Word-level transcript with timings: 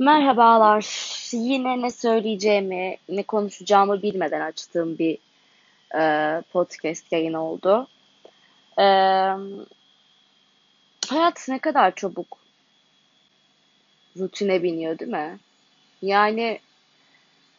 Merhabalar. 0.00 0.86
Yine 1.32 1.82
ne 1.82 1.90
söyleyeceğimi, 1.90 2.96
ne 3.08 3.22
konuşacağımı 3.22 4.02
bilmeden 4.02 4.40
açtığım 4.40 4.98
bir 4.98 5.18
e, 5.94 6.02
podcast 6.52 7.12
yayın 7.12 7.32
oldu. 7.32 7.88
E, 8.78 8.84
hayat 11.08 11.48
ne 11.48 11.58
kadar 11.58 11.94
çabuk 11.94 12.38
rutine 14.18 14.62
biniyor 14.62 14.98
değil 14.98 15.10
mi? 15.10 15.38
Yani 16.02 16.60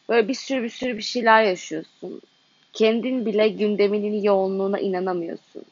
böyle 0.08 0.28
bir 0.28 0.34
sürü 0.34 0.62
bir 0.62 0.70
sürü 0.70 0.96
bir 0.96 1.02
şeyler 1.02 1.42
yaşıyorsun. 1.42 2.20
Kendin 2.72 3.26
bile 3.26 3.48
gündeminin 3.48 4.22
yoğunluğuna 4.22 4.78
inanamıyorsun. 4.78 5.64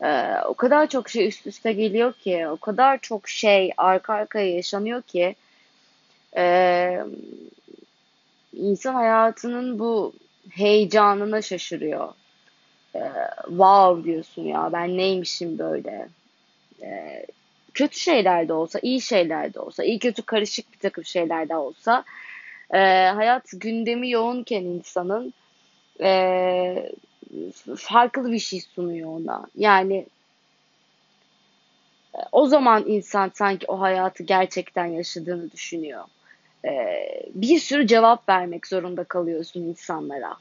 E, 0.00 0.34
o 0.46 0.54
kadar 0.54 0.86
çok 0.86 1.08
şey 1.08 1.28
üst 1.28 1.46
üste 1.46 1.72
geliyor 1.72 2.12
ki, 2.12 2.48
o 2.48 2.56
kadar 2.56 2.98
çok 2.98 3.28
şey 3.28 3.72
arka 3.76 4.14
arkaya 4.14 4.54
yaşanıyor 4.54 5.02
ki 5.02 5.36
ee, 6.36 6.98
insan 8.52 8.94
hayatının 8.94 9.78
bu 9.78 10.12
heyecanına 10.50 11.42
şaşırıyor. 11.42 12.08
Ee, 12.94 13.00
wow 13.46 14.04
diyorsun 14.04 14.42
ya 14.42 14.70
ben 14.72 14.96
neymişim 14.96 15.58
böyle. 15.58 16.08
Ee, 16.82 17.26
kötü 17.74 17.98
şeyler 17.98 18.48
de 18.48 18.52
olsa, 18.52 18.78
iyi 18.82 19.00
şeyler 19.00 19.54
de 19.54 19.60
olsa, 19.60 19.84
iyi 19.84 19.98
kötü 19.98 20.22
karışık 20.22 20.72
bir 20.72 20.78
takım 20.78 21.04
şeyler 21.04 21.48
de 21.48 21.56
olsa 21.56 22.04
e, 22.70 22.78
hayat 23.06 23.50
gündemi 23.52 24.10
yoğunken 24.10 24.62
insanın 24.62 25.34
e, 26.00 26.92
farklı 27.76 28.32
bir 28.32 28.38
şey 28.38 28.60
sunuyor 28.60 29.08
ona. 29.08 29.46
Yani 29.56 30.06
e, 32.14 32.18
o 32.32 32.46
zaman 32.46 32.84
insan 32.86 33.30
sanki 33.34 33.66
o 33.66 33.80
hayatı 33.80 34.22
gerçekten 34.22 34.86
yaşadığını 34.86 35.50
düşünüyor 35.52 36.04
e, 36.64 36.72
bir 37.34 37.58
sürü 37.58 37.86
cevap 37.86 38.28
vermek 38.28 38.66
zorunda 38.66 39.04
kalıyorsun 39.04 39.60
insanlara. 39.60 40.36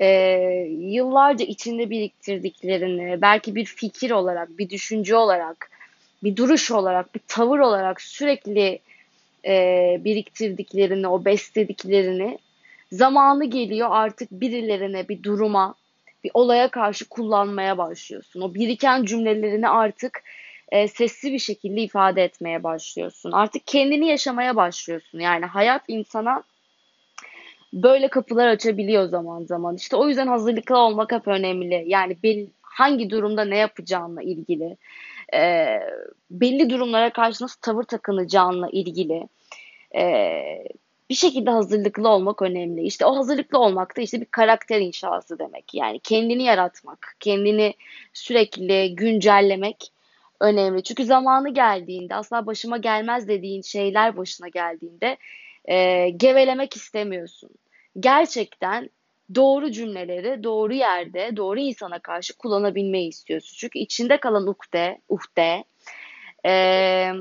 E, 0.00 0.08
yıllarca 0.78 1.44
içinde 1.44 1.90
biriktirdiklerini, 1.90 3.22
belki 3.22 3.54
bir 3.54 3.64
fikir 3.64 4.10
olarak, 4.10 4.58
bir 4.58 4.70
düşünce 4.70 5.16
olarak, 5.16 5.70
bir 6.22 6.36
duruş 6.36 6.70
olarak, 6.70 7.14
bir 7.14 7.20
tavır 7.28 7.58
olarak 7.58 8.00
sürekli 8.00 8.78
e, 9.46 9.96
biriktirdiklerini, 10.04 11.08
o 11.08 11.24
beslediklerini 11.24 12.38
zamanı 12.92 13.44
geliyor 13.44 13.88
artık 13.92 14.30
birilerine, 14.30 15.08
bir 15.08 15.22
duruma, 15.22 15.74
bir 16.24 16.30
olaya 16.34 16.68
karşı 16.68 17.08
kullanmaya 17.08 17.78
başlıyorsun. 17.78 18.40
O 18.40 18.54
biriken 18.54 19.04
cümlelerini 19.04 19.68
artık 19.68 20.22
e, 20.70 20.88
sesli 20.88 21.32
bir 21.32 21.38
şekilde 21.38 21.80
ifade 21.80 22.24
etmeye 22.24 22.62
başlıyorsun. 22.62 23.32
Artık 23.32 23.66
kendini 23.66 24.06
yaşamaya 24.06 24.56
başlıyorsun. 24.56 25.18
Yani 25.18 25.46
hayat 25.46 25.82
insana 25.88 26.42
böyle 27.72 28.08
kapılar 28.08 28.48
açabiliyor 28.48 29.08
zaman 29.08 29.44
zaman. 29.44 29.76
İşte 29.76 29.96
o 29.96 30.08
yüzden 30.08 30.26
hazırlıklı 30.26 30.78
olmak 30.78 31.12
hep 31.12 31.28
önemli. 31.28 31.84
Yani 31.86 32.16
bel, 32.22 32.46
hangi 32.62 33.10
durumda 33.10 33.44
ne 33.44 33.56
yapacağınla 33.56 34.22
ilgili, 34.22 34.76
e, 35.34 35.66
belli 36.30 36.70
durumlara 36.70 37.12
karşı 37.12 37.44
nasıl 37.44 37.60
tavır 37.60 37.82
takınacağınla 37.82 38.68
ilgili 38.72 39.28
e, 39.96 40.32
bir 41.10 41.14
şekilde 41.14 41.50
hazırlıklı 41.50 42.08
olmak 42.08 42.42
önemli. 42.42 42.82
İşte 42.82 43.06
o 43.06 43.16
hazırlıklı 43.16 43.58
olmak 43.58 43.96
da 43.96 44.00
işte 44.00 44.20
bir 44.20 44.26
karakter 44.26 44.80
inşası 44.80 45.38
demek. 45.38 45.74
Yani 45.74 45.98
kendini 45.98 46.42
yaratmak, 46.42 47.16
kendini 47.20 47.74
sürekli 48.12 48.94
güncellemek 48.94 49.92
önemli. 50.40 50.82
Çünkü 50.82 51.04
zamanı 51.04 51.48
geldiğinde 51.54 52.14
asla 52.14 52.46
başıma 52.46 52.78
gelmez 52.78 53.28
dediğin 53.28 53.62
şeyler 53.62 54.16
başına 54.16 54.48
geldiğinde 54.48 55.16
e, 55.64 56.08
gevelemek 56.10 56.76
istemiyorsun. 56.76 57.50
Gerçekten 58.00 58.90
doğru 59.34 59.70
cümleleri 59.70 60.44
doğru 60.44 60.74
yerde, 60.74 61.36
doğru 61.36 61.60
insana 61.60 61.98
karşı 61.98 62.36
kullanabilmeyi 62.36 63.08
istiyorsun. 63.08 63.56
Çünkü 63.58 63.78
içinde 63.78 64.20
kalan 64.20 64.46
ukde, 64.46 65.00
uhde, 65.08 65.64
e, 66.46 67.12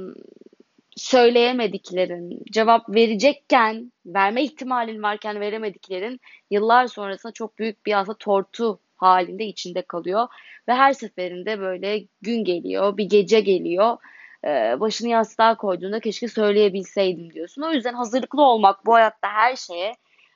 söyleyemediklerin, 0.95 2.43
cevap 2.51 2.89
verecekken, 2.89 3.91
verme 4.05 4.43
ihtimalin 4.43 5.03
varken 5.03 5.39
veremediklerin 5.39 6.19
yıllar 6.51 6.87
sonrasında 6.87 7.31
çok 7.31 7.59
büyük 7.59 7.85
bir 7.85 7.99
aslında 7.99 8.17
tortu 8.17 8.79
halinde 9.01 9.45
içinde 9.45 9.81
kalıyor. 9.81 10.27
Ve 10.67 10.73
her 10.73 10.93
seferinde 10.93 11.59
böyle 11.59 12.03
gün 12.21 12.43
geliyor, 12.43 12.97
bir 12.97 13.05
gece 13.05 13.39
geliyor. 13.39 13.97
Ee, 14.45 14.79
başını 14.79 15.09
yastığa 15.09 15.57
koyduğunda 15.57 15.99
keşke 15.99 16.27
söyleyebilseydim 16.27 17.33
diyorsun. 17.33 17.61
O 17.61 17.71
yüzden 17.71 17.93
hazırlıklı 17.93 18.41
olmak 18.41 18.85
bu 18.85 18.93
hayatta 18.93 19.27
her 19.29 19.55
şeye 19.55 19.95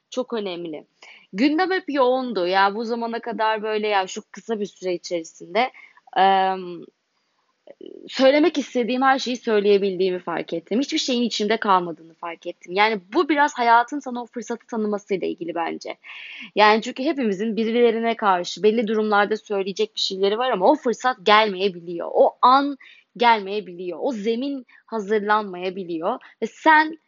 çok 0.09 0.33
önemli. 0.33 0.87
Gündem 1.33 1.71
hep 1.71 1.83
yoğundu. 1.87 2.39
Ya 2.39 2.47
yani 2.47 2.75
bu 2.75 2.83
zamana 2.83 3.19
kadar 3.19 3.63
böyle 3.63 3.87
ya 3.87 4.07
şu 4.07 4.21
kısa 4.31 4.59
bir 4.59 4.65
süre 4.65 4.93
içerisinde 4.93 5.71
söylemek 8.07 8.57
istediğim 8.57 9.01
her 9.01 9.19
şeyi 9.19 9.37
söyleyebildiğimi 9.37 10.19
fark 10.19 10.53
ettim. 10.53 10.79
Hiçbir 10.79 10.97
şeyin 10.97 11.23
içimde 11.23 11.57
kalmadığını 11.57 12.13
fark 12.13 12.47
ettim. 12.47 12.73
Yani 12.73 13.01
bu 13.13 13.29
biraz 13.29 13.53
hayatın 13.53 13.99
sana 13.99 14.21
o 14.21 14.25
fırsatı 14.25 14.67
tanımasıyla 14.67 15.27
ilgili 15.27 15.55
bence. 15.55 15.97
Yani 16.55 16.81
çünkü 16.81 17.03
hepimizin 17.03 17.55
birilerine 17.55 18.15
karşı 18.15 18.63
belli 18.63 18.87
durumlarda 18.87 19.37
söyleyecek 19.37 19.95
bir 19.95 19.99
şeyleri 19.99 20.37
var 20.37 20.51
ama 20.51 20.71
o 20.71 20.75
fırsat 20.75 21.17
gelmeyebiliyor. 21.23 22.09
O 22.13 22.37
an 22.41 22.77
gelmeyebiliyor. 23.17 23.99
O 24.01 24.11
zemin 24.11 24.65
hazırlanmayabiliyor 24.85 26.19
ve 26.41 26.47
sen 26.47 26.99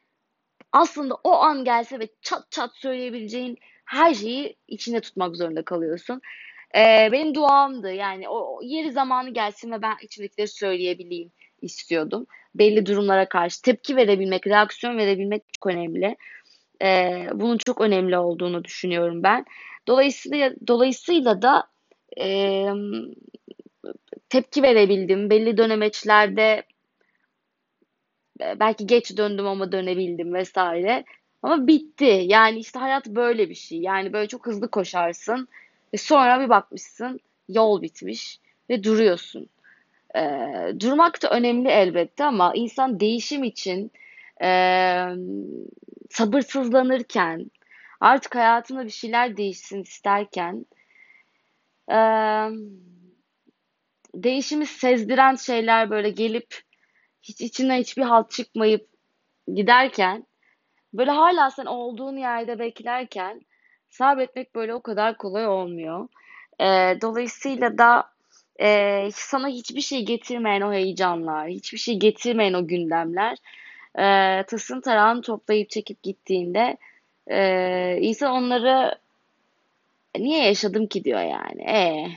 aslında 0.72 1.16
o 1.24 1.31
an 1.31 1.64
gelse 1.64 2.00
ve 2.00 2.08
çat 2.22 2.52
çat 2.52 2.75
söyleyebileceğin 2.75 3.58
her 3.85 4.14
şeyi 4.14 4.56
içinde 4.68 5.02
tutmak 5.02 5.35
zorunda 5.35 5.62
kalıyorsun. 5.62 6.22
Ee, 6.75 7.09
benim 7.12 7.36
duamdı 7.36 7.94
yani 7.94 8.30
o, 8.30 8.59
yeri 8.63 8.91
zamanı 8.91 9.30
gelsin 9.30 9.72
ve 9.72 9.81
ben 9.81 9.96
içimdekileri 10.02 10.47
söyleyebileyim 10.47 11.31
istiyordum. 11.62 12.28
Belli 12.56 12.86
durumlara 12.86 13.30
karşı 13.30 13.62
tepki 13.62 13.96
verebilmek, 13.96 14.47
reaksiyon 14.47 14.97
verebilmek 14.97 15.44
çok 15.53 15.74
önemli. 15.74 16.16
Ee, 16.81 17.28
bunun 17.34 17.58
çok 17.58 17.81
önemli 17.81 18.18
olduğunu 18.18 18.64
düşünüyorum 18.64 19.24
ben. 19.24 19.46
Dolayısıyla 19.88 20.53
dolayısıyla 20.68 21.41
da 21.41 21.68
e, 22.19 22.66
tepki 24.30 24.64
verebildim. 24.64 25.30
Belli 25.30 25.58
dönemeçlerde 25.58 26.64
belki 28.40 28.88
geç 28.88 29.18
döndüm 29.18 29.47
ama 29.47 29.72
dönebildim 29.72 30.34
vesaire. 30.34 31.03
Ama 31.44 31.68
bitti. 31.68 32.24
Yani 32.25 32.59
işte 32.59 32.80
hayat 32.80 33.08
böyle 33.08 33.50
bir 33.50 33.56
şey. 33.56 33.80
Yani 33.80 34.14
böyle 34.14 34.28
çok 34.28 34.47
hızlı 34.47 34.72
koşarsın 34.72 35.47
ve 35.94 35.97
sonra 35.97 36.40
bir 36.40 36.50
bakmışsın 36.50 37.19
yol 37.50 37.81
bitmiş 37.81 38.40
ve 38.69 38.84
duruyorsun. 38.84 39.50
Ee, 40.16 40.73
durmak 40.79 41.23
da 41.23 41.29
önemli 41.29 41.69
elbette 41.69 42.23
ama 42.23 42.53
insan 42.56 43.00
değişim 43.00 43.44
için 43.44 43.91
e, 44.44 44.50
sabırsızlanırken, 46.09 47.51
artık 48.00 48.35
hayatında 48.35 48.85
bir 48.85 48.90
şeyler 48.90 49.38
değişsin 49.38 49.81
isterken, 49.81 50.66
e, 51.91 51.97
değişimi 54.16 54.66
sezdiren 54.66 55.35
şeyler 55.35 55.90
böyle 55.90 56.09
gelip 56.09 56.62
hiç 57.22 57.41
içinden 57.41 57.78
hiçbir 57.79 58.03
halt 58.03 58.31
çıkmayıp 58.31 58.88
giderken, 59.56 60.25
böyle 60.94 61.12
hala 61.12 61.52
sen 61.52 61.66
olduğun 61.66 62.17
yerde 62.17 62.59
beklerken 62.59 63.41
sabretmek 63.96 64.56
böyle 64.56 64.74
o 64.74 64.82
kadar 64.82 65.18
kolay 65.18 65.48
olmuyor. 65.48 66.08
E, 66.60 66.66
dolayısıyla 67.02 67.78
da 67.78 68.10
e, 68.62 69.10
sana 69.14 69.48
hiçbir 69.48 69.82
şey 69.82 70.06
getirmeyen 70.06 70.62
o 70.62 70.74
heyecanlar, 70.74 71.48
hiçbir 71.48 71.78
şey 71.78 72.00
getirmeyen 72.00 72.54
o 72.54 72.68
gündemler 72.68 73.38
e, 74.00 74.44
tasın 74.44 74.82
tarağını 74.82 75.22
toplayıp 75.22 75.70
çekip 75.70 76.03
gittiğinde 76.03 76.78
e, 77.28 77.97
insan 78.02 78.32
onları 78.32 78.96
niye 80.20 80.44
yaşadım 80.44 80.88
ki 80.88 81.03
diyor 81.03 81.22
yani. 81.22 81.62
E, 81.62 82.08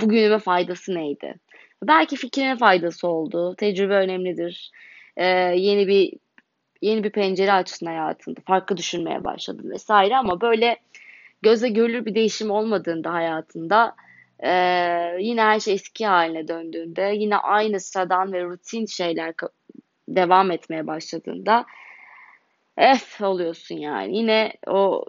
bugünüme 0.00 0.38
faydası 0.38 0.94
neydi? 0.94 1.34
Belki 1.82 2.16
fikrine 2.16 2.56
faydası 2.56 3.08
oldu. 3.08 3.54
Tecrübe 3.56 3.94
önemlidir. 3.94 4.70
E, 5.16 5.26
yeni 5.56 5.88
bir 5.88 6.12
yeni 6.82 7.04
bir 7.04 7.10
pencere 7.10 7.52
açtın 7.52 7.86
hayatında. 7.86 8.40
Farklı 8.46 8.76
düşünmeye 8.76 9.24
başladın 9.24 9.70
vesaire 9.70 10.16
ama 10.16 10.40
böyle 10.40 10.76
göze 11.42 11.68
görülür 11.68 12.06
bir 12.06 12.14
değişim 12.14 12.50
olmadığında 12.50 13.12
hayatında 13.12 13.96
e, 14.44 14.50
yine 15.20 15.42
her 15.42 15.60
şey 15.60 15.74
eski 15.74 16.06
haline 16.06 16.48
döndüğünde 16.48 17.12
yine 17.16 17.36
aynı 17.36 17.80
sıradan 17.80 18.32
ve 18.32 18.44
rutin 18.44 18.86
şeyler 18.86 19.34
devam 20.08 20.50
etmeye 20.50 20.86
başladığında 20.86 21.66
ef 22.76 23.20
oluyorsun 23.20 23.76
yani. 23.76 24.16
Yine 24.16 24.52
o 24.66 25.04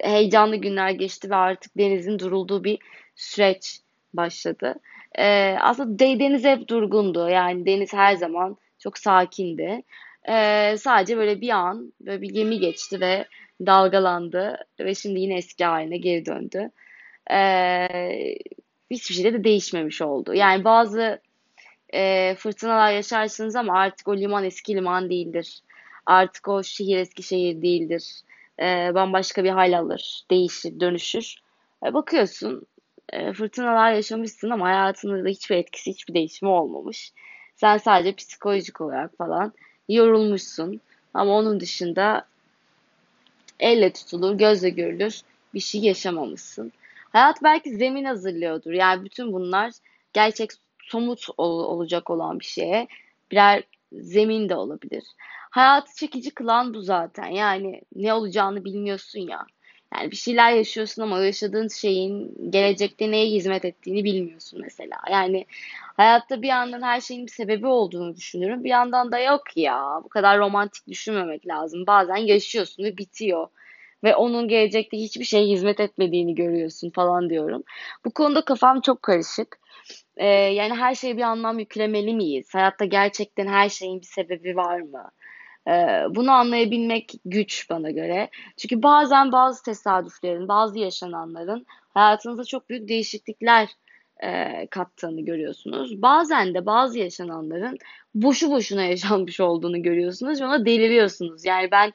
heyecanlı 0.00 0.56
günler 0.56 0.90
geçti 0.90 1.30
ve 1.30 1.36
artık 1.36 1.78
denizin 1.78 2.18
durulduğu 2.18 2.64
bir 2.64 2.78
süreç 3.16 3.80
başladı. 4.14 4.74
Ee, 5.18 5.56
aslında 5.60 5.98
deniz 5.98 6.44
hep 6.44 6.68
durgundu. 6.68 7.28
Yani 7.28 7.66
deniz 7.66 7.92
her 7.92 8.14
zaman 8.14 8.56
çok 8.78 8.98
sakindi. 8.98 9.82
Ee, 10.28 10.76
sadece 10.78 11.16
böyle 11.16 11.40
bir 11.40 11.50
an 11.50 11.92
böyle 12.00 12.22
bir 12.22 12.30
gemi 12.30 12.58
geçti 12.58 13.00
ve 13.00 13.26
dalgalandı 13.66 14.58
ve 14.80 14.94
şimdi 14.94 15.20
yine 15.20 15.36
eski 15.36 15.64
haline 15.64 15.96
geri 15.96 16.26
döndü. 16.26 16.70
Ee, 17.30 18.34
hiçbir 18.90 19.14
şey 19.14 19.24
de 19.24 19.44
değişmemiş 19.44 20.02
oldu. 20.02 20.34
Yani 20.34 20.64
bazı 20.64 21.20
e, 21.94 22.34
fırtınalar 22.34 22.92
yaşarsınız 22.92 23.56
ama 23.56 23.78
artık 23.78 24.08
o 24.08 24.16
liman 24.16 24.44
eski 24.44 24.74
liman 24.76 25.10
değildir. 25.10 25.60
Artık 26.06 26.48
o 26.48 26.62
şehir 26.62 26.98
eski 26.98 27.22
şehir 27.22 27.62
değildir. 27.62 28.20
E, 28.60 28.94
bambaşka 28.94 29.44
bir 29.44 29.50
hal 29.50 29.78
alır, 29.78 30.24
değişir, 30.30 30.80
dönüşür. 30.80 31.36
E, 31.86 31.94
bakıyorsun 31.94 32.66
e, 33.12 33.32
fırtınalar 33.32 33.92
yaşamışsın 33.92 34.50
ama 34.50 34.66
hayatında 34.66 35.24
da 35.24 35.28
hiçbir 35.28 35.56
etkisi, 35.56 35.90
hiçbir 35.90 36.14
değişimi 36.14 36.50
olmamış. 36.50 37.12
Sen 37.56 37.76
sadece 37.76 38.14
psikolojik 38.14 38.80
olarak 38.80 39.16
falan 39.16 39.52
yorulmuşsun. 39.88 40.80
Ama 41.14 41.32
onun 41.32 41.60
dışında 41.60 42.26
elle 43.64 43.92
tutulur, 43.92 44.38
gözle 44.38 44.70
görülür 44.70 45.20
bir 45.54 45.60
şey 45.60 45.80
yaşamamışsın. 45.80 46.72
Hayat 47.12 47.42
belki 47.42 47.76
zemin 47.76 48.04
hazırlıyordur. 48.04 48.72
Yani 48.72 49.04
bütün 49.04 49.32
bunlar 49.32 49.72
gerçek 50.12 50.50
somut 50.82 51.26
ol, 51.36 51.64
olacak 51.64 52.10
olan 52.10 52.40
bir 52.40 52.44
şeye 52.44 52.88
birer 53.30 53.62
zemin 53.92 54.48
de 54.48 54.56
olabilir. 54.56 55.04
Hayatı 55.50 55.96
çekici 55.96 56.30
kılan 56.30 56.74
bu 56.74 56.82
zaten. 56.82 57.26
Yani 57.26 57.80
ne 57.94 58.14
olacağını 58.14 58.64
bilmiyorsun 58.64 59.20
ya. 59.20 59.46
Yani 59.96 60.10
bir 60.10 60.16
şeyler 60.16 60.52
yaşıyorsun 60.52 61.02
ama 61.02 61.16
o 61.16 61.20
yaşadığın 61.20 61.68
şeyin 61.68 62.36
gelecekte 62.50 63.10
neye 63.10 63.26
hizmet 63.26 63.64
ettiğini 63.64 64.04
bilmiyorsun 64.04 64.60
mesela. 64.62 64.96
Yani 65.10 65.46
hayatta 65.96 66.42
bir 66.42 66.48
yandan 66.48 66.82
her 66.82 67.00
şeyin 67.00 67.26
bir 67.26 67.30
sebebi 67.32 67.66
olduğunu 67.66 68.16
düşünüyorum. 68.16 68.64
Bir 68.64 68.70
yandan 68.70 69.12
da 69.12 69.18
yok 69.18 69.56
ya. 69.56 70.00
Bu 70.04 70.08
kadar 70.08 70.38
romantik 70.38 70.88
düşünmemek 70.88 71.46
lazım. 71.46 71.86
Bazen 71.86 72.16
yaşıyorsun 72.16 72.84
ve 72.84 72.96
bitiyor. 72.98 73.48
Ve 74.04 74.16
onun 74.16 74.48
gelecekte 74.48 74.96
hiçbir 74.98 75.24
şeye 75.24 75.46
hizmet 75.46 75.80
etmediğini 75.80 76.34
görüyorsun 76.34 76.90
falan 76.90 77.30
diyorum. 77.30 77.62
Bu 78.04 78.10
konuda 78.10 78.44
kafam 78.44 78.80
çok 78.80 79.02
karışık. 79.02 79.58
Ee, 80.16 80.26
yani 80.26 80.74
her 80.74 80.94
şeye 80.94 81.16
bir 81.16 81.22
anlam 81.22 81.58
yüklemeli 81.58 82.14
miyiz? 82.14 82.54
Hayatta 82.54 82.84
gerçekten 82.84 83.46
her 83.46 83.68
şeyin 83.68 84.00
bir 84.00 84.06
sebebi 84.06 84.56
var 84.56 84.80
mı? 84.80 85.10
Ee, 85.68 86.02
bunu 86.10 86.30
anlayabilmek 86.30 87.12
güç 87.24 87.70
bana 87.70 87.90
göre. 87.90 88.30
Çünkü 88.56 88.82
bazen 88.82 89.32
bazı 89.32 89.62
tesadüflerin, 89.62 90.48
bazı 90.48 90.78
yaşananların 90.78 91.66
hayatınıza 91.94 92.44
çok 92.44 92.70
büyük 92.70 92.88
değişiklikler 92.88 93.68
e, 94.22 94.66
kattığını 94.66 95.20
görüyorsunuz. 95.20 96.02
Bazen 96.02 96.54
de 96.54 96.66
bazı 96.66 96.98
yaşananların 96.98 97.78
boşu 98.14 98.50
boşuna 98.50 98.84
yaşanmış 98.84 99.40
olduğunu 99.40 99.82
görüyorsunuz 99.82 100.40
ve 100.40 100.44
ona 100.44 100.66
deliriyorsunuz. 100.66 101.44
Yani 101.44 101.70
ben 101.70 101.92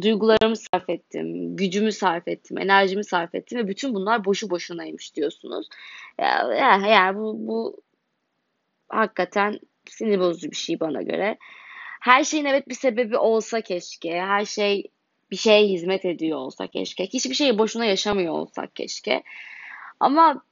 duygularımı 0.00 0.56
sarf 0.56 0.90
ettim, 0.90 1.56
gücümü 1.56 1.92
sarf 1.92 2.28
ettim, 2.28 2.58
enerjimi 2.58 3.04
sarf 3.04 3.34
ettim 3.34 3.58
ve 3.58 3.68
bütün 3.68 3.94
bunlar 3.94 4.24
boşu 4.24 4.50
boşunaymış 4.50 5.16
diyorsunuz. 5.16 5.68
Yani, 6.18 6.90
yani 6.90 7.18
bu, 7.18 7.34
bu 7.38 7.80
hakikaten 8.88 9.60
sinir 9.88 10.20
bozucu 10.20 10.50
bir 10.50 10.56
şey 10.56 10.80
bana 10.80 11.02
göre. 11.02 11.38
Her 12.00 12.24
şeyin 12.24 12.44
evet 12.44 12.68
bir 12.68 12.74
sebebi 12.74 13.18
olsa 13.18 13.60
keşke. 13.60 14.20
Her 14.20 14.44
şey 14.44 14.84
bir 15.30 15.36
şeye 15.36 15.68
hizmet 15.68 16.04
ediyor 16.04 16.38
olsa 16.38 16.66
keşke. 16.66 17.06
Hiçbir 17.06 17.34
şeyi 17.34 17.58
boşuna 17.58 17.84
yaşamıyor 17.84 18.32
olsak 18.32 18.76
keşke. 18.76 19.22
Ama 20.00 20.42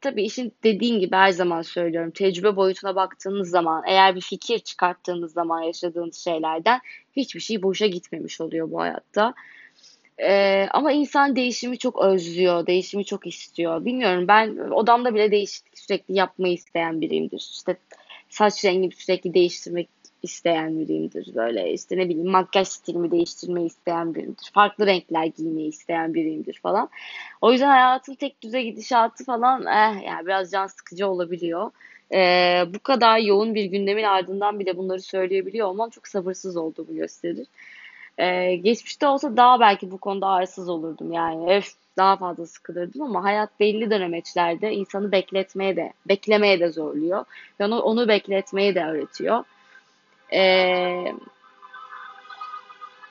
tabii 0.00 0.22
işin 0.22 0.52
dediğin 0.62 1.00
gibi 1.00 1.16
her 1.16 1.30
zaman 1.30 1.62
söylüyorum. 1.62 2.10
Tecrübe 2.10 2.56
boyutuna 2.56 2.96
baktığınız 2.96 3.50
zaman, 3.50 3.82
eğer 3.86 4.16
bir 4.16 4.20
fikir 4.20 4.58
çıkarttığınız 4.58 5.32
zaman 5.32 5.62
yaşadığınız 5.62 6.16
şeylerden 6.16 6.80
hiçbir 7.16 7.40
şey 7.40 7.62
boşa 7.62 7.86
gitmemiş 7.86 8.40
oluyor 8.40 8.70
bu 8.70 8.80
hayatta. 8.80 9.34
Ee, 10.18 10.68
ama 10.70 10.92
insan 10.92 11.36
değişimi 11.36 11.78
çok 11.78 12.02
özlüyor, 12.02 12.66
değişimi 12.66 13.04
çok 13.04 13.26
istiyor. 13.26 13.84
Bilmiyorum 13.84 14.28
ben 14.28 14.56
odamda 14.56 15.14
bile 15.14 15.30
değişiklik 15.30 15.78
sürekli 15.78 16.14
yapmayı 16.14 16.54
isteyen 16.54 17.00
biriyimdir. 17.00 17.38
İşte 17.38 17.76
saç 18.28 18.64
rengimi 18.64 18.94
sürekli 18.94 19.34
değiştirmek 19.34 19.88
isteyen 20.22 20.80
biriyimdir. 20.80 21.34
Böyle 21.34 21.72
işte 21.72 21.96
ne 21.96 22.08
bileyim 22.08 22.30
makyaj 22.30 22.68
stilimi 22.68 23.10
değiştirmeyi 23.10 23.66
isteyen 23.66 24.14
biriyimdir. 24.14 24.50
Farklı 24.54 24.86
renkler 24.86 25.24
giymeyi 25.24 25.68
isteyen 25.68 26.14
biriyimdir 26.14 26.60
falan. 26.62 26.88
O 27.40 27.52
yüzden 27.52 27.68
hayatın 27.68 28.14
tek 28.14 28.42
düze 28.42 28.62
gidişatı 28.62 29.24
falan 29.24 29.66
eh 29.66 30.06
yani 30.06 30.26
biraz 30.26 30.50
can 30.50 30.66
sıkıcı 30.66 31.08
olabiliyor. 31.08 31.70
Ee, 32.14 32.64
bu 32.74 32.78
kadar 32.78 33.18
yoğun 33.18 33.54
bir 33.54 33.64
gündemin 33.64 34.04
ardından 34.04 34.60
bile 34.60 34.76
bunları 34.76 35.00
söyleyebiliyor 35.00 35.68
olmam 35.68 35.90
çok 35.90 36.08
sabırsız 36.08 36.56
olduğumu 36.56 36.94
gösterir. 36.94 37.46
Ee, 38.18 38.54
geçmişte 38.54 39.06
olsa 39.06 39.36
daha 39.36 39.60
belki 39.60 39.90
bu 39.90 39.98
konuda 39.98 40.26
arsız 40.26 40.68
olurdum 40.68 41.12
yani. 41.12 41.56
Öf, 41.56 41.72
daha 41.96 42.16
fazla 42.16 42.46
sıkılırdım 42.46 43.02
ama 43.02 43.24
hayat 43.24 43.60
belli 43.60 43.90
dönemeçlerde 43.90 44.72
insanı 44.72 45.12
bekletmeye 45.12 45.76
de, 45.76 45.92
beklemeye 46.08 46.60
de 46.60 46.68
zorluyor. 46.68 47.24
Yani 47.58 47.74
onu 47.74 48.08
bekletmeyi 48.08 48.74
de 48.74 48.84
öğretiyor. 48.84 49.44
Ee, 50.32 51.14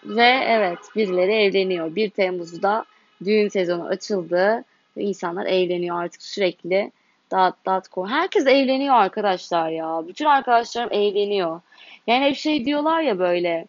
ve 0.06 0.44
evet 0.48 0.80
birileri 0.96 1.32
evleniyor. 1.32 1.96
1 1.96 2.10
Temmuz'da 2.10 2.86
düğün 3.26 3.48
sezonu 3.48 3.86
açıldı 3.86 4.64
ve 4.98 5.04
insanlar 5.04 5.46
evleniyor 5.46 6.04
artık 6.04 6.22
sürekli. 6.22 6.92
Dağıt 7.32 7.56
dağıt 7.66 7.88
koy. 7.88 8.10
Herkes 8.10 8.48
evleniyor 8.48 8.96
arkadaşlar 8.96 9.70
ya. 9.70 10.04
Bütün 10.08 10.26
arkadaşlarım 10.26 10.94
evleniyor. 10.94 11.62
Yani 12.08 12.26
hep 12.26 12.36
şey 12.36 12.66
diyorlar 12.66 13.02
ya 13.02 13.20
böyle 13.20 13.66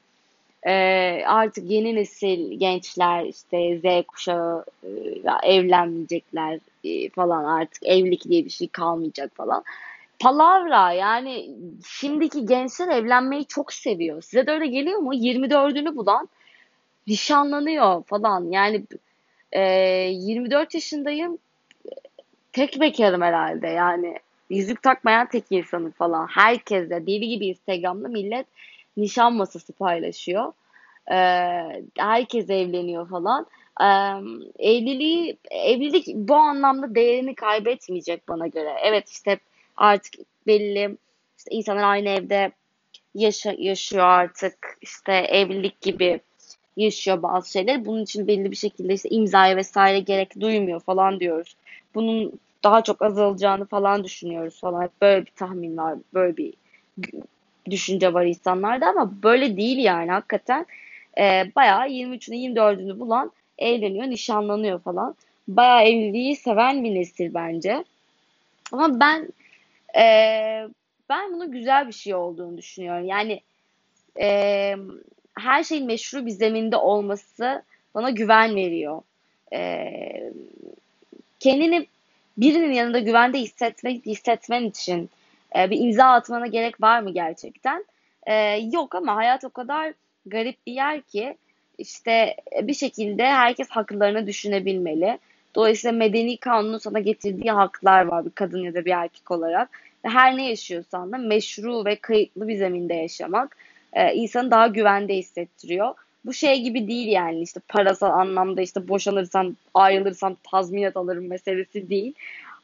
e, 0.67 0.73
artık 1.27 1.71
yeni 1.71 1.95
nesil 1.95 2.59
gençler 2.59 3.25
işte 3.25 3.79
Z 3.79 4.07
kuşağı 4.07 4.65
e, 4.85 4.89
evlenmeyecekler 5.43 6.59
e, 6.85 7.09
falan 7.09 7.45
artık 7.45 7.87
evlilik 7.87 8.25
diye 8.25 8.45
bir 8.45 8.51
şey 8.51 8.69
kalmayacak 8.69 9.37
falan 9.37 9.65
palavra 10.23 10.93
yani 10.93 11.51
şimdiki 11.87 12.47
gençler 12.47 12.89
evlenmeyi 12.89 13.45
çok 13.47 13.73
seviyor. 13.73 14.23
Size 14.23 14.47
de 14.47 14.51
öyle 14.51 14.67
geliyor 14.67 14.99
mu? 14.99 15.15
24'ünü 15.15 15.97
bulan 15.97 16.29
nişanlanıyor 17.07 18.03
falan. 18.03 18.51
Yani 18.51 18.85
e, 19.53 19.63
24 20.13 20.75
yaşındayım 20.75 21.39
tek 22.53 22.81
bekarım 22.81 23.23
herhalde 23.23 23.67
yani. 23.67 24.15
Yüzük 24.51 24.83
takmayan 24.83 25.29
tek 25.29 25.45
insanım 25.51 25.91
falan. 25.91 26.27
Herkes 26.27 26.91
de 26.91 27.07
deli 27.07 27.29
gibi 27.29 27.47
Instagram'da 27.47 28.09
millet 28.09 28.47
nişan 28.97 29.33
masası 29.33 29.73
paylaşıyor. 29.73 30.53
Ee, 31.11 31.83
herkes 31.99 32.51
evleniyor 32.51 33.09
falan. 33.09 33.47
Ee, 33.81 33.87
evliliği, 34.59 35.37
evlilik 35.51 36.07
bu 36.15 36.35
anlamda 36.35 36.95
değerini 36.95 37.35
kaybetmeyecek 37.35 38.29
bana 38.29 38.47
göre. 38.47 38.75
Evet 38.83 39.09
işte 39.09 39.39
artık 39.77 40.15
belli 40.47 40.97
işte 41.39 41.51
insanlar 41.51 41.83
aynı 41.83 42.09
evde 42.09 42.53
yaşa, 43.15 43.55
yaşıyor 43.59 44.05
artık 44.05 44.79
işte 44.81 45.13
evlilik 45.13 45.81
gibi 45.81 46.21
yaşıyor 46.77 47.23
bazı 47.23 47.51
şeyler. 47.51 47.85
Bunun 47.85 48.03
için 48.03 48.27
belli 48.27 48.51
bir 48.51 48.57
şekilde 48.57 48.95
işte 48.95 49.09
imzaya 49.09 49.57
vesaire 49.57 50.01
gerek 50.01 50.41
duymuyor 50.41 50.81
falan 50.81 51.21
diyoruz. 51.21 51.57
Bunun 51.95 52.33
daha 52.65 52.83
çok 52.83 53.03
azalacağını 53.03 53.67
falan 53.67 54.05
düşünüyoruz 54.05 54.61
falan. 54.61 54.91
Böyle 55.01 55.27
bir 55.27 55.31
tahmin 55.31 55.77
var, 55.77 55.99
böyle 56.15 56.37
bir 56.37 56.55
düşünce 57.71 58.15
var 58.15 58.25
insanlarda 58.25 58.87
ama 58.87 59.13
böyle 59.23 59.57
değil 59.57 59.79
yani 59.79 60.11
hakikaten. 60.11 60.67
E, 61.19 61.53
bayağı 61.57 61.89
23'ünü 61.89 62.37
24'ünü 62.37 62.99
bulan 62.99 63.33
evleniyor, 63.59 64.07
nişanlanıyor 64.07 64.81
falan. 64.81 65.15
Bayağı 65.49 65.83
evliliği 65.83 66.37
seven 66.37 66.85
bir 66.85 66.95
nesil 66.95 67.35
bence. 67.35 67.85
Ama 68.73 69.01
ben 69.01 69.29
e, 69.97 70.05
ben 71.09 71.33
bunun 71.33 71.53
güzel 71.53 71.89
bir 71.89 71.93
şey 71.93 72.15
olduğunu 72.15 72.59
düşünüyorum. 72.59 73.07
Yani 73.07 73.41
e, 74.21 74.77
her 75.39 75.65
şeyin 75.65 75.87
meşru 75.87 76.27
bir 76.27 76.31
zeminde 76.31 76.77
olması 76.77 77.63
bana 77.95 78.11
güven 78.11 78.57
veriyor. 78.57 79.03
E, 79.53 79.93
kendini 81.41 81.87
birinin 82.37 82.73
yanında 82.73 82.99
güvende 82.99 83.39
hissetmek 83.39 84.07
hissetmen 84.07 84.65
için 84.65 85.11
e, 85.57 85.71
bir 85.71 85.81
imza 85.81 86.05
atmana 86.05 86.47
gerek 86.47 86.81
var 86.81 87.01
mı 87.01 87.11
gerçekten? 87.11 87.85
E, 88.27 88.35
yok 88.73 88.95
ama 88.95 89.17
hayat 89.17 89.45
o 89.45 89.51
kadar 89.51 89.95
garip 90.27 90.67
bir 90.67 90.73
yer 90.73 91.01
ki 91.01 91.37
işte 91.79 92.37
bir 92.63 92.75
şekilde 92.75 93.27
herkes 93.27 93.71
haklarını 93.71 94.27
düşünebilmeli. 94.27 95.19
Dolayısıyla 95.55 95.97
medeni 95.97 96.37
kanunun 96.37 96.79
sana 96.79 96.99
getirdiği 96.99 97.51
haklar 97.51 98.05
var 98.05 98.25
bir 98.25 98.31
kadın 98.31 98.65
ya 98.65 98.75
da 98.75 98.85
bir 98.85 98.91
erkek 98.91 99.31
olarak. 99.31 99.71
Ve 100.05 100.09
her 100.09 100.37
ne 100.37 100.49
yaşıyorsan 100.49 101.13
da 101.13 101.19
meşru 101.19 101.85
ve 101.85 101.97
kayıtlı 101.97 102.49
bir 102.49 102.57
zeminde 102.57 102.95
yaşamak 102.95 103.57
e, 103.93 104.15
insanı 104.15 104.51
daha 104.51 104.67
güvende 104.67 105.15
hissettiriyor. 105.17 105.95
Bu 106.25 106.33
şey 106.33 106.63
gibi 106.63 106.89
değil 106.89 107.09
yani 107.09 107.41
işte 107.43 107.61
parasal 107.69 108.11
anlamda 108.11 108.63
işte 108.63 108.89
boşanırsam 108.89 109.57
ayrılırsam 109.75 110.37
tazminat 110.51 110.97
alırım 110.97 111.29
meselesi 111.29 111.91
değil. 111.91 112.15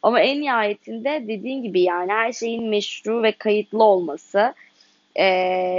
Ama 0.02 0.20
en 0.20 0.40
nihayetinde 0.40 1.24
dediğin 1.28 1.62
gibi 1.62 1.80
yani 1.80 2.12
her 2.12 2.32
şeyin 2.32 2.68
meşru 2.68 3.22
ve 3.22 3.32
kayıtlı 3.32 3.84
olması 3.84 4.54
e, 5.16 5.26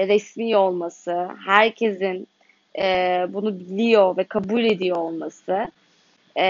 resmi 0.07 0.57
olması, 0.57 1.27
herkesin 1.45 2.27
e, 2.79 3.25
bunu 3.29 3.59
biliyor 3.59 4.17
ve 4.17 4.23
kabul 4.23 4.63
ediyor 4.63 4.97
olması 4.97 5.71
e, 6.38 6.43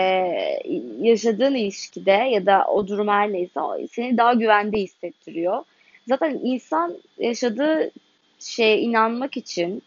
yaşadığın 1.02 1.56
ilişkide 1.56 2.12
ya 2.12 2.46
da 2.46 2.66
o 2.66 2.88
durum 2.88 3.08
her 3.08 3.34
neyse 3.34 3.60
seni 3.92 4.18
daha 4.18 4.34
güvende 4.34 4.78
hissettiriyor. 4.78 5.64
Zaten 6.08 6.40
insan 6.44 6.98
yaşadığı 7.18 7.92
şeye 8.40 8.80
inanmak 8.80 9.38
için 9.38 9.84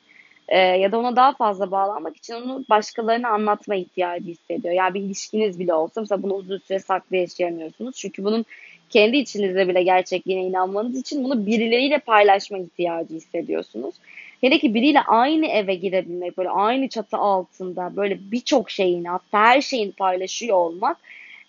e, 0.48 0.58
ya 0.58 0.92
da 0.92 0.98
ona 0.98 1.16
daha 1.16 1.32
fazla 1.32 1.70
bağlanmak 1.70 2.16
için 2.16 2.34
onu 2.34 2.64
başkalarına 2.70 3.28
anlatma 3.28 3.74
ihtiyacı 3.74 4.26
hissediyor. 4.26 4.74
Yani 4.74 4.94
bir 4.94 5.00
ilişkiniz 5.00 5.58
bile 5.58 5.74
olsa 5.74 6.00
mesela 6.00 6.22
bunu 6.22 6.34
uzun 6.34 6.58
süre 6.58 6.78
saklı 6.78 7.16
yaşayamıyorsunuz. 7.16 7.96
Çünkü 7.96 8.24
bunun 8.24 8.44
kendi 8.90 9.16
içinizde 9.16 9.68
bile 9.68 9.82
gerçekliğine 9.82 10.44
inanmanız 10.44 11.00
için 11.00 11.24
bunu 11.24 11.46
birileriyle 11.46 11.98
paylaşma 11.98 12.58
ihtiyacı 12.58 13.14
hissediyorsunuz. 13.14 13.94
Hele 14.42 14.58
ki 14.58 14.74
biriyle 14.74 15.00
aynı 15.00 15.46
eve 15.46 15.74
girebilmek, 15.74 16.38
böyle 16.38 16.50
aynı 16.50 16.88
çatı 16.88 17.16
altında 17.16 17.96
böyle 17.96 18.18
birçok 18.30 18.70
şeyini, 18.70 19.08
hatta 19.08 19.38
her 19.38 19.60
şeyini 19.60 19.92
paylaşıyor 19.92 20.56
olmak 20.56 20.96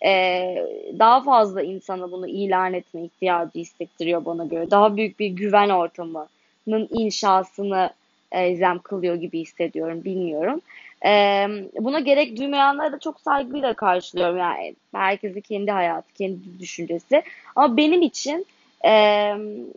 e, 0.04 0.56
daha 0.98 1.22
fazla 1.22 1.62
insana 1.62 2.12
bunu 2.12 2.28
ilan 2.28 2.74
etme 2.74 3.04
ihtiyacı 3.04 3.58
hissettiriyor 3.58 4.24
bana 4.24 4.44
göre. 4.44 4.70
Daha 4.70 4.96
büyük 4.96 5.20
bir 5.20 5.28
güven 5.28 5.68
ortamının 5.68 6.88
inşasını 6.90 7.90
elzem 8.32 8.78
kılıyor 8.78 9.14
gibi 9.14 9.40
hissediyorum, 9.40 10.04
bilmiyorum. 10.04 10.60
E, 11.06 11.46
buna 11.80 12.00
gerek 12.00 12.38
duymayanlara 12.38 12.92
da 12.92 12.98
çok 12.98 13.20
saygıyla 13.20 13.74
karşılıyorum. 13.74 14.38
Yani 14.38 14.74
herkesin 14.92 15.40
kendi 15.40 15.70
hayatı, 15.70 16.14
kendi 16.14 16.38
düşüncesi. 16.60 17.22
Ama 17.56 17.76
benim 17.76 18.02
için 18.02 18.46
e, 18.86 18.90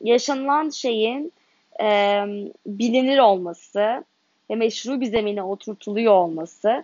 yaşanılan 0.04 0.70
şeyin 0.70 1.32
e, 1.82 2.22
bilinir 2.66 3.18
olması 3.18 4.04
ve 4.50 4.56
meşru 4.56 5.02
bir 5.02 5.06
zemine 5.06 5.44
oturtuluyor 5.44 6.14
olması 6.14 6.84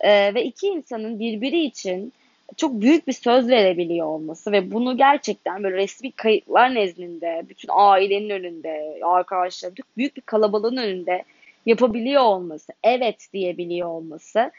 e, 0.00 0.34
ve 0.34 0.44
iki 0.44 0.66
insanın 0.66 1.18
birbiri 1.18 1.64
için 1.64 2.12
çok 2.56 2.80
büyük 2.80 3.06
bir 3.06 3.12
söz 3.12 3.48
verebiliyor 3.48 4.06
olması 4.06 4.52
ve 4.52 4.72
bunu 4.72 4.96
gerçekten 4.96 5.62
böyle 5.62 5.76
resmi 5.76 6.12
kayıtlar 6.12 6.74
nezdinde, 6.74 7.42
bütün 7.48 7.68
ailenin 7.72 8.30
önünde, 8.30 8.98
arkadaşlar, 9.02 9.72
büyük 9.96 10.16
bir 10.16 10.22
kalabalığın 10.22 10.76
önünde 10.76 11.24
yapabiliyor 11.66 12.22
olması, 12.22 12.72
evet 12.82 13.28
diyebiliyor 13.32 13.88
olması, 13.88 14.52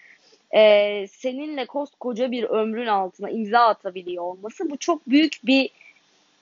e, 0.55 1.07
seninle 1.07 1.65
koskoca 1.65 2.31
bir 2.31 2.43
ömrün 2.43 2.87
altına 2.87 3.29
imza 3.29 3.59
atabiliyor 3.59 4.23
olması 4.23 4.69
bu 4.69 4.77
çok 4.77 5.09
büyük 5.09 5.39
bir 5.43 5.69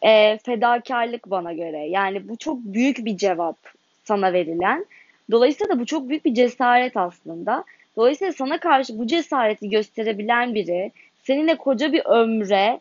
e, 0.06 0.38
fedakarlık 0.38 1.32
bana 1.32 1.54
göre. 1.54 1.88
Yani 1.88 2.30
bu 2.30 2.38
çok 2.38 2.60
büyük 2.60 3.06
bir 3.06 3.18
cevap 3.18 3.58
sana 4.04 4.34
verilen. 4.34 4.86
Dolayısıyla 5.32 5.76
da 5.76 5.80
bu 5.80 5.86
çok 5.86 6.10
büyük 6.10 6.26
bir 6.26 6.34
cesaret 6.34 6.98
aslında. 6.98 7.64
Dolayısıyla 7.98 8.34
sana 8.34 8.60
karşı 8.60 9.00
bu 9.00 9.08
cesareti 9.08 9.70
gösterebilen 9.70 10.56
biri 10.56 10.92
seninle 11.24 11.56
koca 11.56 11.94
bir 11.94 12.06
ömre 12.06 12.80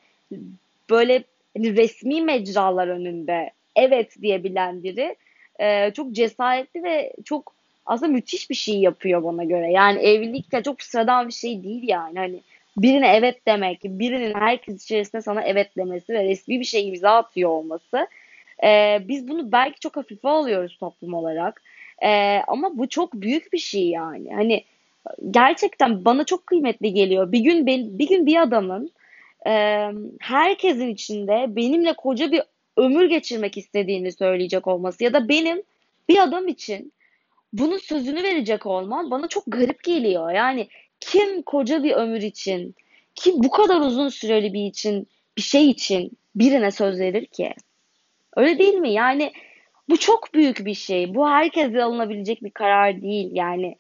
böyle 0.91 1.25
hani 1.57 1.77
resmi 1.77 2.23
mecralar 2.23 2.89
önünde 2.89 3.51
evet 3.77 4.23
diyebilen 4.23 4.83
biri 4.83 5.17
e, 5.61 5.91
çok 5.91 6.13
cesaretli 6.13 6.85
ve 6.85 7.13
çok 7.25 7.53
aslında 7.87 8.13
müthiş 8.13 8.51
bir 8.51 8.55
şey 8.55 8.79
yapıyor 8.79 9.25
bana 9.25 9.45
göre. 9.45 9.73
Yani 9.73 10.01
evlilik 10.01 10.53
de 10.53 10.63
çok 10.63 10.83
sıradan 10.83 11.29
bir 11.29 11.33
şey 11.33 11.65
değil 11.65 11.83
yani. 11.89 12.19
Hani 12.19 12.41
birine 12.77 13.17
evet 13.17 13.47
demek, 13.47 13.81
birinin 13.85 14.35
herkes 14.35 14.85
içerisinde 14.85 15.23
sana 15.23 15.43
evet 15.43 15.77
demesi 15.77 16.13
ve 16.13 16.25
resmi 16.25 16.61
bir 16.61 16.65
şey 16.65 16.89
imza 16.89 17.11
atıyor 17.11 17.51
olması. 17.51 18.07
E, 18.65 18.99
biz 19.09 19.29
bunu 19.29 19.53
belki 19.53 19.81
çok 19.81 19.97
hafife 19.97 20.29
alıyoruz 20.29 20.77
toplum 20.79 21.15
olarak. 21.15 21.63
E, 22.03 22.39
ama 22.47 22.79
bu 22.79 22.89
çok 22.89 23.15
büyük 23.15 23.53
bir 23.53 23.59
şey 23.59 23.89
yani. 23.89 24.35
Hani 24.35 24.65
gerçekten 25.31 26.05
bana 26.05 26.25
çok 26.25 26.47
kıymetli 26.47 26.95
geliyor. 26.95 27.33
Bir 27.33 27.41
gün 27.41 27.67
ben, 27.67 27.99
bir 27.99 28.09
gün 28.09 28.27
bir 28.27 28.43
adamın 28.43 28.91
e, 29.47 29.87
herkesin 30.21 30.89
içinde 30.89 31.45
benimle 31.49 31.93
koca 31.93 32.33
bir 32.33 32.43
ömür 32.77 33.05
geçirmek 33.05 33.59
istediğini 33.59 34.13
söyleyecek 34.13 34.67
olması 34.67 35.05
ya 35.05 35.13
da 35.13 35.29
benim 35.29 35.63
bir 36.09 36.23
adam 36.23 36.49
için 36.49 36.93
bunun 37.53 37.79
sözünü 37.79 38.23
verecek 38.23 38.67
olmam 38.67 39.11
bana 39.11 39.29
çok 39.29 39.45
garip 39.47 39.85
geliyor. 39.85 40.31
Yani 40.31 40.69
kim 41.07 41.43
koca 41.43 41.83
bir 41.83 41.93
ömür 41.93 42.23
için, 42.23 42.75
kim 43.15 43.35
bu 43.43 43.51
kadar 43.51 43.81
uzun 43.81 44.09
süreli 44.09 44.53
bir 44.53 44.67
için, 44.67 45.09
bir 45.37 45.43
şey 45.43 45.71
için 45.71 46.11
birine 46.37 46.71
söz 46.71 47.01
verir 47.01 47.27
ki? 47.27 47.55
Öyle 48.37 48.59
değil 48.59 48.75
mi? 48.75 48.93
Yani 48.93 49.33
bu 49.89 49.97
çok 49.97 50.35
büyük 50.35 50.65
bir 50.65 50.75
şey. 50.75 51.15
Bu 51.15 51.29
herkese 51.29 51.83
alınabilecek 51.83 52.43
bir 52.43 52.51
karar 52.51 53.03
değil. 53.03 53.31
Yani 53.33 53.77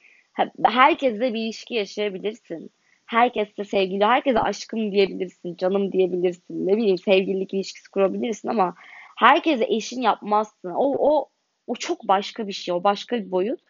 herkesle 0.65 1.35
bir 1.35 1.41
ilişki 1.41 1.75
yaşayabilirsin. 1.75 2.71
Herkesle 3.07 3.65
sevgili, 3.65 4.05
herkese 4.05 4.39
aşkım 4.39 4.93
diyebilirsin, 4.93 5.57
canım 5.57 5.93
diyebilirsin. 5.93 6.67
Ne 6.67 6.77
bileyim 6.77 6.99
sevgililik 6.99 7.55
ilişkisi 7.55 7.91
kurabilirsin 7.91 8.49
ama 8.49 8.75
herkese 9.17 9.65
eşin 9.69 10.03
yapmazsın. 10.03 10.71
O, 10.71 11.11
o, 11.11 11.29
o 11.67 11.75
çok 11.75 12.09
başka 12.09 12.49
bir 12.49 12.53
şey. 12.53 12.75
O 12.75 12.85
başka 12.85 13.17
bir 13.17 13.31
boyut. 13.31 13.61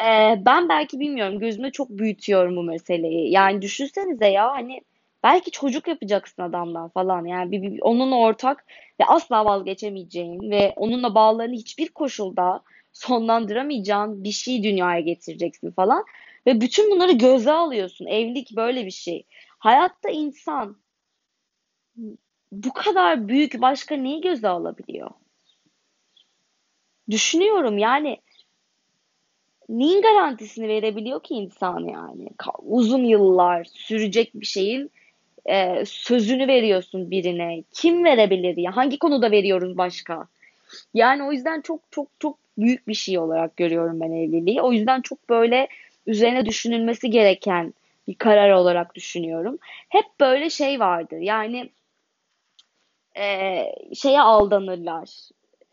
Ee, 0.00 0.34
ben 0.46 0.68
belki 0.68 1.00
bilmiyorum 1.00 1.38
gözümde 1.38 1.70
çok 1.70 1.90
büyütüyorum 1.90 2.56
bu 2.56 2.62
meseleyi. 2.62 3.30
Yani 3.32 3.62
düşünsenize 3.62 4.26
ya 4.26 4.50
hani 4.50 4.80
belki 5.22 5.50
çocuk 5.50 5.88
yapacaksın 5.88 6.42
adamdan 6.42 6.88
falan. 6.88 7.24
Yani 7.24 7.52
bir, 7.52 7.62
bir, 7.62 7.80
onunla 7.80 8.16
ortak 8.16 8.66
ve 9.00 9.04
asla 9.04 9.44
vazgeçemeyeceğin 9.44 10.50
ve 10.50 10.72
onunla 10.76 11.14
bağlarını 11.14 11.54
hiçbir 11.54 11.88
koşulda 11.88 12.62
sonlandıramayacağın 12.92 14.24
bir 14.24 14.32
şey 14.32 14.62
dünyaya 14.62 15.00
getireceksin 15.00 15.70
falan. 15.70 16.04
Ve 16.46 16.60
bütün 16.60 16.90
bunları 16.90 17.12
göze 17.12 17.52
alıyorsun. 17.52 18.06
Evlilik 18.06 18.56
böyle 18.56 18.86
bir 18.86 18.90
şey. 18.90 19.26
Hayatta 19.58 20.10
insan 20.10 20.76
bu 22.52 22.72
kadar 22.72 23.28
büyük 23.28 23.60
başka 23.60 23.96
neyi 23.96 24.20
göze 24.20 24.48
alabiliyor? 24.48 25.10
Düşünüyorum 27.10 27.78
yani 27.78 28.18
neyin 29.68 30.02
garantisini 30.02 30.68
verebiliyor 30.68 31.22
ki 31.22 31.34
insan 31.34 31.80
yani? 31.80 32.28
Uzun 32.62 33.04
yıllar 33.04 33.64
sürecek 33.64 34.30
bir 34.34 34.46
şeyin 34.46 34.90
e, 35.46 35.84
sözünü 35.86 36.48
veriyorsun 36.48 37.10
birine. 37.10 37.62
Kim 37.72 38.04
verebilir 38.04 38.56
ya? 38.56 38.76
Hangi 38.76 38.98
konuda 38.98 39.30
veriyoruz 39.30 39.78
başka? 39.78 40.28
Yani 40.94 41.22
o 41.22 41.32
yüzden 41.32 41.60
çok 41.60 41.80
çok 41.90 42.08
çok 42.20 42.38
büyük 42.58 42.88
bir 42.88 42.94
şey 42.94 43.18
olarak 43.18 43.56
görüyorum 43.56 44.00
ben 44.00 44.10
evliliği. 44.12 44.62
O 44.62 44.72
yüzden 44.72 45.00
çok 45.00 45.28
böyle 45.28 45.68
üzerine 46.06 46.46
düşünülmesi 46.46 47.10
gereken 47.10 47.74
bir 48.08 48.14
karar 48.14 48.50
olarak 48.50 48.94
düşünüyorum. 48.94 49.58
Hep 49.88 50.04
böyle 50.20 50.50
şey 50.50 50.80
vardır. 50.80 51.18
Yani 51.18 51.70
e, 53.16 53.64
şeye 53.94 54.20
aldanırlar. 54.20 55.08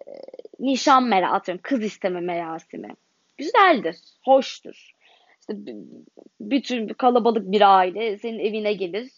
E, 0.08 0.12
nişan 0.60 1.04
mera 1.04 1.32
atıyorum 1.32 1.62
kız 1.64 1.84
isteme 1.84 2.20
merasimi 2.22 2.96
güzeldir, 3.38 3.98
hoştur. 4.24 4.92
İşte 5.40 5.54
bütün 6.40 6.88
kalabalık 6.88 7.52
bir 7.52 7.78
aile 7.78 8.18
senin 8.18 8.40
evine 8.40 8.74
gelir. 8.74 9.12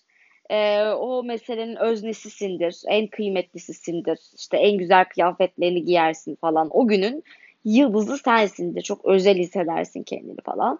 Ee, 0.50 0.84
o 0.84 1.24
meselenin 1.24 1.76
öznesisindir, 1.76 2.82
en 2.88 3.08
kıymetlisisindir. 3.08 4.20
İşte 4.38 4.58
en 4.58 4.78
güzel 4.78 5.06
kıyafetlerini 5.06 5.86
giyersin 5.86 6.36
falan. 6.36 6.68
O 6.72 6.88
günün 6.88 7.24
yıldızı 7.66 8.18
sensindir. 8.18 8.82
Çok 8.82 9.06
özel 9.06 9.38
hissedersin 9.38 10.04
kendini 10.04 10.42
falan. 10.42 10.80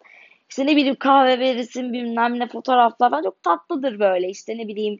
İşte 0.50 0.66
ne 0.66 0.76
bileyim 0.76 0.96
kahve 0.96 1.40
verirsin 1.40 1.94
bilmem 1.94 2.40
ne 2.40 2.48
fotoğraflar 2.48 3.10
falan 3.10 3.24
çok 3.24 3.44
tatlıdır 3.44 4.00
böyle. 4.00 4.30
İşte 4.30 4.58
ne 4.58 4.68
bileyim 4.68 5.00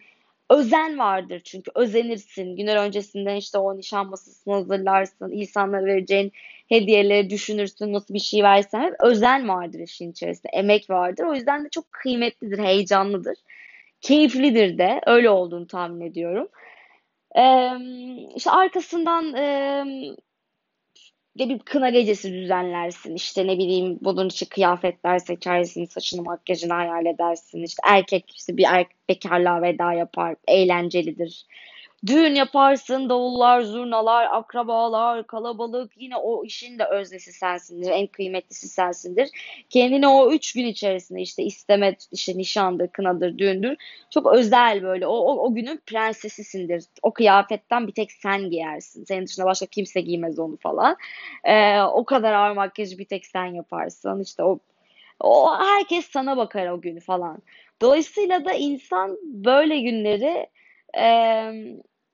özen 0.50 0.98
vardır 1.00 1.42
çünkü 1.44 1.72
özenirsin. 1.76 2.56
Günler 2.56 2.78
öncesinden 2.78 3.36
işte 3.36 3.58
o 3.58 3.78
nişan 3.78 4.08
masasını 4.08 4.54
hazırlarsın. 4.54 5.32
insanlara 5.32 5.86
vereceğin 5.86 6.32
hediyeleri 6.70 7.30
düşünürsün. 7.30 7.94
Nasıl 7.94 8.14
bir 8.14 8.20
şey 8.20 8.44
versen 8.44 8.96
özen 9.00 9.48
vardır 9.48 9.80
işin 9.80 10.12
içerisinde. 10.12 10.50
Emek 10.54 10.90
vardır. 10.90 11.24
O 11.24 11.34
yüzden 11.34 11.66
de 11.66 11.70
çok 11.70 11.92
kıymetlidir, 11.92 12.60
heyecanlıdır. 12.60 13.38
Keyiflidir 14.02 14.78
de. 14.78 15.02
Öyle 15.06 15.30
olduğunu 15.30 15.68
tahmin 15.68 16.02
ediyorum. 16.02 16.48
Ee, 17.38 17.70
işte 18.36 18.52
arkasından 18.52 19.34
e, 19.36 19.84
de 21.40 21.50
bir 21.50 21.60
kına 21.60 21.90
gecesi 21.90 22.34
düzenlersin. 22.34 23.16
İşte 23.16 23.48
ne 23.48 23.58
bileyim 23.58 23.98
bunun 24.02 24.28
için 24.28 24.46
kıyafetler 24.46 25.20
seçersin, 25.20 25.86
saçını 25.86 26.22
makyajını 26.22 26.74
hayal 26.74 27.06
edersin. 27.06 27.64
İşte 27.64 27.82
erkek 27.86 28.34
işte 28.38 28.58
bir 28.58 28.66
erkek 28.70 29.10
bekarlığa 29.10 29.62
veda 29.62 29.94
yapar, 29.94 30.36
eğlencelidir. 30.48 31.46
Düğün 32.08 32.36
yaparsın, 32.36 33.10
davullar, 33.10 33.62
zurnalar, 33.62 34.28
akrabalar, 34.32 35.28
kalabalık. 35.28 35.92
Yine 35.98 36.16
o 36.16 36.46
işin 36.46 36.80
de 36.80 36.86
öznesi 36.86 37.34
sensindir, 37.34 37.92
en 37.92 38.08
kıymetlisi 38.08 38.68
sensindir. 38.68 39.30
Kendini 39.70 40.08
o 40.08 40.32
üç 40.32 40.54
gün 40.54 40.66
içerisinde 40.66 41.22
işte 41.22 41.44
isteme, 41.44 41.96
işte 42.12 42.38
nişandır, 42.38 42.88
kınadır, 42.88 43.38
düğündür. 43.38 43.76
Çok 44.10 44.34
özel 44.34 44.84
böyle. 44.84 45.08
O, 45.08 45.14
o, 45.14 45.46
o 45.46 45.54
günün 45.54 45.82
prensesisindir. 45.86 46.84
O 47.02 47.12
kıyafetten 47.12 47.88
bir 47.88 47.94
tek 47.94 48.12
sen 48.12 48.50
giyersin. 48.50 49.04
Senin 49.04 49.26
dışında 49.26 49.46
başka 49.46 49.66
kimse 49.66 50.02
giymez 50.02 50.40
onu 50.40 50.58
falan. 50.58 50.96
Ee, 51.44 51.82
o 51.82 52.06
kadar 52.06 52.34
ağır 52.34 52.56
makyajı 52.56 52.98
bir 52.98 53.06
tek 53.06 53.26
sen 53.26 53.46
yaparsın. 53.46 54.22
İşte 54.22 54.44
o, 54.44 54.60
o 55.20 55.60
herkes 55.60 56.06
sana 56.06 56.38
bakar 56.38 56.68
o 56.68 56.82
günü 56.82 57.00
falan. 57.00 57.38
Dolayısıyla 57.82 58.46
da 58.46 58.54
insan 58.54 59.18
böyle 59.24 59.80
günleri 59.80 60.48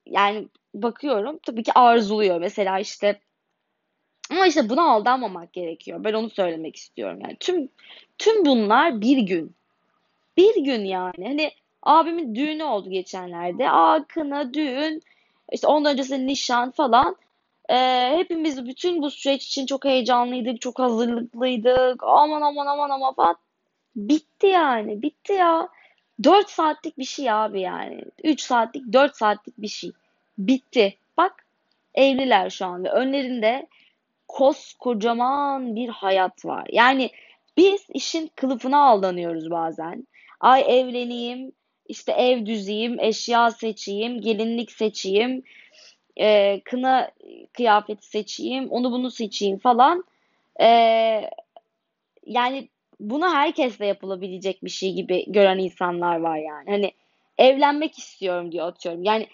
yani 0.05 0.47
bakıyorum 0.73 1.39
tabii 1.45 1.63
ki 1.63 1.73
arzuluyor. 1.73 2.39
Mesela 2.39 2.79
işte 2.79 3.19
ama 4.31 4.47
işte 4.47 4.69
buna 4.69 4.91
aldanmamak 4.91 5.53
gerekiyor. 5.53 6.03
Ben 6.03 6.13
onu 6.13 6.29
söylemek 6.29 6.75
istiyorum. 6.75 7.19
Yani 7.21 7.37
tüm 7.39 7.69
tüm 8.17 8.45
bunlar 8.45 9.01
bir 9.01 9.17
gün. 9.17 9.55
Bir 10.37 10.63
gün 10.63 10.85
yani. 10.85 11.27
Hani 11.27 11.51
abimin 11.83 12.35
düğünü 12.35 12.63
oldu 12.63 12.89
geçenlerde. 12.89 13.69
Aa 13.69 14.03
kına, 14.07 14.53
düğün, 14.53 15.01
işte 15.51 15.67
ondan 15.67 15.93
öncesi 15.93 16.27
nişan 16.27 16.71
falan. 16.71 17.15
Ee, 17.69 18.13
hepimiz 18.17 18.65
bütün 18.65 19.01
bu 19.01 19.11
süreç 19.11 19.45
için 19.45 19.65
çok 19.65 19.85
heyecanlıydık, 19.85 20.61
çok 20.61 20.79
hazırlıklıydık. 20.79 22.03
Aman 22.03 22.41
aman 22.41 22.67
aman 22.67 22.89
aman 22.89 23.13
falan. 23.13 23.35
Bitti 23.95 24.47
yani. 24.47 25.01
Bitti 25.01 25.33
ya. 25.33 25.69
4 26.23 26.49
saatlik 26.49 26.97
bir 26.97 27.05
şey 27.05 27.31
abi 27.31 27.61
yani. 27.61 28.01
3 28.23 28.41
saatlik, 28.41 28.93
4 28.93 29.15
saatlik 29.15 29.57
bir 29.57 29.67
şey. 29.67 29.91
Bitti. 30.37 30.97
Bak 31.17 31.45
evliler 31.95 32.49
şu 32.49 32.65
an 32.65 32.83
ve 32.83 32.89
önlerinde 32.89 33.67
koskocaman 34.27 35.75
bir 35.75 35.89
hayat 35.89 36.45
var. 36.45 36.67
Yani 36.71 37.09
biz 37.57 37.85
işin 37.93 38.31
kılıfına 38.35 38.77
aldanıyoruz 38.87 39.51
bazen. 39.51 40.07
Ay 40.39 40.79
evleneyim, 40.79 41.51
işte 41.87 42.11
ev 42.11 42.45
düzeyim, 42.45 42.99
eşya 42.99 43.51
seçeyim, 43.51 44.21
gelinlik 44.21 44.71
seçeyim, 44.71 45.43
e, 46.17 46.61
kına 46.65 47.11
kıyafeti 47.53 48.07
seçeyim, 48.07 48.69
onu 48.69 48.91
bunu 48.91 49.11
seçeyim 49.11 49.57
falan. 49.57 50.03
E, 50.61 50.69
yani 52.25 52.69
bunu 53.03 53.33
herkesle 53.33 53.85
yapılabilecek 53.85 54.63
bir 54.63 54.69
şey 54.69 54.93
gibi 54.93 55.25
gören 55.27 55.57
insanlar 55.57 56.19
var 56.19 56.37
yani. 56.37 56.69
Hani 56.69 56.91
evlenmek 57.37 57.99
istiyorum 57.99 58.51
diyor 58.51 58.67
atıyorum. 58.67 59.03
Yani 59.03 59.27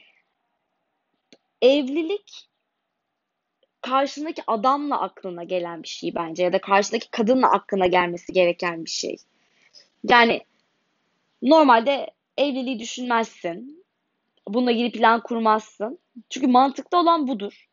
evlilik 1.62 2.48
karşındaki 3.82 4.42
adamla 4.48 5.02
aklına 5.02 5.44
gelen 5.44 5.84
bir 5.84 5.88
şey 5.88 6.16
bence 6.16 6.44
ya 6.44 6.54
da 6.54 6.62
karşındaki 6.62 7.12
kadınla 7.12 7.52
aklına 7.52 7.88
gelmesi 7.88 8.34
gereken 8.34 8.86
bir 8.86 8.90
şey. 8.90 9.18
Yani 10.10 10.42
normalde 11.42 12.08
evliliği 12.38 12.80
düşünmezsin. 12.80 13.86
Bununla 14.48 14.72
ilgili 14.72 14.92
plan 14.92 15.24
kurmazsın. 15.24 16.00
Çünkü 16.30 16.48
mantıklı 16.48 16.98
olan 16.98 17.28
budur. 17.28 17.68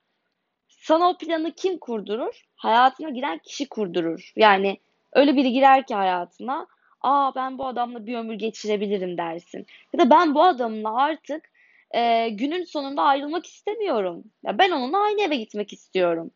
Sana 0.68 1.10
o 1.10 1.18
planı 1.18 1.52
kim 1.54 1.78
kurdurur? 1.78 2.46
Hayatına 2.56 3.10
giren 3.10 3.38
kişi 3.38 3.68
kurdurur. 3.68 4.32
Yani 4.36 4.78
Öyle 5.16 5.36
biri 5.36 5.52
girer 5.52 5.86
ki 5.86 5.94
hayatına, 5.94 6.66
aa 7.00 7.34
ben 7.34 7.58
bu 7.58 7.66
adamla 7.66 8.06
bir 8.06 8.16
ömür 8.16 8.34
geçirebilirim 8.34 9.18
dersin. 9.18 9.66
Ya 9.92 10.00
da 10.00 10.10
ben 10.10 10.34
bu 10.34 10.42
adamla 10.44 10.96
artık 10.96 11.50
e, 11.90 12.28
günün 12.28 12.64
sonunda 12.64 13.02
ayrılmak 13.02 13.46
istemiyorum. 13.46 14.24
Ya 14.44 14.58
ben 14.58 14.70
onunla 14.70 15.02
aynı 15.02 15.22
eve 15.22 15.36
gitmek 15.36 15.72
istiyorum. 15.72 16.30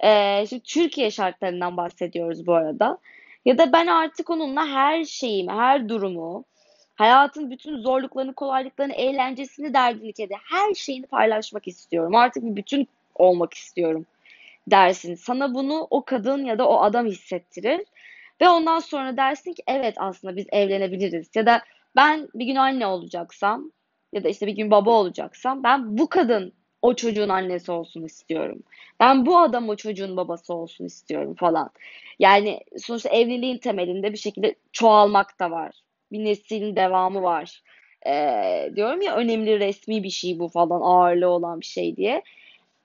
E, 0.00 0.44
şimdi 0.46 0.62
Türkiye 0.62 1.10
şartlarından 1.10 1.76
bahsediyoruz 1.76 2.46
bu 2.46 2.54
arada. 2.54 2.98
Ya 3.44 3.58
da 3.58 3.72
ben 3.72 3.86
artık 3.86 4.30
onunla 4.30 4.66
her 4.66 5.04
şeyimi, 5.04 5.52
her 5.52 5.88
durumu, 5.88 6.44
hayatın 6.94 7.50
bütün 7.50 7.78
zorluklarını, 7.78 8.34
kolaylıklarını, 8.34 8.92
eğlencesini, 8.92 9.74
derdini, 9.74 10.12
kedi, 10.12 10.34
her 10.50 10.74
şeyini 10.74 11.06
paylaşmak 11.06 11.68
istiyorum. 11.68 12.14
Artık 12.14 12.42
bir 12.42 12.56
bütün 12.56 12.88
olmak 13.14 13.54
istiyorum 13.54 14.06
dersin. 14.66 15.14
Sana 15.14 15.54
bunu 15.54 15.86
o 15.90 16.04
kadın 16.04 16.44
ya 16.44 16.58
da 16.58 16.68
o 16.68 16.82
adam 16.82 17.06
hissettirir. 17.06 17.80
Ve 18.40 18.48
ondan 18.48 18.78
sonra 18.78 19.16
dersin 19.16 19.52
ki 19.52 19.62
evet 19.66 19.94
aslında 19.98 20.36
biz 20.36 20.46
evlenebiliriz. 20.52 21.30
Ya 21.34 21.46
da 21.46 21.62
ben 21.96 22.28
bir 22.34 22.46
gün 22.46 22.56
anne 22.56 22.86
olacaksam 22.86 23.72
ya 24.12 24.24
da 24.24 24.28
işte 24.28 24.46
bir 24.46 24.52
gün 24.52 24.70
baba 24.70 24.90
olacaksam 24.90 25.62
ben 25.62 25.98
bu 25.98 26.08
kadın 26.08 26.52
o 26.82 26.94
çocuğun 26.94 27.28
annesi 27.28 27.72
olsun 27.72 28.04
istiyorum. 28.04 28.62
Ben 29.00 29.26
bu 29.26 29.38
adam 29.38 29.68
o 29.68 29.76
çocuğun 29.76 30.16
babası 30.16 30.54
olsun 30.54 30.84
istiyorum 30.84 31.34
falan. 31.34 31.70
Yani 32.18 32.60
sonuçta 32.78 33.08
evliliğin 33.08 33.58
temelinde 33.58 34.12
bir 34.12 34.18
şekilde 34.18 34.54
çoğalmak 34.72 35.40
da 35.40 35.50
var. 35.50 35.82
Bir 36.12 36.24
neslin 36.24 36.76
devamı 36.76 37.22
var. 37.22 37.62
Ee, 38.06 38.70
diyorum 38.76 39.00
ya 39.00 39.16
önemli 39.16 39.60
resmi 39.60 40.02
bir 40.02 40.10
şey 40.10 40.38
bu 40.38 40.48
falan 40.48 40.80
ağırlığı 40.80 41.28
olan 41.28 41.60
bir 41.60 41.66
şey 41.66 41.96
diye. 41.96 42.22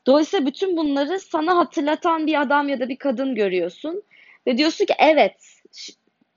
Dolayısıyla 0.06 0.46
bütün 0.46 0.78
bunları 0.78 1.20
sana 1.20 1.58
hatırlatan 1.58 2.28
bir 2.28 2.42
adam 2.42 2.70
ya 2.70 2.80
da 2.80 2.90
bir 2.90 2.98
kadın 2.98 3.36
görüyorsun. 3.36 4.04
Ve 4.48 4.58
diyorsun 4.58 4.86
ki 4.86 4.94
evet 5.00 5.62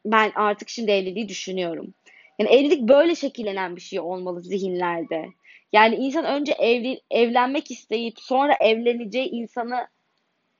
ben 0.04 0.32
artık 0.34 0.68
şimdi 0.68 0.90
evliliği 0.90 1.28
düşünüyorum. 1.28 1.94
Yani 2.38 2.50
evlilik 2.50 2.88
böyle 2.88 3.14
şekillenen 3.14 3.76
bir 3.76 3.80
şey 3.80 4.00
olmalı 4.00 4.42
zihinlerde. 4.42 5.26
Yani 5.72 5.94
insan 5.94 6.24
önce 6.24 6.52
evli, 6.52 7.00
evlenmek 7.10 7.70
isteyip 7.70 8.20
sonra 8.20 8.56
evleneceği 8.60 9.28
insanı 9.28 9.88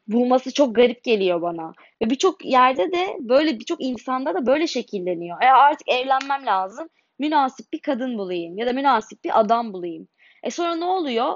bulması 0.08 0.52
çok 0.52 0.74
garip 0.74 1.04
geliyor 1.04 1.42
bana. 1.42 1.72
Ve 2.02 2.10
birçok 2.10 2.44
yerde 2.44 2.92
de 2.92 3.16
böyle 3.20 3.60
birçok 3.60 3.82
insanda 3.82 4.34
da 4.34 4.46
böyle 4.46 4.66
şekilleniyor. 4.66 5.42
E 5.42 5.46
artık 5.46 5.88
evlenmem 5.88 6.46
lazım. 6.46 6.88
Münasip 7.18 7.72
bir 7.72 7.80
kadın 7.80 8.18
bulayım 8.18 8.58
ya 8.58 8.66
da 8.66 8.72
münasip 8.72 9.24
bir 9.24 9.40
adam 9.40 9.72
bulayım. 9.72 10.08
E 10.42 10.50
sonra 10.50 10.74
ne 10.74 10.84
oluyor? 10.84 11.34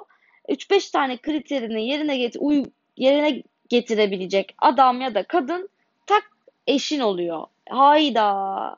3-5 0.49 0.93
tane 0.93 1.17
kriterini 1.17 1.89
yerine 1.89 2.19
getir 2.19 2.39
uy 2.43 2.65
yerine 2.97 3.43
getirebilecek 3.69 4.55
adam 4.59 5.01
ya 5.01 5.15
da 5.15 5.23
kadın 5.23 5.69
eşin 6.67 7.01
oluyor. 7.01 7.47
Hayda. 7.69 8.77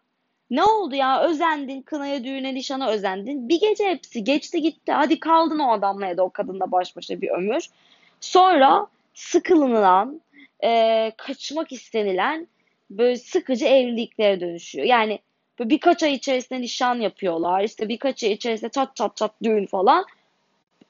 Ne 0.50 0.64
oldu 0.64 0.94
ya? 0.94 1.22
Özendin, 1.22 1.82
kınaya, 1.82 2.24
düğüne, 2.24 2.54
nişana 2.54 2.88
özendin. 2.88 3.48
Bir 3.48 3.60
gece 3.60 3.84
hepsi 3.84 4.24
geçti 4.24 4.62
gitti. 4.62 4.92
Hadi 4.92 5.20
kaldın 5.20 5.58
o 5.58 5.72
adamla 5.72 6.06
ya 6.06 6.16
da 6.16 6.22
o 6.22 6.30
kadınla 6.30 6.72
baş 6.72 6.96
başa 6.96 7.20
bir 7.20 7.30
ömür. 7.30 7.66
Sonra 8.20 8.86
sıkılınan, 9.14 10.20
e, 10.64 11.12
kaçmak 11.16 11.72
istenilen 11.72 12.46
böyle 12.90 13.16
sıkıcı 13.16 13.66
evliliklere 13.66 14.40
dönüşüyor. 14.40 14.86
Yani 14.86 15.18
böyle 15.58 15.70
birkaç 15.70 16.02
ay 16.02 16.14
içerisinde 16.14 16.60
nişan 16.60 17.00
yapıyorlar. 17.00 17.64
İşte 17.64 17.88
birkaç 17.88 18.24
ay 18.24 18.32
içerisinde 18.32 18.70
çat 18.70 18.96
çat 18.96 19.16
çat 19.16 19.32
düğün 19.42 19.66
falan. 19.66 20.04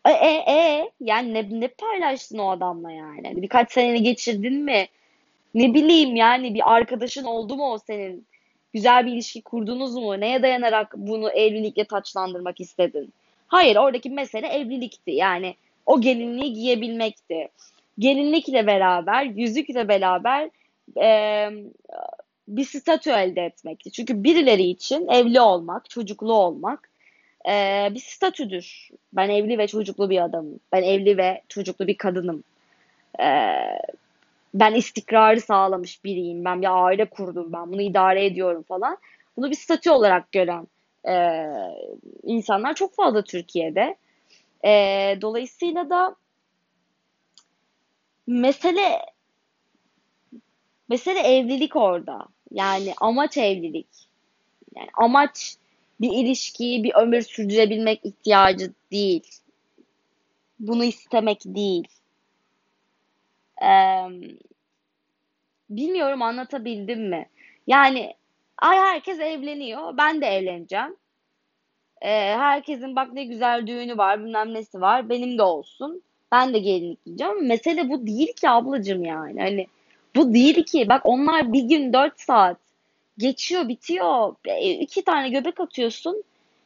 E, 0.06 0.10
e, 0.10 0.52
e 0.52 0.90
yani 1.00 1.34
ne, 1.34 1.60
ne 1.60 1.68
paylaştın 1.68 2.38
o 2.38 2.50
adamla 2.50 2.90
yani? 2.90 3.28
Hani 3.28 3.42
birkaç 3.42 3.72
seneni 3.72 4.02
geçirdin 4.02 4.54
mi? 4.54 4.88
Ne 5.54 5.74
bileyim 5.74 6.16
yani 6.16 6.54
bir 6.54 6.74
arkadaşın 6.74 7.24
oldu 7.24 7.56
mu 7.56 7.72
o 7.72 7.78
senin? 7.78 8.26
Güzel 8.72 9.06
bir 9.06 9.12
ilişki 9.12 9.42
kurdunuz 9.42 9.94
mu? 9.94 10.20
Neye 10.20 10.42
dayanarak 10.42 10.94
bunu 10.96 11.30
evlilikle 11.30 11.84
taçlandırmak 11.84 12.60
istedin? 12.60 13.12
Hayır, 13.48 13.76
oradaki 13.76 14.10
mesele 14.10 14.46
evlilikti. 14.46 15.10
Yani 15.10 15.54
o 15.86 16.00
gelinliği 16.00 16.52
giyebilmekti. 16.52 17.48
Gelinlikle 17.98 18.66
beraber, 18.66 19.22
yüzükle 19.22 19.88
beraber 19.88 20.50
e, 21.00 21.48
bir 22.48 22.64
statü 22.64 23.10
elde 23.10 23.44
etmekti. 23.44 23.90
Çünkü 23.90 24.24
birileri 24.24 24.62
için 24.62 25.08
evli 25.08 25.40
olmak, 25.40 25.90
çocuklu 25.90 26.32
olmak 26.32 26.90
e, 27.48 27.88
bir 27.94 28.00
statüdür. 28.00 28.88
Ben 29.12 29.28
evli 29.28 29.58
ve 29.58 29.66
çocuklu 29.66 30.10
bir 30.10 30.24
adamım. 30.24 30.60
Ben 30.72 30.82
evli 30.82 31.16
ve 31.16 31.42
çocuklu 31.48 31.86
bir 31.86 31.96
kadınım. 31.96 32.44
E, 33.20 33.26
ben 34.60 34.74
istikrarı 34.74 35.40
sağlamış 35.40 36.04
biriyim. 36.04 36.44
Ben 36.44 36.62
bir 36.62 36.84
aile 36.84 37.04
kurdum. 37.04 37.52
Ben 37.52 37.72
bunu 37.72 37.82
idare 37.82 38.26
ediyorum 38.26 38.62
falan. 38.62 38.98
Bunu 39.36 39.50
bir 39.50 39.56
statü 39.56 39.90
olarak 39.90 40.32
gören 40.32 40.66
e, 41.08 41.46
insanlar 42.22 42.74
çok 42.74 42.94
fazla 42.94 43.22
Türkiye'de. 43.22 43.96
E, 44.64 44.72
dolayısıyla 45.20 45.90
da 45.90 46.16
mesele 48.26 49.02
mesele 50.88 51.18
evlilik 51.18 51.76
orada. 51.76 52.26
Yani 52.52 52.94
amaç 53.00 53.36
evlilik. 53.36 53.88
Yani 54.76 54.88
amaç 54.94 55.56
bir 56.00 56.10
ilişkiyi 56.12 56.84
bir 56.84 56.94
ömür 56.94 57.22
sürdürebilmek 57.22 58.00
ihtiyacı 58.04 58.72
değil. 58.92 59.26
Bunu 60.58 60.84
istemek 60.84 61.40
değil. 61.44 61.88
Ee, 63.62 64.06
bilmiyorum 65.70 66.22
anlatabildim 66.22 67.08
mi? 67.08 67.26
Yani 67.66 68.14
ay 68.58 68.78
herkes 68.78 69.20
evleniyor. 69.20 69.96
Ben 69.96 70.20
de 70.20 70.26
evleneceğim. 70.26 70.96
E, 72.02 72.08
herkesin 72.36 72.96
bak 72.96 73.12
ne 73.12 73.24
güzel 73.24 73.66
düğünü 73.66 73.98
var, 73.98 74.24
bilmem 74.24 74.54
nesi 74.54 74.80
var, 74.80 75.08
benim 75.08 75.38
de 75.38 75.42
olsun. 75.42 76.02
Ben 76.32 76.54
de 76.54 76.58
gelinlik 76.58 77.04
giyeceğim. 77.04 77.46
Mesele 77.46 77.88
bu 77.88 78.06
değil 78.06 78.32
ki 78.32 78.50
ablacığım 78.50 79.04
yani. 79.04 79.40
Hani 79.40 79.66
bu 80.16 80.34
değil 80.34 80.64
ki. 80.64 80.88
Bak 80.88 81.00
onlar 81.04 81.52
bir 81.52 81.62
gün 81.62 81.92
4 81.92 82.20
saat 82.20 82.56
geçiyor, 83.18 83.68
bitiyor. 83.68 84.34
E, 84.44 84.70
iki 84.70 85.04
tane 85.04 85.28
göbek 85.28 85.60
atıyorsun. 85.60 86.24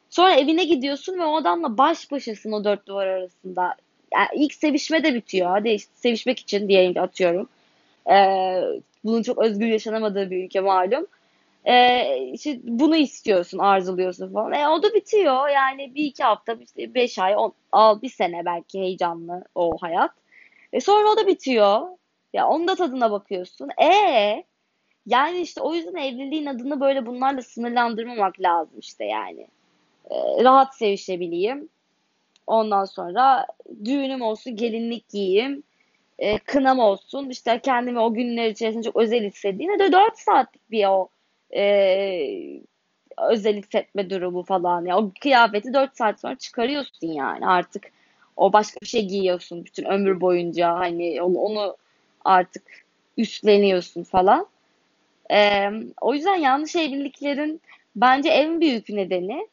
Sonra 0.09 0.33
evine 0.35 0.63
gidiyorsun 0.63 1.19
ve 1.19 1.25
o 1.25 1.35
adamla 1.35 1.77
baş 1.77 2.11
başasın 2.11 2.51
o 2.51 2.63
dört 2.63 2.87
duvar 2.87 3.07
arasında. 3.07 3.75
Yani 4.13 4.27
ilk 4.35 4.53
sevişme 4.53 5.03
de 5.03 5.13
bitiyor. 5.13 5.49
Hadi 5.49 5.69
işte 5.69 5.91
sevişmek 5.95 6.39
için 6.39 6.67
diyelim 6.67 7.03
atıyorum. 7.03 7.49
Ee, 8.11 8.61
bunun 9.03 9.23
çok 9.23 9.37
özgür 9.37 9.67
yaşanamadığı 9.67 10.31
bir 10.31 10.43
ülke 10.45 10.59
malum. 10.59 11.07
Ee, 11.65 12.17
işte 12.33 12.59
bunu 12.63 12.95
istiyorsun, 12.95 13.57
arzuluyorsun 13.57 14.33
falan. 14.33 14.53
E, 14.53 14.67
o 14.67 14.83
da 14.83 14.93
bitiyor. 14.93 15.49
Yani 15.49 15.95
bir 15.95 16.05
iki 16.05 16.23
hafta, 16.23 16.53
işte 16.53 16.93
beş 16.93 17.19
ay, 17.19 17.35
on, 17.37 17.53
al, 17.71 18.01
bir 18.01 18.09
sene 18.09 18.45
belki 18.45 18.79
heyecanlı 18.79 19.43
o 19.55 19.77
hayat. 19.81 20.11
E 20.73 20.81
sonra 20.81 21.09
o 21.09 21.17
da 21.17 21.27
bitiyor. 21.27 21.87
Ya 22.33 22.47
onun 22.47 22.67
da 22.67 22.75
tadına 22.75 23.11
bakıyorsun. 23.11 23.69
E 23.81 24.43
yani 25.05 25.41
işte 25.41 25.61
o 25.61 25.73
yüzden 25.73 25.95
evliliğin 25.95 26.45
adını 26.45 26.79
böyle 26.81 27.05
bunlarla 27.05 27.41
sınırlandırmamak 27.41 28.41
lazım 28.41 28.79
işte 28.79 29.05
yani. 29.05 29.47
E, 30.09 30.43
rahat 30.43 30.75
sevişebileyim. 30.75 31.69
Ondan 32.47 32.85
sonra 32.85 33.47
düğünüm 33.85 34.21
olsun, 34.21 34.55
gelinlik 34.55 35.09
giyeyim. 35.09 35.63
E, 36.19 36.37
kınam 36.39 36.79
olsun. 36.79 37.29
İşte 37.29 37.59
kendimi 37.63 37.99
o 37.99 38.13
günler 38.13 38.49
içerisinde 38.49 38.83
çok 38.83 38.95
özel 38.95 39.23
hissettiğine 39.25 39.79
de 39.79 39.91
4 39.91 40.17
saatlik 40.17 40.71
bir 40.71 40.85
o 40.85 41.09
e, 41.55 42.61
özel 43.17 43.55
hissetme 43.57 44.09
durumu 44.09 44.43
falan. 44.43 44.85
Ya 44.85 44.97
o 44.97 45.11
kıyafeti 45.21 45.73
4 45.73 45.97
saat 45.97 46.19
sonra 46.19 46.35
çıkarıyorsun 46.35 47.07
yani 47.07 47.47
artık 47.47 47.91
o 48.37 48.53
başka 48.53 48.81
bir 48.81 48.87
şey 48.87 49.05
giyiyorsun 49.05 49.65
bütün 49.65 49.85
ömür 49.85 50.21
boyunca 50.21 50.73
hani 50.75 51.21
onu 51.21 51.77
artık 52.25 52.63
üstleniyorsun 53.17 54.03
falan. 54.03 54.47
E, 55.31 55.69
o 56.01 56.13
yüzden 56.13 56.35
yanlış 56.35 56.75
evliliklerin 56.75 57.61
bence 57.95 58.29
en 58.29 58.61
büyük 58.61 58.89
nedeni 58.89 59.47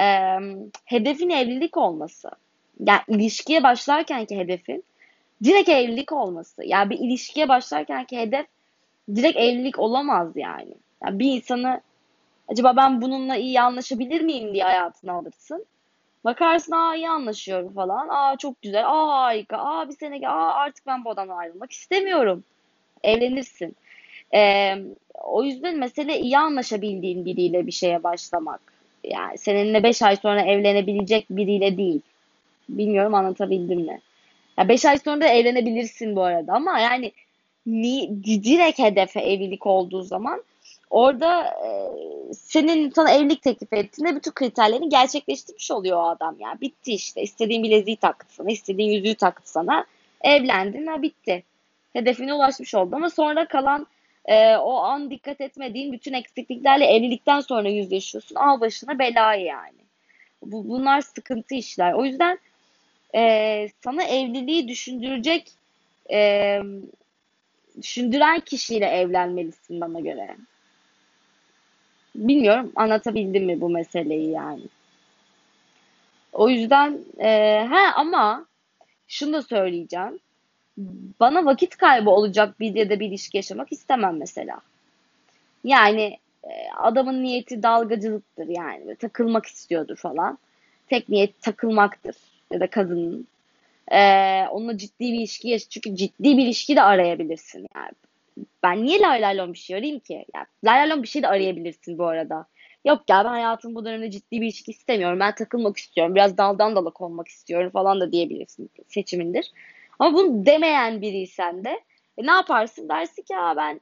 e, 0.00 0.04
hedefin 0.84 1.30
evlilik 1.30 1.76
olması. 1.76 2.30
Yani 2.80 3.00
ilişkiye 3.08 3.62
başlarkenki 3.62 4.38
hedefin 4.38 4.84
direkt 5.44 5.68
evlilik 5.68 6.12
olması. 6.12 6.64
Yani 6.64 6.90
bir 6.90 6.98
ilişkiye 6.98 7.48
başlarkenki 7.48 8.18
hedef 8.18 8.46
direkt 9.14 9.38
evlilik 9.38 9.78
olamaz 9.78 10.32
yani. 10.36 10.74
yani 11.04 11.18
bir 11.18 11.32
insanı 11.32 11.80
acaba 12.48 12.76
ben 12.76 13.02
bununla 13.02 13.36
iyi 13.36 13.60
anlaşabilir 13.60 14.20
miyim 14.20 14.54
diye 14.54 14.64
hayatına 14.64 15.12
alırsın. 15.12 15.66
Bakarsın 16.24 16.72
aa 16.72 16.96
iyi 16.96 17.08
anlaşıyorum 17.08 17.72
falan. 17.72 18.08
Aa 18.08 18.36
çok 18.36 18.62
güzel. 18.62 18.86
Aa 18.86 19.22
harika. 19.22 19.58
Aa 19.58 19.88
bir 19.88 19.92
sene 19.96 20.28
aa 20.28 20.54
artık 20.54 20.86
ben 20.86 21.04
bu 21.04 21.10
adamla 21.10 21.34
ayrılmak 21.34 21.72
istemiyorum. 21.72 22.44
Evlenirsin. 23.02 23.76
Ee, 24.34 24.74
o 25.14 25.44
yüzden 25.44 25.78
mesele 25.78 26.20
iyi 26.20 26.38
anlaşabildiğin 26.38 27.24
biriyle 27.24 27.66
bir 27.66 27.72
şeye 27.72 28.02
başlamak. 28.02 28.75
Yani 29.06 29.38
seninle 29.38 29.82
5 29.82 30.02
ay 30.02 30.16
sonra 30.16 30.42
evlenebilecek 30.42 31.26
biriyle 31.30 31.76
değil. 31.76 32.00
Bilmiyorum 32.68 33.14
anlatabildim 33.14 33.80
mi? 33.80 34.00
Ya 34.58 34.68
5 34.68 34.84
ay 34.84 34.98
sonra 34.98 35.20
da 35.20 35.28
evlenebilirsin 35.28 36.16
bu 36.16 36.22
arada 36.22 36.52
ama 36.52 36.78
yani 36.80 37.12
ni, 37.66 38.24
direkt 38.24 38.78
hedefe 38.78 39.20
evlilik 39.20 39.66
olduğu 39.66 40.02
zaman 40.02 40.42
orada 40.90 41.42
e, 41.44 41.68
senin 42.34 42.90
sana 42.90 43.10
evlilik 43.10 43.42
teklif 43.42 43.72
ettiğinde 43.72 44.16
bütün 44.16 44.30
kriterlerini 44.30 44.88
gerçekleştirmiş 44.88 45.70
oluyor 45.70 45.96
o 45.96 46.08
adam 46.08 46.36
yani. 46.38 46.60
Bitti 46.60 46.92
işte. 46.92 47.22
İstediğin 47.22 47.62
bileziği 47.62 47.96
taktı 47.96 48.34
sana, 48.34 48.50
istediğin 48.50 48.90
yüzüğü 48.90 49.14
taktı 49.14 49.50
sana. 49.50 49.86
Evlendin 50.20 50.86
ha 50.86 51.02
bitti. 51.02 51.42
Hedefine 51.92 52.34
ulaşmış 52.34 52.74
oldu 52.74 52.96
ama 52.96 53.10
sonra 53.10 53.48
kalan 53.48 53.86
e, 54.26 54.56
o 54.56 54.76
an 54.76 55.10
dikkat 55.10 55.40
etmediğin 55.40 55.92
bütün 55.92 56.12
eksikliklerle 56.12 56.84
evlilikten 56.84 57.40
sonra 57.40 57.68
yüzleşiyorsun. 57.68 58.34
Al 58.34 58.60
başına 58.60 58.98
belayı 58.98 59.44
yani. 59.44 59.78
Bu, 60.42 60.68
bunlar 60.68 61.00
sıkıntı 61.00 61.54
işler. 61.54 61.92
O 61.92 62.04
yüzden 62.04 62.38
e, 63.14 63.68
sana 63.84 64.02
evliliği 64.04 64.68
düşündürecek 64.68 65.52
e, 66.12 66.60
düşündüren 67.82 68.40
kişiyle 68.40 68.86
evlenmelisin 68.86 69.80
bana 69.80 70.00
göre. 70.00 70.36
Bilmiyorum 72.14 72.72
anlatabildim 72.76 73.44
mi 73.44 73.60
bu 73.60 73.68
meseleyi 73.68 74.30
yani. 74.30 74.62
O 76.32 76.48
yüzden 76.48 76.98
e, 77.18 77.28
he 77.70 77.92
ama 77.94 78.46
şunu 79.08 79.32
da 79.32 79.42
söyleyeceğim. 79.42 80.18
Bana 81.20 81.44
vakit 81.44 81.76
kaybı 81.76 82.10
olacak 82.10 82.60
bir 82.60 82.74
ya 82.74 82.90
da 82.90 83.00
bir 83.00 83.08
ilişki 83.08 83.36
yaşamak 83.36 83.72
istemem 83.72 84.16
mesela. 84.16 84.60
Yani 85.64 86.18
e, 86.44 86.50
adamın 86.76 87.22
niyeti 87.22 87.62
dalgacılıktır 87.62 88.48
yani. 88.48 88.96
takılmak 88.96 89.46
istiyordur 89.46 89.96
falan. 89.96 90.38
Tek 90.88 91.08
niyet 91.08 91.42
takılmaktır 91.42 92.16
ya 92.52 92.60
da 92.60 92.70
kadının. 92.70 93.26
Ee, 93.92 94.46
onunla 94.50 94.78
ciddi 94.78 95.12
bir 95.12 95.18
ilişki 95.18 95.48
yaş 95.48 95.68
çünkü 95.68 95.96
ciddi 95.96 96.36
bir 96.36 96.44
ilişki 96.44 96.76
de 96.76 96.82
arayabilirsin 96.82 97.66
yani. 97.76 97.92
Ben 98.62 98.84
niye 98.84 99.00
lay 99.00 99.22
lay 99.22 99.52
bir 99.52 99.58
şey 99.58 99.76
arayayım 99.76 99.98
ki? 100.00 100.24
Yani, 100.34 100.46
lay 100.64 101.02
bir 101.02 101.08
şey 101.08 101.22
de 101.22 101.28
arayabilirsin 101.28 101.98
bu 101.98 102.06
arada. 102.06 102.46
Yok 102.84 103.02
ya 103.08 103.24
ben 103.24 103.28
hayatım 103.30 103.74
bu 103.74 103.84
dönemde 103.84 104.10
ciddi 104.10 104.40
bir 104.40 104.46
ilişki 104.46 104.70
istemiyorum. 104.70 105.20
Ben 105.20 105.34
takılmak 105.34 105.76
istiyorum. 105.76 106.14
Biraz 106.14 106.38
daldan 106.38 106.76
dala 106.76 106.90
konmak 106.90 107.28
istiyorum 107.28 107.70
falan 107.70 108.00
da 108.00 108.12
diyebilirsin. 108.12 108.70
Seçimindir. 108.88 109.52
Ama 109.98 110.18
bunu 110.18 110.46
demeyen 110.46 111.02
biriysen 111.02 111.64
de 111.64 111.80
e, 112.18 112.26
ne 112.26 112.30
yaparsın? 112.30 112.88
Dersin 112.88 113.22
ki 113.22 113.32
ya 113.32 113.54
ben 113.56 113.80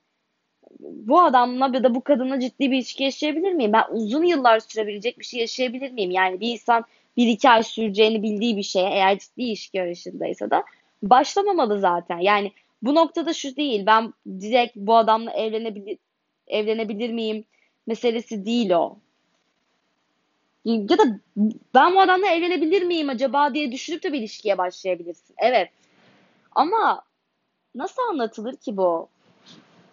bu 0.81 1.21
adamla 1.21 1.71
ya 1.75 1.85
da 1.85 1.95
bu 1.95 2.01
kadınla 2.01 2.41
ciddi 2.41 2.71
bir 2.71 2.77
ilişki 2.77 3.05
yaşayabilir 3.05 3.53
miyim? 3.53 3.73
Ben 3.73 3.85
uzun 3.91 4.25
yıllar 4.25 4.61
sürebilecek 4.61 5.19
bir 5.19 5.25
şey 5.25 5.41
yaşayabilir 5.41 5.91
miyim? 5.91 6.11
Yani 6.11 6.41
bir 6.41 6.53
insan 6.53 6.85
bir 7.17 7.29
iki 7.29 7.51
ay 7.51 7.63
süreceğini 7.63 8.23
bildiği 8.23 8.57
bir 8.57 8.63
şeye 8.63 8.91
eğer 8.91 9.19
ciddi 9.19 9.43
ilişki 9.43 9.83
arayışındaysa 9.83 10.51
da 10.51 10.65
başlamamalı 11.03 11.81
zaten. 11.81 12.19
Yani 12.19 12.53
bu 12.83 12.95
noktada 12.95 13.33
şu 13.33 13.57
değil 13.57 13.87
ben 13.87 14.15
direkt 14.41 14.77
bu 14.77 14.97
adamla 14.97 15.31
evlenebilir, 15.33 15.99
evlenebilir 16.47 17.13
miyim 17.13 17.45
meselesi 17.87 18.45
değil 18.45 18.71
o. 18.71 18.97
Ya 20.65 20.99
da 20.99 21.05
ben 21.75 21.95
bu 21.95 22.01
adamla 22.01 22.27
evlenebilir 22.27 22.83
miyim 22.83 23.09
acaba 23.09 23.55
diye 23.55 23.73
düşünüp 23.73 24.03
de 24.03 24.13
bir 24.13 24.19
ilişkiye 24.19 24.59
başlayabilirsin. 24.59 25.35
Evet. 25.39 25.71
Ama 26.55 27.03
nasıl 27.75 28.03
anlatılır 28.03 28.57
ki 28.57 28.77
bu? 28.77 29.09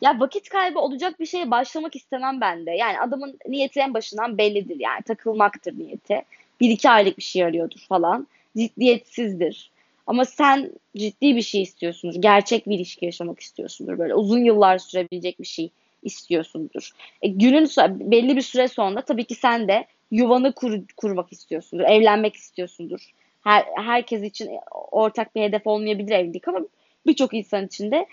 Ya 0.01 0.19
vakit 0.19 0.49
kaybı 0.49 0.79
olacak 0.79 1.19
bir 1.19 1.25
şeye 1.25 1.51
başlamak 1.51 1.95
istemem 1.95 2.41
ben 2.41 2.65
de. 2.65 2.71
Yani 2.71 2.99
adamın 2.99 3.39
niyeti 3.47 3.79
en 3.79 3.93
başından 3.93 4.37
bellidir 4.37 4.79
yani 4.79 5.03
takılmaktır 5.03 5.79
niyeti 5.79 6.21
bir 6.59 6.69
iki 6.69 6.89
aylık 6.89 7.17
bir 7.17 7.23
şey 7.23 7.43
arıyordur 7.43 7.79
falan. 7.89 8.27
Ciddiyetsizdir. 8.57 9.71
Ama 10.07 10.25
sen 10.25 10.71
ciddi 10.97 11.35
bir 11.35 11.41
şey 11.41 11.61
istiyorsundur. 11.61 12.21
Gerçek 12.21 12.69
bir 12.69 12.75
ilişki 12.75 13.05
yaşamak 13.05 13.39
istiyorsundur. 13.39 13.97
Böyle 13.97 14.15
uzun 14.15 14.45
yıllar 14.45 14.77
sürebilecek 14.77 15.39
bir 15.39 15.45
şey 15.45 15.69
istiyorsundur. 16.03 16.91
E, 17.21 17.27
günün 17.27 17.69
belli 18.11 18.35
bir 18.35 18.41
süre 18.41 18.67
sonra 18.67 19.01
tabii 19.01 19.25
ki 19.25 19.35
sen 19.35 19.67
de 19.67 19.85
yuvanı 20.11 20.53
kur, 20.53 20.79
kurmak 20.97 21.31
istiyorsundur. 21.31 21.83
Evlenmek 21.83 22.35
istiyorsundur. 22.35 23.11
Her, 23.41 23.65
herkes 23.75 24.23
için 24.23 24.49
ortak 24.91 25.35
bir 25.35 25.41
hedef 25.41 25.67
olmayabilir 25.67 26.11
evlilik 26.11 26.47
ama 26.47 26.59
birçok 27.05 27.33
insan 27.33 27.65
için 27.65 27.91
de 27.91 28.05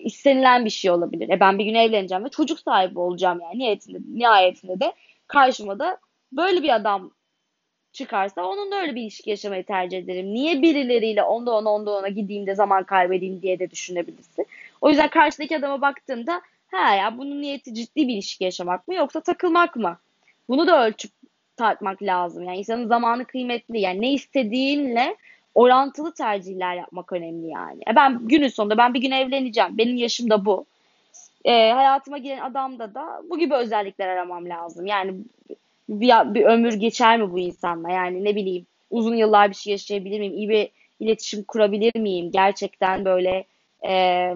istenilen 0.00 0.64
bir 0.64 0.70
şey 0.70 0.90
olabilir. 0.90 1.28
E 1.28 1.40
ben 1.40 1.58
bir 1.58 1.64
gün 1.64 1.74
evleneceğim 1.74 2.24
ve 2.24 2.28
çocuk 2.28 2.60
sahibi 2.60 2.98
olacağım 2.98 3.40
yani 3.42 3.58
nihayetinde, 3.58 3.98
nihayetinde 4.14 4.80
de 4.80 4.92
karşıma 5.26 5.78
da 5.78 5.98
böyle 6.32 6.62
bir 6.62 6.74
adam 6.74 7.10
çıkarsa 7.92 8.44
onunla 8.44 8.76
öyle 8.76 8.94
bir 8.94 9.02
ilişki 9.02 9.30
yaşamayı 9.30 9.64
tercih 9.64 9.98
ederim. 9.98 10.34
Niye 10.34 10.62
birileriyle 10.62 11.22
onda 11.22 11.50
ona 11.56 11.70
onda 11.70 11.90
ona 11.90 12.08
gideyim 12.08 12.46
de 12.46 12.54
zaman 12.54 12.84
kaybedeyim 12.84 13.42
diye 13.42 13.58
de 13.58 13.70
düşünebilirsin. 13.70 14.46
O 14.80 14.88
yüzden 14.88 15.08
karşıdaki 15.08 15.56
adama 15.56 15.80
baktığında 15.80 16.42
ha 16.66 16.94
ya 16.94 17.18
bunun 17.18 17.42
niyeti 17.42 17.74
ciddi 17.74 18.08
bir 18.08 18.14
ilişki 18.14 18.44
yaşamak 18.44 18.88
mı 18.88 18.94
yoksa 18.94 19.20
takılmak 19.20 19.76
mı? 19.76 19.98
Bunu 20.48 20.66
da 20.66 20.86
ölçüp 20.86 21.10
tartmak 21.58 22.02
lazım. 22.02 22.42
Yani 22.42 22.58
insanın 22.58 22.86
zamanı 22.86 23.24
kıymetli. 23.24 23.80
Yani 23.80 24.00
ne 24.00 24.12
istediğinle 24.12 25.16
orantılı 25.54 26.14
tercihler 26.14 26.76
yapmak 26.76 27.12
önemli 27.12 27.46
yani. 27.46 27.80
E 27.92 27.96
ben 27.96 28.18
günün 28.28 28.48
sonunda 28.48 28.78
ben 28.78 28.94
bir 28.94 29.00
gün 29.00 29.10
evleneceğim. 29.10 29.78
Benim 29.78 29.96
yaşım 29.96 30.30
da 30.30 30.44
bu. 30.44 30.64
E, 31.44 31.70
hayatıma 31.70 32.18
giren 32.18 32.40
adamda 32.40 32.94
da 32.94 33.22
bu 33.30 33.38
gibi 33.38 33.54
özellikler 33.54 34.08
aramam 34.08 34.48
lazım. 34.48 34.86
Yani 34.86 35.14
bir, 35.88 36.34
bir 36.34 36.44
ömür 36.44 36.74
geçer 36.74 37.18
mi 37.18 37.32
bu 37.32 37.38
insanla? 37.38 37.90
Yani 37.90 38.24
ne 38.24 38.36
bileyim 38.36 38.66
uzun 38.90 39.14
yıllar 39.14 39.50
bir 39.50 39.54
şey 39.54 39.70
yaşayabilir 39.70 40.20
miyim? 40.20 40.34
İyi 40.34 40.48
bir 40.48 40.68
iletişim 41.00 41.44
kurabilir 41.44 41.96
miyim? 41.96 42.30
Gerçekten 42.32 43.04
böyle 43.04 43.44
e, 43.88 44.34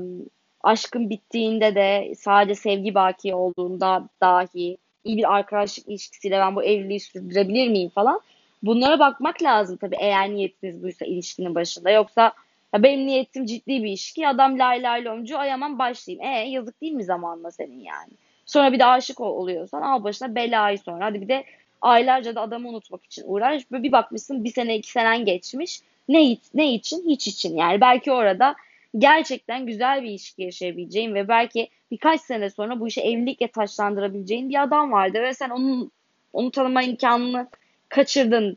aşkın 0.63 1.11
bittiğinde 1.11 1.75
de 1.75 2.15
sadece 2.19 2.55
sevgi 2.55 2.95
baki 2.95 3.35
olduğunda 3.35 4.09
dahi 4.21 4.77
iyi 5.05 5.17
bir 5.17 5.35
arkadaşlık 5.35 5.88
ilişkisiyle 5.88 6.38
ben 6.38 6.57
bu 6.57 6.65
evliliği 6.65 7.01
sürdürebilir 7.01 7.69
miyim 7.69 7.91
falan. 7.91 8.21
Bunlara 8.62 8.99
bakmak 8.99 9.43
lazım 9.43 9.77
tabii 9.77 9.97
eğer 9.99 10.31
niyetiniz 10.31 10.83
buysa 10.83 11.05
ilişkinin 11.05 11.55
başında. 11.55 11.91
Yoksa 11.91 12.33
ya 12.75 12.83
benim 12.83 13.07
niyetim 13.07 13.47
ciddi 13.47 13.83
bir 13.83 13.88
ilişki. 13.88 14.29
Adam 14.29 14.59
lay 14.59 14.83
lay 14.83 15.05
lomcu 15.05 15.38
ay 15.38 15.61
başlayayım. 15.61 16.25
E 16.25 16.51
yazık 16.51 16.81
değil 16.81 16.93
mi 16.93 17.05
zamanla 17.05 17.51
senin 17.51 17.81
yani? 17.81 18.12
Sonra 18.47 18.73
bir 18.73 18.79
de 18.79 18.85
aşık 18.85 19.21
oluyorsan 19.21 19.83
al 19.83 20.05
başına 20.05 20.35
belayı 20.35 20.79
sonra. 20.79 21.05
Hadi 21.05 21.21
bir 21.21 21.29
de 21.29 21.45
aylarca 21.81 22.35
da 22.35 22.41
adamı 22.41 22.69
unutmak 22.69 23.05
için 23.05 23.25
uğraş. 23.27 23.71
Böyle 23.71 23.83
bir 23.83 23.93
bakmışsın 23.93 24.45
bir 24.45 24.53
sene 24.53 24.77
iki 24.77 24.91
senen 24.91 25.25
geçmiş. 25.25 25.81
Ne, 26.09 26.37
ne 26.55 26.75
için? 26.75 27.09
Hiç 27.09 27.27
için. 27.27 27.57
Yani 27.57 27.81
belki 27.81 28.12
orada 28.12 28.55
gerçekten 28.98 29.66
güzel 29.66 30.02
bir 30.02 30.09
ilişki 30.09 30.42
yaşayabileceğin 30.42 31.14
ve 31.14 31.28
belki 31.28 31.68
birkaç 31.90 32.20
sene 32.20 32.50
sonra 32.50 32.81
bu 32.81 32.88
işi 32.88 33.00
evlilikle 33.00 33.48
taşlandırabileceğin 33.48 34.48
bir 34.48 34.62
adam 34.62 34.92
vardı 34.92 35.22
ve 35.22 35.35
sen 35.35 35.50
onun 35.50 35.92
onu 36.33 36.50
tanıma 36.50 36.83
imkanını 36.83 37.48
kaçırdın. 37.88 38.57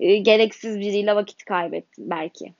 E, 0.00 0.16
gereksiz 0.16 0.80
biriyle 0.80 1.16
vakit 1.16 1.44
kaybettin 1.44 2.10
belki. 2.10 2.52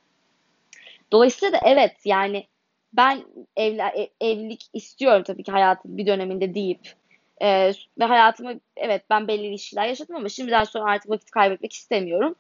Dolayısıyla 1.13 1.53
da 1.53 1.61
evet 1.65 1.97
yani 2.05 2.47
ben 2.93 3.25
evla, 3.57 3.89
e, 3.89 4.09
evlilik 4.21 4.65
istiyorum 4.73 5.23
tabii 5.23 5.43
ki 5.43 5.53
hayatım 5.53 5.97
bir 5.97 6.07
döneminde 6.07 6.55
deyip 6.55 6.95
e, 7.43 7.73
ve 7.99 8.05
hayatımı 8.05 8.61
evet 8.77 9.03
ben 9.11 9.29
belli 9.29 9.47
ilişkiler 9.47 9.87
yaşadım 9.87 10.17
ama 10.17 10.29
şimdiden 10.29 10.65
sonra 10.65 10.91
artık 10.91 11.11
vakit 11.11 11.31
kaybetmek 11.31 11.73
istemiyorum. 11.73 12.35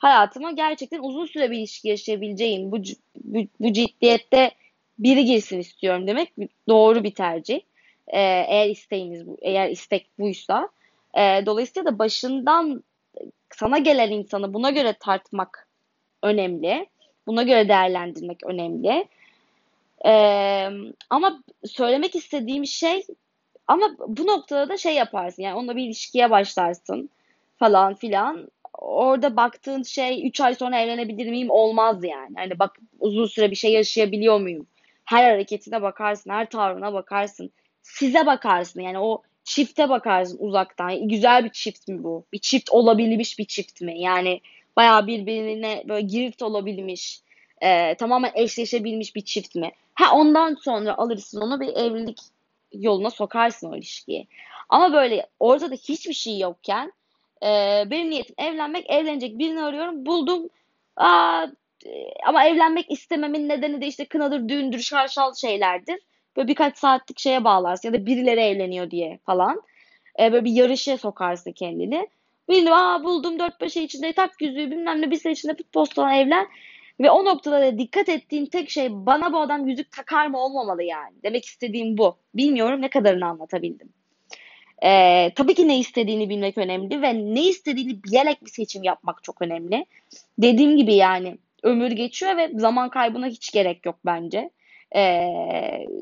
Hayatıma 0.00 0.52
gerçekten 0.52 1.02
uzun 1.02 1.26
süre 1.26 1.50
bir 1.50 1.58
ilişki 1.58 1.88
yaşayabileceğim 1.88 2.72
bu, 2.72 2.78
bu, 3.24 3.38
bu 3.60 3.72
ciddiyette 3.72 4.50
biri 4.98 5.24
girsin 5.24 5.58
istiyorum 5.58 6.06
demek 6.06 6.32
doğru 6.68 7.04
bir 7.04 7.14
tercih. 7.14 7.60
E, 8.06 8.20
eğer 8.48 8.68
isteğiniz 8.68 9.26
bu, 9.26 9.38
eğer 9.42 9.70
istek 9.70 10.06
buysa. 10.18 10.68
E, 11.14 11.46
dolayısıyla 11.46 11.92
da 11.92 11.98
başından 11.98 12.82
sana 13.50 13.78
gelen 13.78 14.10
insanı 14.10 14.54
buna 14.54 14.70
göre 14.70 14.92
tartmak 15.00 15.68
önemli. 16.22 16.86
Buna 17.26 17.42
göre 17.42 17.68
değerlendirmek 17.68 18.44
önemli. 18.44 19.06
Ee, 20.06 20.68
ama 21.10 21.42
söylemek 21.64 22.16
istediğim 22.16 22.66
şey 22.66 23.06
ama 23.66 23.90
bu 24.06 24.26
noktada 24.26 24.68
da 24.68 24.76
şey 24.76 24.94
yaparsın 24.94 25.42
yani 25.42 25.58
onunla 25.58 25.76
bir 25.76 25.84
ilişkiye 25.84 26.30
başlarsın 26.30 27.10
falan 27.58 27.94
filan. 27.94 28.48
Orada 28.78 29.36
baktığın 29.36 29.82
şey 29.82 30.26
3 30.26 30.40
ay 30.40 30.54
sonra 30.54 30.80
evlenebilir 30.80 31.30
miyim 31.30 31.50
olmaz 31.50 32.04
yani. 32.04 32.34
Hani 32.36 32.58
bak 32.58 32.78
uzun 33.00 33.26
süre 33.26 33.50
bir 33.50 33.56
şey 33.56 33.72
yaşayabiliyor 33.72 34.40
muyum? 34.40 34.66
Her 35.04 35.30
hareketine 35.30 35.82
bakarsın, 35.82 36.30
her 36.30 36.50
tavrına 36.50 36.92
bakarsın. 36.92 37.50
Size 37.82 38.26
bakarsın 38.26 38.80
yani 38.80 38.98
o 38.98 39.22
çifte 39.44 39.88
bakarsın 39.88 40.38
uzaktan. 40.40 41.08
Güzel 41.08 41.44
bir 41.44 41.50
çift 41.50 41.88
mi 41.88 42.04
bu? 42.04 42.24
Bir 42.32 42.38
çift 42.38 42.70
olabilmiş 42.70 43.38
bir 43.38 43.44
çift 43.44 43.80
mi? 43.80 44.00
Yani 44.00 44.40
bayağı 44.76 45.06
birbirine 45.06 45.84
böyle 45.88 46.06
girift 46.06 46.42
olabilmiş, 46.42 47.20
e, 47.60 47.94
tamamen 47.94 48.32
eşleşebilmiş 48.34 49.16
bir 49.16 49.20
çift 49.20 49.54
mi? 49.54 49.70
Ha 49.94 50.16
ondan 50.16 50.54
sonra 50.54 50.98
alırsın 50.98 51.40
onu 51.40 51.60
bir 51.60 51.68
evlilik 51.68 52.18
yoluna 52.72 53.10
sokarsın 53.10 53.72
o 53.72 53.76
ilişkiyi. 53.76 54.28
Ama 54.68 54.92
böyle 54.92 55.26
ortada 55.40 55.74
hiçbir 55.74 56.14
şey 56.14 56.38
yokken 56.38 56.92
e, 57.42 57.84
benim 57.90 58.10
niyetim 58.10 58.34
evlenmek, 58.38 58.90
evlenecek 58.90 59.38
birini 59.38 59.62
arıyorum, 59.62 60.06
buldum. 60.06 60.48
Aa, 60.96 61.46
ama 62.26 62.44
evlenmek 62.44 62.90
istememin 62.90 63.48
nedeni 63.48 63.80
de 63.80 63.86
işte 63.86 64.04
kınadır, 64.04 64.48
düğündür, 64.48 64.78
şarşal 64.78 65.34
şeylerdir. 65.34 65.98
Böyle 66.36 66.48
birkaç 66.48 66.78
saatlik 66.78 67.18
şeye 67.18 67.44
bağlarsın 67.44 67.88
ya 67.88 67.94
da 67.94 68.06
birileri 68.06 68.40
evleniyor 68.40 68.90
diye 68.90 69.18
falan. 69.26 69.62
E, 70.20 70.32
böyle 70.32 70.44
bir 70.44 70.52
yarışa 70.52 70.98
sokarsın 70.98 71.52
kendini. 71.52 72.08
Bildim 72.48 72.72
aa 72.72 73.04
buldum 73.04 73.38
4-5 73.38 73.78
ay 73.78 73.84
içinde 73.84 74.12
tak 74.12 74.42
yüzüğü 74.42 74.70
bilmem 74.70 75.02
ne 75.02 75.10
bir 75.10 75.16
sene 75.16 75.32
içinde 75.32 75.56
postadan 75.72 76.14
evlen. 76.14 76.48
Ve 77.00 77.10
o 77.10 77.24
noktada 77.24 77.60
da 77.60 77.78
dikkat 77.78 78.08
ettiğim 78.08 78.46
tek 78.46 78.70
şey 78.70 78.88
bana 78.92 79.32
bu 79.32 79.40
adam 79.40 79.68
yüzük 79.68 79.92
takar 79.92 80.26
mı 80.26 80.38
olmamalı 80.38 80.82
yani. 80.82 81.14
Demek 81.22 81.44
istediğim 81.44 81.98
bu. 81.98 82.16
Bilmiyorum 82.34 82.82
ne 82.82 82.90
kadarını 82.90 83.26
anlatabildim. 83.26 83.92
Ee, 84.84 85.32
tabii 85.36 85.54
ki 85.54 85.68
ne 85.68 85.78
istediğini 85.78 86.28
bilmek 86.28 86.58
önemli 86.58 87.02
ve 87.02 87.34
ne 87.34 87.42
istediğini 87.42 88.04
bilerek 88.04 88.44
bir 88.44 88.50
seçim 88.50 88.82
yapmak 88.82 89.24
çok 89.24 89.42
önemli. 89.42 89.86
Dediğim 90.38 90.76
gibi 90.76 90.94
yani 90.94 91.38
ömür 91.62 91.90
geçiyor 91.90 92.36
ve 92.36 92.50
zaman 92.54 92.90
kaybına 92.90 93.26
hiç 93.26 93.52
gerek 93.52 93.86
yok 93.86 93.96
bence 94.06 94.50
e, 94.96 95.28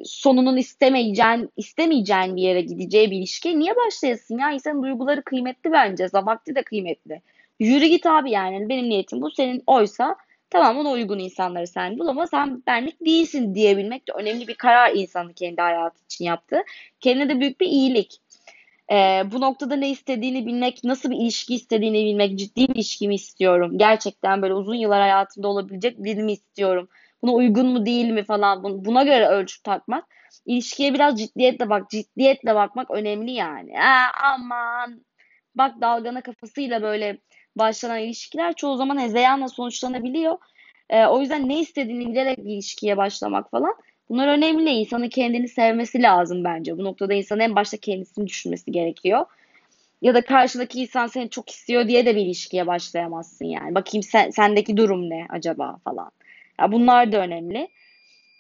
sonunun 0.05 0.57
istemeyeceğin, 0.57 1.51
istemeyeceğin 1.57 2.37
bir 2.37 2.43
yere 2.43 2.61
gideceği 2.61 3.11
bir 3.11 3.17
ilişki 3.17 3.59
niye 3.59 3.77
başlayasın 3.77 4.39
ya? 4.39 4.51
İnsanın 4.51 4.83
duyguları 4.83 5.23
kıymetli 5.23 5.73
bence. 5.73 6.09
Vakti 6.15 6.55
de 6.55 6.63
kıymetli. 6.63 7.23
Yürü 7.61 7.87
git 7.87 8.07
abi 8.07 8.31
yani. 8.31 8.69
Benim 8.69 8.89
niyetim 8.89 9.23
bu. 9.23 9.31
Senin 9.31 9.63
oysa 9.67 10.17
tamam 10.51 10.79
ona 10.79 10.91
uygun 10.91 11.19
insanları 11.19 11.67
sen 11.67 11.99
bul 11.99 12.07
ama 12.07 12.27
sen 12.27 12.63
benlik 12.67 13.05
değilsin 13.07 13.55
diyebilmek 13.55 14.09
de 14.09 14.13
önemli 14.13 14.49
bir 14.49 14.55
karar 14.55 14.95
insanı 14.95 15.35
kendi 15.35 15.61
hayatı 15.61 16.05
için 16.05 16.25
yaptı. 16.25 16.63
Kendine 17.01 17.29
de 17.29 17.41
büyük 17.41 17.61
bir 17.61 17.67
iyilik. 17.67 18.19
Ee, 18.93 19.23
bu 19.33 19.41
noktada 19.41 19.77
ne 19.77 19.91
istediğini 19.91 20.47
bilmek, 20.47 20.85
nasıl 20.85 21.11
bir 21.11 21.17
ilişki 21.17 21.55
istediğini 21.55 22.05
bilmek, 22.07 22.39
ciddi 22.39 22.69
bir 22.69 22.75
ilişki 22.75 23.09
mi 23.09 23.15
istiyorum? 23.15 23.79
Gerçekten 23.79 24.43
böyle 24.43 24.55
uzun 24.55 24.75
yıllar 24.75 25.01
hayatımda 25.01 25.49
olabilecek 25.49 26.05
birini 26.05 26.33
istiyorum? 26.33 26.89
Buna 27.23 27.33
uygun 27.33 27.67
mu 27.67 27.87
değil 27.87 28.11
mi 28.11 28.25
falan 28.25 28.85
buna 28.85 29.03
göre 29.03 29.29
ölçüp 29.29 29.65
takmak. 29.65 30.05
İlişkiye 30.47 30.95
biraz 30.95 31.19
ciddiyetle 31.19 31.71
bak. 31.71 31.91
Ciddiyetle 31.91 32.55
bakmak 32.55 32.91
önemli 32.91 33.31
yani. 33.33 33.81
Aa, 33.81 34.11
aman 34.35 35.05
bak 35.55 35.81
dalgana 35.81 36.21
kafasıyla 36.23 36.83
böyle 36.83 37.19
başlanan 37.57 37.99
ilişkiler 38.01 38.55
çoğu 38.55 38.77
zaman 38.77 39.01
hezeyanla 39.01 39.49
sonuçlanabiliyor. 39.49 40.39
Ee, 40.91 41.07
o 41.07 41.21
yüzden 41.21 41.49
ne 41.49 41.61
istediğini 41.61 42.07
bilerek 42.07 42.39
bir 42.39 42.51
ilişkiye 42.55 42.97
başlamak 42.97 43.51
falan 43.51 43.75
bunlar 44.11 44.29
önemli. 44.29 44.71
İnsanın 44.71 45.09
kendini 45.09 45.49
sevmesi 45.49 46.03
lazım 46.03 46.45
bence. 46.45 46.79
Bu 46.79 46.85
noktada 46.85 47.15
insanın 47.15 47.41
en 47.41 47.57
başta 47.57 47.77
kendisini 47.77 48.27
düşünmesi 48.27 48.73
gerekiyor. 48.73 49.27
Ya 50.03 50.15
da 50.15 50.21
karşındaki 50.21 50.81
insan 50.81 51.07
seni 51.07 51.31
çok 51.31 51.51
istiyor 51.51 51.89
diye 51.89 52.07
de 52.07 52.17
bir 52.17 52.21
ilişkiye 52.21 52.67
başlayamazsın 52.67 53.45
yani. 53.45 53.75
Bakayım 53.75 54.03
sen, 54.03 54.31
sendeki 54.31 54.77
durum 54.77 55.11
ne 55.11 55.27
acaba 55.29 55.79
falan. 55.85 56.11
Ya 56.61 56.73
bunlar 56.73 57.13
da 57.13 57.19
önemli. 57.19 57.69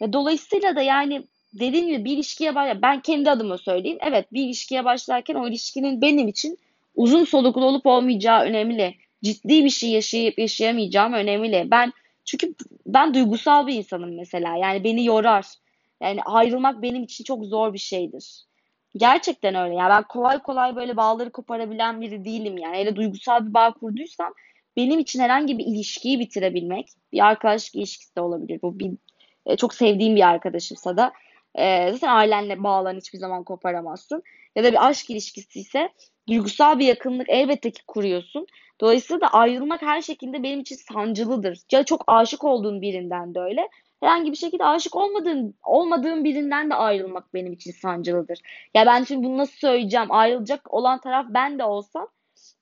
Ve 0.03 0.13
dolayısıyla 0.13 0.77
da 0.77 0.83
yani 0.83 1.23
dediğim 1.53 1.87
gibi 1.87 2.05
bir 2.05 2.13
ilişkiye 2.13 2.55
başlar. 2.55 2.83
Ben 2.83 3.01
kendi 3.01 3.31
adıma 3.31 3.59
söyleyeyim. 3.59 3.99
Evet 4.01 4.33
bir 4.33 4.45
ilişkiye 4.45 4.85
başlarken 4.85 5.35
o 5.35 5.49
ilişkinin 5.49 6.03
benim 6.03 6.29
için 6.29 6.59
uzun 6.95 7.25
soluklu 7.25 7.65
olup 7.65 7.87
olmayacağı 7.87 8.43
önemli. 8.43 8.95
Ciddi 9.25 9.65
bir 9.65 9.71
şey 9.71 9.91
yaşayıp 9.91 10.39
yaşayamayacağım 10.39 11.13
önemli. 11.13 11.69
Ben 11.71 11.93
çünkü 12.29 12.55
ben 12.87 13.15
duygusal 13.15 13.67
bir 13.67 13.75
insanım 13.75 14.17
mesela. 14.17 14.57
Yani 14.57 14.85
beni 14.85 15.05
yorar. 15.05 15.47
Yani 16.03 16.23
ayrılmak 16.23 16.83
benim 16.83 17.03
için 17.03 17.25
çok 17.25 17.45
zor 17.45 17.73
bir 17.73 17.79
şeydir. 17.79 18.45
Gerçekten 18.97 19.55
öyle. 19.55 19.75
Yani 19.75 19.91
ben 19.91 20.03
kolay 20.03 20.43
kolay 20.43 20.77
böyle 20.77 20.97
bağları 20.97 21.31
koparabilen 21.31 22.01
biri 22.01 22.25
değilim 22.25 22.59
yani. 22.59 22.77
Hele 22.77 22.97
duygusal 22.97 23.47
bir 23.47 23.55
bağ 23.55 23.73
kurduysam 23.73 24.35
benim 24.77 24.99
için 24.99 25.21
herhangi 25.21 25.59
bir 25.59 25.65
ilişkiyi 25.67 26.19
bitirebilmek, 26.21 26.89
bir 27.13 27.27
arkadaşlık 27.27 27.75
ilişkisi 27.75 28.17
de 28.17 28.21
olabilir. 28.21 28.61
Bu 28.63 28.79
bir 28.79 28.93
e, 29.47 29.57
çok 29.57 29.75
sevdiğim 29.75 30.17
bir 30.17 30.29
arkadaşımsa 30.29 30.97
da 30.97 31.13
e, 31.55 31.93
zaten 31.93 32.09
ailenle 32.09 32.63
bağlan 32.63 32.97
hiçbir 32.97 33.19
zaman 33.19 33.45
koparamazsın. 33.45 34.23
Ya 34.57 34.65
da 34.65 34.73
bir 34.73 34.89
aşk 34.89 35.11
ilişkisi 35.11 35.61
ise 35.61 35.89
duygusal 36.29 36.79
bir 36.79 36.87
yakınlık 36.87 37.29
elbette 37.29 37.71
ki 37.71 37.83
kuruyorsun. 37.87 38.47
Dolayısıyla 38.81 39.21
da 39.21 39.29
ayrılmak 39.29 39.83
her 39.83 40.03
şekilde 40.03 40.43
benim 40.43 40.61
için 40.61 40.77
sancılıdır. 40.77 41.61
Ya 41.73 41.85
çok 41.85 42.05
aşık 42.07 42.45
olduğun 42.45 42.83
birinden 42.83 43.35
de 43.35 43.41
öyle. 43.41 43.69
Herhangi 44.01 44.33
bir 44.33 44.37
şekilde 44.37 44.65
aşık 44.65 44.97
olmadığın 44.97 45.55
olmadığım 45.65 46.25
birinden 46.25 46.71
de 46.71 46.75
ayrılmak 46.75 47.35
benim 47.35 47.53
için 47.53 47.73
sancılıdır. 47.73 48.39
Ya 48.75 48.87
ben 48.87 49.05
şimdi 49.05 49.27
bunu 49.27 49.39
nasıl 49.39 49.57
söyleyeceğim? 49.57 50.13
Ayrılacak 50.13 50.75
olan 50.75 51.01
taraf 51.01 51.27
ben 51.29 51.59
de 51.59 51.65
olsam 51.65 52.09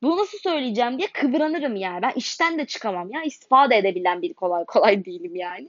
bunu 0.03 0.17
nasıl 0.17 0.39
söyleyeceğim 0.39 0.99
diye 0.99 1.09
kıvranırım 1.13 1.77
yani. 1.77 2.03
Ben 2.03 2.13
işten 2.17 2.59
de 2.59 2.67
çıkamam 2.67 3.11
ya. 3.11 3.23
İstifa 3.23 3.71
da 3.71 3.75
edebilen 3.75 4.23
bir 4.23 4.35
kolay 4.35 4.65
kolay 4.65 5.05
değilim 5.05 5.37
yani. 5.37 5.69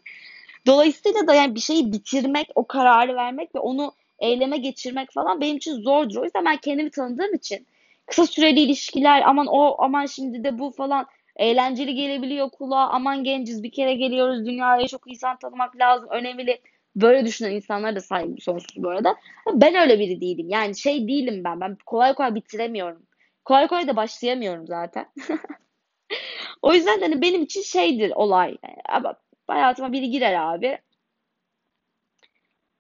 Dolayısıyla 0.66 1.28
da 1.28 1.34
yani 1.34 1.56
bir 1.56 1.60
şeyi 1.60 1.92
bitirmek, 1.92 2.48
o 2.56 2.68
kararı 2.68 3.16
vermek 3.16 3.56
ve 3.56 3.60
onu 3.60 3.94
eyleme 4.20 4.58
geçirmek 4.58 5.12
falan 5.12 5.42
benim 5.42 5.58
için 5.58 5.82
zordur. 5.82 6.16
O 6.16 6.24
yüzden 6.24 6.46
ben 6.46 6.58
kendimi 6.58 6.90
tanıdığım 6.90 7.34
için 7.34 7.68
kısa 8.08 8.28
süreli 8.28 8.60
ilişkiler 8.60 9.22
aman 9.26 9.48
o 9.50 9.76
aman 9.80 10.06
şimdi 10.06 10.44
de 10.44 10.60
bu 10.60 10.72
falan 10.72 11.08
eğlenceli 11.36 11.96
gelebiliyor 11.96 12.50
kulağa. 12.50 12.90
Aman 12.90 13.24
genciz 13.24 13.64
bir 13.64 13.72
kere 13.72 13.94
geliyoruz 13.94 14.46
dünyaya 14.46 14.88
çok 14.88 15.12
insan 15.12 15.38
tanımak 15.40 15.76
lazım 15.76 16.10
önemli. 16.12 16.62
Böyle 16.96 17.26
düşünen 17.26 17.52
insanlar 17.52 17.96
da 17.96 18.02
saygı 18.02 18.42
sonsuz 18.42 18.84
bu 18.84 18.90
arada. 18.90 19.16
Ben 19.54 19.76
öyle 19.76 20.00
biri 20.00 20.22
değilim. 20.22 20.50
Yani 20.50 20.78
şey 20.78 21.08
değilim 21.08 21.44
ben. 21.44 21.62
Ben 21.62 21.78
kolay 21.86 22.14
kolay 22.14 22.36
bitiremiyorum. 22.36 23.08
Kolay 23.46 23.68
kolay 23.68 23.88
da 23.88 23.96
başlayamıyorum 23.96 24.68
zaten. 24.68 25.06
o 26.62 26.74
yüzden 26.74 27.02
hani 27.02 27.22
benim 27.22 27.42
için 27.44 27.62
şeydir 27.62 28.12
olay. 28.16 28.58
Ama 28.90 29.16
hayatıma 29.48 29.92
biri 29.92 30.10
girer 30.10 30.34
abi. 30.34 30.78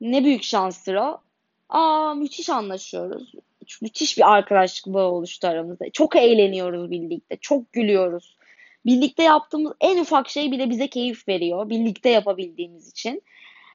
Ne 0.01 0.23
büyük 0.23 0.43
şanstır 0.43 0.95
o. 0.95 1.21
Aa 1.69 2.13
müthiş 2.13 2.49
anlaşıyoruz. 2.49 3.33
Müthiş 3.81 4.17
bir 4.17 4.33
arkadaşlık 4.33 4.93
bağı 4.93 5.11
oluştu 5.11 5.47
aramızda. 5.47 5.89
Çok 5.93 6.15
eğleniyoruz 6.15 6.91
birlikte. 6.91 7.37
Çok 7.41 7.73
gülüyoruz. 7.73 8.37
birlikte 8.85 9.23
yaptığımız 9.23 9.73
en 9.81 9.99
ufak 9.99 10.29
şey 10.29 10.51
bile 10.51 10.69
bize 10.69 10.87
keyif 10.87 11.27
veriyor. 11.27 11.69
Birlikte 11.69 12.09
yapabildiğimiz 12.09 12.89
için. 12.89 13.23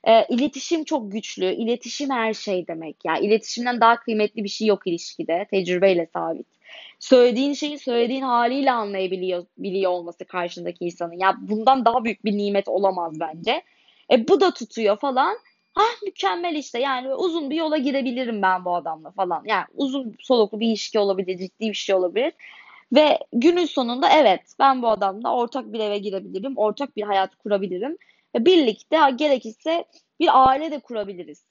E, 0.05 0.27
iletişim 0.29 0.85
çok 0.85 1.13
güçlü. 1.13 1.55
İletişim 1.55 2.11
her 2.11 2.35
şey 2.35 2.67
demek. 2.67 2.97
Yani 3.05 3.27
iletişimden 3.27 3.81
daha 3.81 3.97
kıymetli 4.01 4.45
bir 4.45 4.49
şey 4.49 4.67
yok 4.69 4.87
ilişkide. 4.87 5.47
Tecrübeyle 5.51 6.07
sabit. 6.13 6.47
Söylediğin 6.99 7.55
şeyi 7.55 7.79
söylediğin 7.79 8.23
haliyle 8.23 8.73
anlayabiliyor 8.73 9.47
biliyor 9.59 9.91
olması 9.93 10.25
karşındaki 10.25 10.85
insanın. 10.85 11.13
Ya 11.19 11.37
bundan 11.41 11.85
daha 11.85 12.05
büyük 12.05 12.25
bir 12.25 12.39
nimet 12.39 12.69
olamaz 12.69 13.21
bence. 13.21 13.63
E 14.13 14.29
bu 14.29 14.41
da 14.41 14.55
tutuyor 14.55 14.97
falan. 14.97 15.37
Ah 15.77 16.03
mükemmel 16.05 16.55
işte 16.55 16.79
yani 16.79 17.15
uzun 17.15 17.51
bir 17.51 17.57
yola 17.57 17.79
girebilirim 17.79 18.43
ben 18.43 18.65
bu 18.65 18.75
adamla 18.75 19.11
falan. 19.11 19.43
Yani 19.47 19.65
uzun 19.75 20.17
soluklu 20.21 20.61
bir 20.61 20.67
ilişki 20.69 20.99
olabilir, 20.99 21.39
ciddi 21.39 21.69
bir 21.69 21.75
şey 21.75 21.95
olabilir. 21.95 22.33
Ve 22.93 23.19
günün 23.33 23.65
sonunda 23.67 24.09
evet 24.11 24.41
ben 24.59 24.83
bu 24.83 24.89
adamla 24.89 25.35
ortak 25.37 25.73
bir 25.73 25.81
eve 25.81 25.99
girebilirim, 25.99 26.57
ortak 26.57 26.97
bir 26.97 27.03
hayat 27.03 27.37
kurabilirim. 27.37 27.99
Ve 28.35 28.45
birlikte 28.47 28.99
gerekirse 29.17 29.85
bir 30.21 30.49
aile 30.49 30.71
de 30.71 30.79
kurabiliriz. 30.79 31.45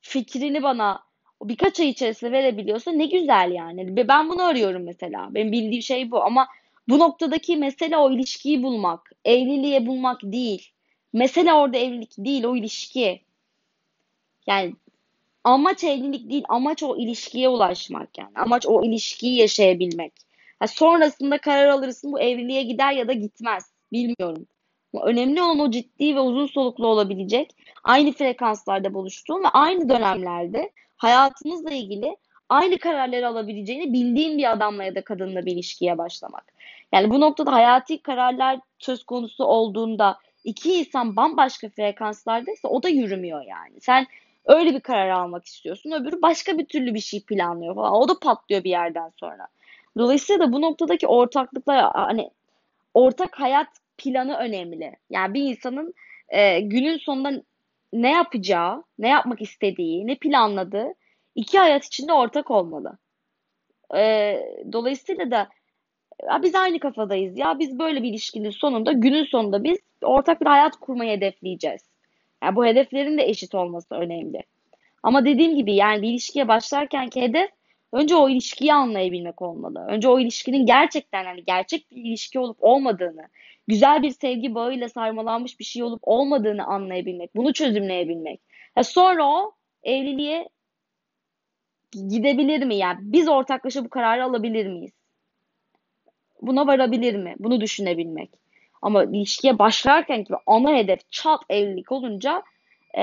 Fikrini 0.00 0.62
bana 0.62 1.02
birkaç 1.42 1.80
ay 1.80 1.88
içerisinde 1.88 2.32
verebiliyorsa 2.32 2.92
ne 2.92 3.06
güzel 3.06 3.52
yani. 3.52 4.08
Ben 4.08 4.28
bunu 4.28 4.42
arıyorum 4.42 4.82
mesela. 4.84 5.34
Benim 5.34 5.52
bildiğim 5.52 5.82
şey 5.82 6.10
bu 6.10 6.22
ama 6.24 6.48
bu 6.88 6.98
noktadaki 6.98 7.56
mesele 7.56 7.96
o 7.96 8.12
ilişkiyi 8.12 8.62
bulmak, 8.62 9.10
evliliğe 9.24 9.86
bulmak 9.86 10.20
değil. 10.22 10.73
Mesele 11.14 11.52
orada 11.52 11.76
evlilik 11.76 12.12
değil, 12.18 12.44
o 12.44 12.56
ilişki. 12.56 13.20
Yani 14.46 14.74
amaç 15.44 15.84
evlilik 15.84 16.30
değil, 16.30 16.44
amaç 16.48 16.82
o 16.82 16.96
ilişkiye 16.96 17.48
ulaşmak 17.48 18.18
yani. 18.18 18.32
Amaç 18.34 18.66
o 18.66 18.84
ilişkiyi 18.84 19.36
yaşayabilmek. 19.36 20.12
Ha, 20.58 20.66
sonrasında 20.66 21.38
karar 21.38 21.68
alırsın 21.68 22.12
bu 22.12 22.20
evliliğe 22.20 22.62
gider 22.62 22.92
ya 22.92 23.08
da 23.08 23.12
gitmez. 23.12 23.72
Bilmiyorum. 23.92 24.46
Önemli 25.02 25.42
olan 25.42 25.58
o 25.58 25.70
ciddi 25.70 26.16
ve 26.16 26.20
uzun 26.20 26.46
soluklu 26.46 26.86
olabilecek, 26.86 27.56
aynı 27.84 28.12
frekanslarda 28.12 28.94
buluştuğun 28.94 29.44
ve 29.44 29.48
aynı 29.48 29.88
dönemlerde 29.88 30.70
hayatınızla 30.96 31.70
ilgili 31.70 32.16
aynı 32.48 32.78
kararları 32.78 33.28
alabileceğini 33.28 33.92
bildiğin 33.92 34.38
bir 34.38 34.52
adamla 34.52 34.84
ya 34.84 34.94
da 34.94 35.04
kadınla 35.04 35.46
bir 35.46 35.52
ilişkiye 35.52 35.98
başlamak. 35.98 36.44
Yani 36.92 37.10
bu 37.10 37.20
noktada 37.20 37.52
hayati 37.52 38.02
kararlar 38.02 38.60
söz 38.78 39.04
konusu 39.04 39.44
olduğunda 39.44 40.18
iki 40.44 40.72
insan 40.72 41.16
bambaşka 41.16 41.68
frekanslardaysa 41.68 42.68
o 42.68 42.82
da 42.82 42.88
yürümüyor 42.88 43.44
yani. 43.44 43.80
Sen 43.80 44.06
öyle 44.46 44.74
bir 44.74 44.80
karar 44.80 45.08
almak 45.08 45.46
istiyorsun. 45.46 45.90
Öbürü 45.90 46.22
başka 46.22 46.58
bir 46.58 46.66
türlü 46.66 46.94
bir 46.94 47.00
şey 47.00 47.20
planlıyor 47.20 47.74
falan. 47.74 47.92
O 47.92 48.08
da 48.08 48.18
patlıyor 48.18 48.64
bir 48.64 48.70
yerden 48.70 49.12
sonra. 49.16 49.48
Dolayısıyla 49.98 50.46
da 50.46 50.52
bu 50.52 50.60
noktadaki 50.60 51.06
ortaklıklar 51.06 51.92
hani 51.92 52.30
ortak 52.94 53.40
hayat 53.40 53.68
planı 53.98 54.36
önemli. 54.36 54.96
Yani 55.10 55.34
bir 55.34 55.42
insanın 55.42 55.94
e, 56.28 56.60
günün 56.60 56.98
sonunda 56.98 57.42
ne 57.92 58.10
yapacağı, 58.12 58.84
ne 58.98 59.08
yapmak 59.08 59.42
istediği, 59.42 60.06
ne 60.06 60.14
planladığı 60.14 60.94
iki 61.34 61.58
hayat 61.58 61.84
içinde 61.84 62.12
ortak 62.12 62.50
olmalı. 62.50 62.98
E, 63.96 64.36
dolayısıyla 64.72 65.30
da 65.30 65.48
ya 66.22 66.42
biz 66.42 66.54
aynı 66.54 66.80
kafadayız 66.80 67.38
ya 67.38 67.58
biz 67.58 67.78
böyle 67.78 68.02
bir 68.02 68.08
ilişkinin 68.08 68.50
sonunda 68.50 68.92
günün 68.92 69.24
sonunda 69.24 69.64
biz 69.64 69.78
ortak 70.02 70.40
bir 70.40 70.46
hayat 70.46 70.76
kurmayı 70.76 71.10
hedefleyeceğiz. 71.10 71.82
Yani 72.42 72.56
bu 72.56 72.66
hedeflerin 72.66 73.18
de 73.18 73.22
eşit 73.22 73.54
olması 73.54 73.94
önemli. 73.94 74.42
Ama 75.02 75.24
dediğim 75.24 75.56
gibi 75.56 75.74
yani 75.74 76.02
bir 76.02 76.08
ilişkiye 76.08 76.48
başlarkenki 76.48 77.22
hedef 77.22 77.50
önce 77.92 78.16
o 78.16 78.28
ilişkiyi 78.28 78.74
anlayabilmek 78.74 79.42
olmalı. 79.42 79.86
Önce 79.88 80.08
o 80.08 80.20
ilişkinin 80.20 80.66
gerçekten 80.66 81.24
hani 81.24 81.44
gerçek 81.44 81.90
bir 81.90 82.04
ilişki 82.04 82.38
olup 82.38 82.56
olmadığını, 82.60 83.28
güzel 83.68 84.02
bir 84.02 84.10
sevgi 84.10 84.54
bağıyla 84.54 84.88
sarmalanmış 84.88 85.60
bir 85.60 85.64
şey 85.64 85.82
olup 85.82 86.00
olmadığını 86.02 86.64
anlayabilmek, 86.64 87.36
bunu 87.36 87.52
çözümleyebilmek. 87.52 88.40
Ya 88.76 88.84
sonra 88.84 89.26
o 89.26 89.52
evliliğe 89.82 90.48
gidebilir 92.08 92.64
mi? 92.64 92.76
Yani 92.76 92.98
biz 93.00 93.28
ortaklaşa 93.28 93.84
bu 93.84 93.88
kararı 93.88 94.24
alabilir 94.24 94.66
miyiz? 94.66 94.92
Buna 96.42 96.66
varabilir 96.66 97.14
mi? 97.14 97.34
Bunu 97.38 97.60
düşünebilmek. 97.60 98.30
Ama 98.82 99.04
ilişkiye 99.04 99.58
başlarken 99.58 100.24
gibi 100.24 100.36
ana 100.46 100.74
hedef 100.76 101.10
çat 101.10 101.40
evlilik 101.50 101.92
olunca 101.92 102.42
e, 102.94 103.02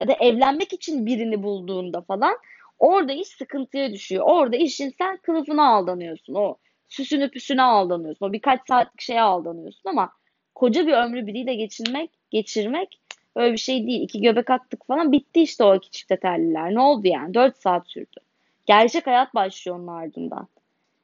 ya 0.00 0.08
da 0.08 0.12
evlenmek 0.12 0.72
için 0.72 1.06
birini 1.06 1.42
bulduğunda 1.42 2.00
falan 2.00 2.36
orada 2.78 3.12
iş 3.12 3.28
sıkıntıya 3.28 3.92
düşüyor. 3.92 4.24
Orada 4.26 4.56
işin 4.56 4.94
sen 4.98 5.16
kılıfına 5.16 5.68
aldanıyorsun. 5.68 6.34
O 6.34 6.56
süsünü 6.88 7.30
püsüne 7.30 7.62
aldanıyorsun. 7.62 8.26
O 8.26 8.32
birkaç 8.32 8.60
saatlik 8.68 9.00
şeye 9.00 9.22
aldanıyorsun 9.22 9.90
ama 9.90 10.10
koca 10.54 10.86
bir 10.86 10.92
ömrü 10.92 11.26
biriyle 11.26 11.54
geçirmek, 11.54 12.10
geçirmek 12.30 13.00
öyle 13.36 13.52
bir 13.52 13.58
şey 13.58 13.86
değil. 13.86 14.02
İki 14.02 14.20
göbek 14.20 14.50
attık 14.50 14.86
falan 14.86 15.12
bitti 15.12 15.42
işte 15.42 15.64
o 15.64 15.76
iki 15.76 15.90
çifte 15.90 16.16
terliler. 16.16 16.74
Ne 16.74 16.80
oldu 16.80 17.08
yani? 17.08 17.34
Dört 17.34 17.56
saat 17.56 17.88
sürdü. 17.88 18.20
Gerçek 18.66 19.06
hayat 19.06 19.34
başlıyor 19.34 19.78
onun 19.78 19.86
ardından. 19.86 20.48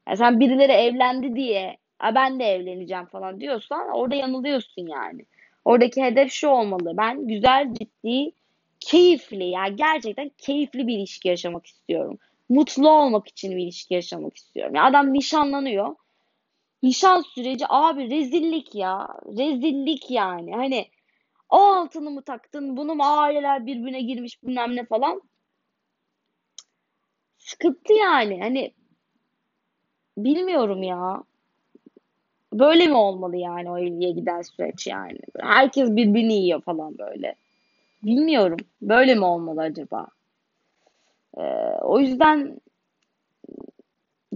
Yani 0.09 0.17
sen 0.17 0.41
birileri 0.41 0.73
evlendi 0.73 1.37
diye 1.37 1.77
ben 2.15 2.41
de 2.41 2.45
evleneceğim 2.45 3.07
falan 3.07 3.41
diyorsan 3.41 3.89
orada 3.89 4.15
yanılıyorsun 4.15 4.87
yani. 4.87 5.27
Oradaki 5.65 6.03
hedef 6.03 6.33
şu 6.33 6.49
olmalı. 6.49 6.95
Ben 6.97 7.29
güzel, 7.29 7.75
ciddi, 7.75 8.33
keyifli 8.81 9.45
yani 9.45 9.77
gerçekten 9.77 10.31
keyifli 10.39 10.87
bir 10.87 10.99
ilişki 10.99 11.29
yaşamak 11.29 11.67
istiyorum 11.67 12.19
mutlu 12.53 12.91
olmak 12.91 13.29
için 13.29 13.57
bir 13.57 13.63
ilişki 13.63 13.95
yaşamak 13.95 14.37
istiyorum. 14.37 14.75
Ya 14.75 14.85
adam 14.85 15.13
nişanlanıyor. 15.13 15.97
Nişan 16.83 17.21
süreci 17.21 17.65
abi 17.69 18.11
rezillik 18.11 18.75
ya. 18.75 19.09
Rezillik 19.27 20.11
yani. 20.11 20.53
Hani 20.55 20.89
o 21.49 21.57
altını 21.57 22.11
mı 22.11 22.23
taktın? 22.23 22.77
Bunu 22.77 22.95
mu 22.95 23.05
aileler 23.05 23.67
birbirine 23.67 24.01
girmiş 24.03 24.43
bilmem 24.43 24.77
ne 24.77 24.85
falan. 24.87 25.23
Sıkıntı 27.39 27.93
yani. 27.93 28.41
Hani 28.41 28.75
bilmiyorum 30.17 30.83
ya. 30.83 31.23
Böyle 32.53 32.87
mi 32.87 32.97
olmalı 32.97 33.37
yani 33.37 33.71
o 33.71 33.79
evliliğe 33.79 34.11
giden 34.11 34.43
süreç 34.43 34.87
yani? 34.87 35.19
Herkes 35.41 35.91
birbirini 35.91 36.35
yiyor 36.35 36.61
falan 36.63 36.99
böyle. 36.99 37.35
Bilmiyorum. 38.03 38.59
Böyle 38.83 39.15
mi 39.15 39.25
olmalı 39.25 39.61
acaba? 39.61 40.07
Ee, 41.39 41.43
o 41.83 42.01
yüzden 42.01 42.61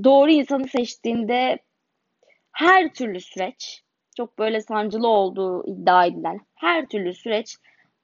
doğru 0.05 0.31
insanı 0.31 0.69
seçtiğinde 0.69 1.59
her 2.53 2.95
türlü 2.95 3.21
süreç 3.21 3.83
çok 4.17 4.39
böyle 4.39 4.61
sancılı 4.61 5.09
olduğu 5.09 5.67
iddia 5.67 6.07
edilen 6.07 6.41
her 6.55 6.87
türlü 6.87 7.15
süreç 7.15 7.57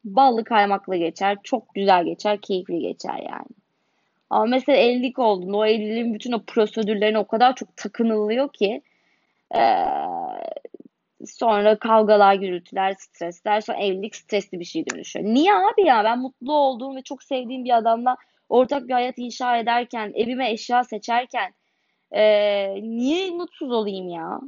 ballı 0.05 0.45
kaymakla 0.45 0.97
geçer. 0.97 1.39
Çok 1.43 1.75
güzel 1.75 2.05
geçer, 2.05 2.41
keyifli 2.41 2.79
geçer 2.79 3.19
yani. 3.31 3.62
Ama 4.33 4.47
mesela 4.47 4.79
evlilik 4.79 5.19
olduğunda 5.19 5.57
o 5.57 5.67
evliliğin 5.67 6.15
bütün 6.15 6.33
o 6.33 6.43
prosedürlerine 6.47 7.19
o 7.19 7.27
kadar 7.27 7.55
çok 7.55 7.77
takınılıyor 7.77 8.53
ki 8.53 8.83
ee, 9.57 9.85
sonra 11.27 11.79
kavgalar, 11.79 12.35
gürültüler, 12.35 12.95
stresler 12.99 13.61
sonra 13.61 13.79
evlilik 13.79 14.17
stresli 14.17 14.61
bir 14.61 14.65
şey 14.65 14.85
dönüşüyor. 14.87 15.27
Niye 15.27 15.55
abi 15.55 15.87
ya 15.87 16.05
ben 16.05 16.19
mutlu 16.19 16.55
olduğum 16.55 16.97
ve 16.97 17.03
çok 17.03 17.23
sevdiğim 17.23 17.65
bir 17.65 17.77
adamla 17.77 18.17
ortak 18.49 18.89
bir 18.89 18.93
hayat 18.93 19.19
inşa 19.19 19.57
ederken, 19.57 20.13
evime 20.15 20.51
eşya 20.51 20.85
seçerken 20.85 21.55
e, 22.13 22.23
niye 22.83 23.31
mutsuz 23.31 23.73
olayım 23.73 24.09
ya? 24.09 24.41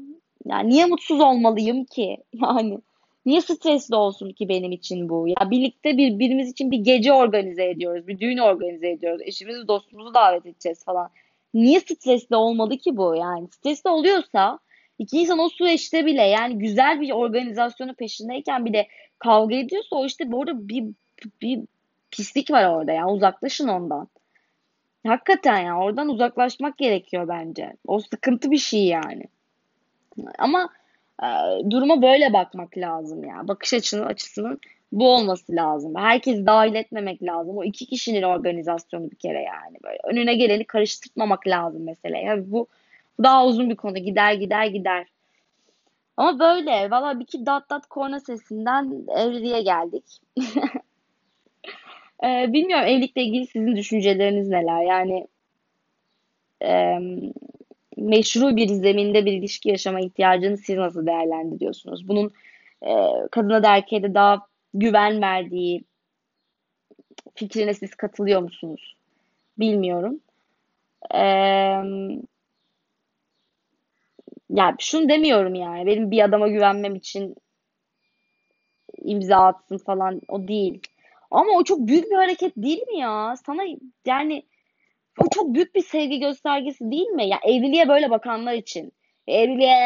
Yani 0.47 0.71
niye 0.71 0.87
mutsuz 0.87 1.21
olmalıyım 1.21 1.85
ki? 1.85 2.17
Yani 2.43 2.79
niye 3.27 3.41
stresli 3.41 3.95
olsun 3.95 4.31
ki 4.31 4.49
benim 4.49 4.73
için 4.73 5.09
bu? 5.09 5.29
Ya 5.29 5.51
birlikte 5.51 5.97
birbirimiz 5.97 6.51
için 6.51 6.71
bir 6.71 6.79
gece 6.79 7.13
organize 7.13 7.65
ediyoruz, 7.65 8.09
bir 8.09 8.19
düğün 8.19 8.39
organize 8.39 8.91
ediyoruz. 8.91 9.23
Eşimizi, 9.25 9.69
dostumuzu 9.69 10.15
davet 10.15 10.47
edeceğiz 10.47 10.85
falan. 10.85 11.11
Niye 11.55 11.81
stresli 11.81 12.37
olmalı 12.37 12.79
ki 12.79 12.97
bu? 12.97 13.17
Yani 13.17 13.49
stresli 13.49 13.91
oluyorsa 13.91 14.59
iki 14.99 15.19
insan 15.19 15.39
o 15.39 15.49
süreçte 15.49 16.07
bile 16.07 16.23
yani 16.23 16.59
güzel 16.59 17.01
bir 17.01 17.11
organizasyonu 17.11 17.95
peşindeyken 17.95 18.65
bile 18.65 18.89
kavga 19.19 19.57
ediyorsa 19.57 19.97
o 19.97 20.07
işte 20.07 20.33
bu 20.33 20.43
arada 20.43 20.69
bir, 20.69 20.85
bir 21.43 21.61
pislik 22.11 22.51
var 22.51 22.69
orada 22.69 22.93
ya. 22.93 23.09
Uzaklaşın 23.09 23.69
ondan. 23.69 24.09
Hakikaten 25.07 25.59
ya 25.59 25.79
oradan 25.79 26.09
uzaklaşmak 26.09 26.79
gerekiyor 26.79 27.29
bence. 27.29 27.73
O 27.87 28.01
sıkıntı 28.01 28.51
bir 28.51 28.59
şey 28.59 28.85
yani. 28.85 29.25
Ama 30.39 30.69
duruma 31.71 32.03
böyle 32.03 32.33
bakmak 32.33 32.79
lazım 32.79 33.25
ya. 33.25 33.49
Bakış 33.49 33.75
açının 33.75 34.07
açısının 34.07 34.61
bu 34.93 35.09
olması 35.09 35.57
lazım. 35.57 35.95
Herkes 35.97 36.47
dahil 36.47 36.75
etmemek 36.75 37.23
lazım. 37.23 37.59
O 37.59 37.65
iki 37.65 37.87
kişinin 37.87 38.23
organizasyonu 38.23 39.11
bir 39.11 39.17
kere 39.17 39.43
yani. 39.43 39.77
Böyle 39.85 39.99
önüne 40.05 40.35
geleni 40.35 40.65
karıştırmamak 40.65 41.47
lazım 41.47 41.83
mesela. 41.85 42.19
Yani 42.19 42.51
bu 42.51 42.67
daha 43.23 43.47
uzun 43.47 43.71
bir 43.71 43.77
konu. 43.77 43.99
Gider 43.99 44.33
gider 44.33 44.67
gider. 44.67 45.07
Ama 46.17 46.39
böyle. 46.39 46.91
Valla 46.91 47.19
bir 47.19 47.25
iki 47.25 47.47
dat 47.47 47.71
dat 47.71 47.87
korna 47.87 48.21
sesinden 48.21 49.07
evliliğe 49.17 49.63
geldik. 49.63 50.05
Ee, 52.25 52.53
bilmiyorum 52.53 52.87
evlilikle 52.87 53.23
ilgili 53.23 53.47
sizin 53.47 53.77
düşünceleriniz 53.77 54.49
neler? 54.49 54.83
Yani 54.83 55.27
e, 56.63 56.99
meşru 57.97 58.57
bir 58.57 58.69
zeminde 58.69 59.27
bir 59.27 59.33
ilişki 59.33 59.69
yaşama 59.69 60.01
ihtiyacını 60.01 60.57
siz 60.57 60.77
nasıl 60.77 61.07
değerlendiriyorsunuz? 61.07 62.09
Bunun 62.09 62.33
e, 62.83 62.93
kadına 63.31 63.63
da 63.63 63.77
erkeğe 63.77 64.03
de 64.03 64.15
daha 64.15 64.47
güven 64.75 65.23
verdiği 65.23 65.85
fikrine 67.35 67.75
siz 67.75 67.95
katılıyor 67.95 68.43
musunuz? 68.43 68.97
Bilmiyorum. 69.59 70.21
Ee, 71.15 71.21
yani 74.51 74.75
şunu 74.79 75.09
demiyorum 75.09 75.55
yani. 75.55 75.87
Benim 75.87 76.11
bir 76.11 76.25
adama 76.25 76.49
güvenmem 76.49 76.95
için 76.95 77.37
imza 79.03 79.37
atsın 79.37 79.79
falan 79.79 80.21
o 80.29 80.49
değil. 80.49 80.81
Ama 81.31 81.53
o 81.53 81.65
çok 81.65 81.79
büyük 81.79 82.11
bir 82.11 82.17
hareket 82.17 82.57
değil 82.57 82.83
mi 82.87 82.99
ya? 82.99 83.35
Sana 83.47 83.63
yani 84.07 84.43
o 85.21 85.25
çok 85.31 85.55
büyük 85.55 85.75
bir 85.75 85.83
sevgi 85.83 86.21
göstergesi 86.21 86.91
değil 86.91 87.07
mi? 87.07 87.29
Ya 87.29 87.39
evliliğe 87.45 87.89
böyle 87.89 88.11
bakanlar 88.11 88.53
için. 88.53 88.93
Evliliğe 89.27 89.79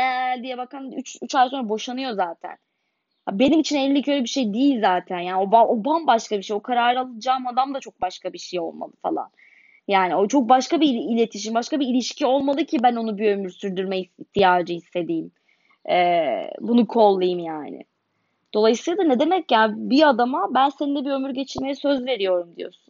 diye 0.43 0.59
bakan 0.59 0.93
3 1.22 1.35
ay 1.35 1.49
sonra 1.49 1.68
boşanıyor 1.68 2.12
zaten. 2.12 2.57
Benim 3.33 3.61
için 3.61 3.76
evlilik 3.76 4.09
öyle 4.09 4.22
bir 4.22 4.29
şey 4.29 4.55
değil 4.55 4.81
zaten. 4.81 5.18
Yani 5.18 5.49
o, 5.55 5.59
o 5.59 5.85
bambaşka 5.85 6.39
bir 6.39 6.43
şey. 6.43 6.57
O 6.57 6.61
kararı 6.62 7.01
alacağım 7.01 7.47
adam 7.47 7.74
da 7.74 7.81
çok 7.81 8.01
başka 8.01 8.33
bir 8.33 8.39
şey 8.39 8.61
olmalı 8.61 8.93
falan. 9.03 9.31
Yani 9.89 10.16
o 10.16 10.29
çok 10.29 10.49
başka 10.49 10.81
bir 10.81 10.89
iletişim, 10.89 11.55
başka 11.55 11.81
bir 11.81 11.87
ilişki 11.87 12.26
olmalı 12.26 12.64
ki 12.64 12.79
ben 12.83 12.97
onu 12.97 13.18
bir 13.18 13.33
ömür 13.33 13.51
sürdürme 13.51 13.99
ihtiyacı 13.99 14.74
hissedeyim. 14.74 15.31
Ee, 15.91 16.51
bunu 16.61 16.87
kollayayım 16.87 17.39
yani. 17.39 17.85
Dolayısıyla 18.55 19.05
da 19.05 19.09
ne 19.09 19.20
demek 19.20 19.51
ya 19.53 19.74
bir 19.76 20.09
adama 20.09 20.55
ben 20.55 20.68
seninle 20.68 21.05
bir 21.05 21.11
ömür 21.11 21.31
geçirmeye 21.31 21.74
söz 21.74 22.07
veriyorum 22.07 22.57
diyorsun. 22.57 22.88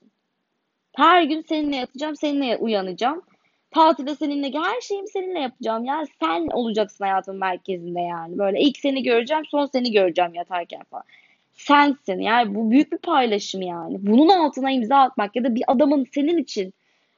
Her 0.97 1.23
gün 1.23 1.43
seninle 1.43 1.77
yatacağım, 1.77 2.17
seninle 2.17 2.57
uyanacağım. 2.57 3.23
Tatilde 3.71 4.15
seninle, 4.15 4.59
her 4.59 4.81
şeyimi 4.81 5.09
seninle 5.09 5.41
yapacağım. 5.41 5.85
Yani 5.85 6.07
sen 6.21 6.47
olacaksın 6.53 7.05
hayatın 7.05 7.37
merkezinde 7.37 8.01
yani. 8.01 8.39
Böyle 8.39 8.61
ilk 8.61 8.79
seni 8.79 9.03
göreceğim, 9.03 9.45
son 9.47 9.67
seni 9.67 9.93
göreceğim 9.93 10.35
yatarken 10.35 10.83
falan. 10.91 11.05
Sensin. 11.53 12.21
Yani 12.21 12.55
bu 12.55 12.71
büyük 12.71 12.93
bir 12.93 12.99
paylaşım 12.99 13.63
yani. 13.63 13.97
Bunun 14.01 14.29
altına 14.29 14.71
imza 14.71 14.97
atmak 14.97 15.37
ya 15.37 15.45
da 15.45 15.55
bir 15.55 15.65
adamın 15.67 16.07
senin 16.15 16.39
için 16.39 16.75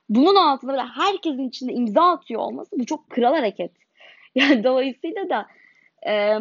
bunun 0.09 0.35
altına 0.35 0.71
böyle 0.73 0.83
herkesin 0.83 1.49
içinde 1.49 1.73
imza 1.73 2.03
atıyor 2.03 2.41
olması 2.41 2.79
bu 2.79 2.87
çok 2.87 3.11
kral 3.11 3.35
hareket. 3.35 3.71
Yani 4.35 4.65
dolayısıyla 4.65 5.29
da 5.31 5.47
e, 6.07 6.39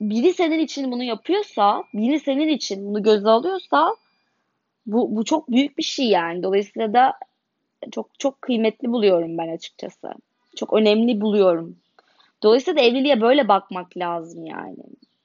biri 0.00 0.32
senin 0.32 0.58
için 0.58 0.92
bunu 0.92 1.02
yapıyorsa, 1.02 1.84
biri 1.94 2.20
senin 2.20 2.48
için 2.48 2.86
bunu 2.86 3.02
göze 3.02 3.28
alıyorsa 3.28 3.96
bu, 4.88 5.16
bu 5.16 5.24
çok 5.24 5.50
büyük 5.50 5.78
bir 5.78 5.82
şey 5.82 6.06
yani. 6.08 6.42
Dolayısıyla 6.42 6.92
da 6.92 7.12
çok 7.92 8.18
çok 8.18 8.42
kıymetli 8.42 8.92
buluyorum 8.92 9.38
ben 9.38 9.48
açıkçası. 9.48 10.12
Çok 10.56 10.72
önemli 10.72 11.20
buluyorum. 11.20 11.76
Dolayısıyla 12.42 12.80
da 12.80 12.84
evliliğe 12.84 13.20
böyle 13.20 13.48
bakmak 13.48 13.96
lazım 13.96 14.46
yani. 14.46 14.76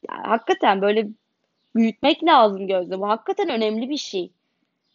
yani 0.10 0.24
hakikaten 0.24 0.82
böyle 0.82 1.08
büyütmek 1.76 2.24
lazım 2.24 2.68
gözle. 2.68 3.00
Bu 3.00 3.10
hakikaten 3.10 3.50
önemli 3.50 3.90
bir 3.90 3.98
şey. 3.98 4.32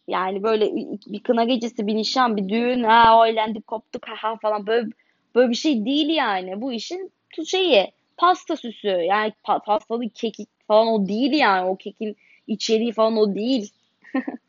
Yani 0.08 0.42
böyle 0.42 0.74
bir 1.06 1.20
kına 1.20 1.44
gecesi, 1.44 1.86
bir 1.86 1.94
nişan, 1.94 2.36
bir 2.36 2.48
düğün, 2.48 2.82
ha 2.84 3.20
o 3.20 3.60
koptuk, 3.66 4.08
ha 4.08 4.36
falan 4.42 4.66
böyle 4.66 4.88
böyle 5.34 5.50
bir 5.50 5.54
şey 5.54 5.84
değil 5.84 6.08
yani. 6.08 6.60
Bu 6.60 6.72
işin 6.72 7.12
şeyi, 7.46 7.92
pasta 8.16 8.56
süsü. 8.56 8.88
Yani 8.88 9.32
pa 9.44 9.58
pastalı 9.58 10.08
kekik 10.08 10.48
falan 10.66 10.88
o 10.88 11.08
değil 11.08 11.32
yani. 11.32 11.68
O 11.68 11.76
kekin 11.76 12.16
içeriği 12.46 12.92
falan 12.92 13.16
o 13.16 13.34
değil. 13.34 13.72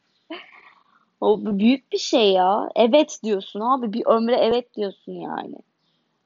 O 1.22 1.59
büyük 1.59 1.91
bir 1.91 1.97
şey 1.97 2.32
ya. 2.32 2.70
Evet 2.76 3.20
diyorsun 3.24 3.59
abi. 3.59 3.93
Bir 3.93 4.05
ömre 4.05 4.36
evet 4.36 4.76
diyorsun 4.76 5.13
yani. 5.13 5.55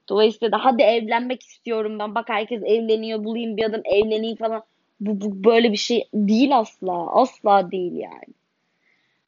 Dolayısıyla 0.08 0.52
da 0.52 0.64
hadi 0.64 0.82
evlenmek 0.82 1.42
istiyorum 1.42 1.98
ben. 1.98 2.14
Bak 2.14 2.28
herkes 2.28 2.62
evleniyor. 2.62 3.24
Bulayım 3.24 3.56
bir 3.56 3.64
adam 3.64 3.80
evleneyim 3.84 4.36
falan. 4.36 4.62
Bu, 5.00 5.20
bu 5.20 5.44
böyle 5.44 5.72
bir 5.72 5.76
şey 5.76 6.08
değil 6.14 6.58
asla. 6.58 7.10
Asla 7.12 7.70
değil 7.70 7.92
yani. 7.92 8.34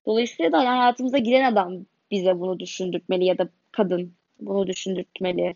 Dolayısıyla 0.07 0.53
da 0.53 0.59
hayatımıza 0.59 1.19
giren 1.19 1.53
adam 1.53 1.87
bize 2.11 2.41
bunu 2.41 2.61
düşündürtmeli 2.61 3.25
ya 3.25 3.39
da 3.39 3.49
kadın 3.73 4.13
bunu 4.41 4.67
düşündürtmeli. 4.67 5.55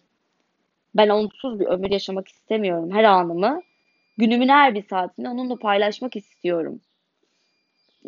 Ben 0.95 1.09
onsuz 1.09 1.61
bir 1.61 1.67
ömür 1.67 1.91
yaşamak 1.91 2.29
istemiyorum. 2.29 2.91
Her 2.93 3.05
anımı, 3.05 3.63
günümün 4.17 4.49
her 4.49 4.75
bir 4.75 4.83
saatini 4.83 5.29
onunla 5.29 5.57
paylaşmak 5.57 6.17
istiyorum 6.17 6.81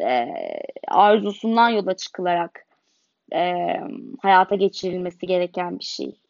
e, 0.01 0.27
arzusundan 0.89 1.69
yola 1.69 1.97
çıkılarak 1.97 2.67
e, 3.35 3.77
hayata 4.23 4.55
geçirilmesi 4.55 5.27
gereken 5.27 5.79
bir 5.79 5.85
şey. 5.85 6.21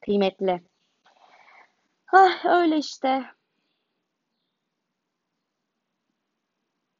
Kıymetli. 0.00 0.60
Ah, 2.12 2.44
öyle 2.44 2.78
işte. 2.78 3.24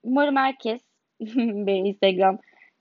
Umarım 0.03 0.37
herkes 0.37 0.81
benim 1.21 1.85
Instagram 1.85 2.39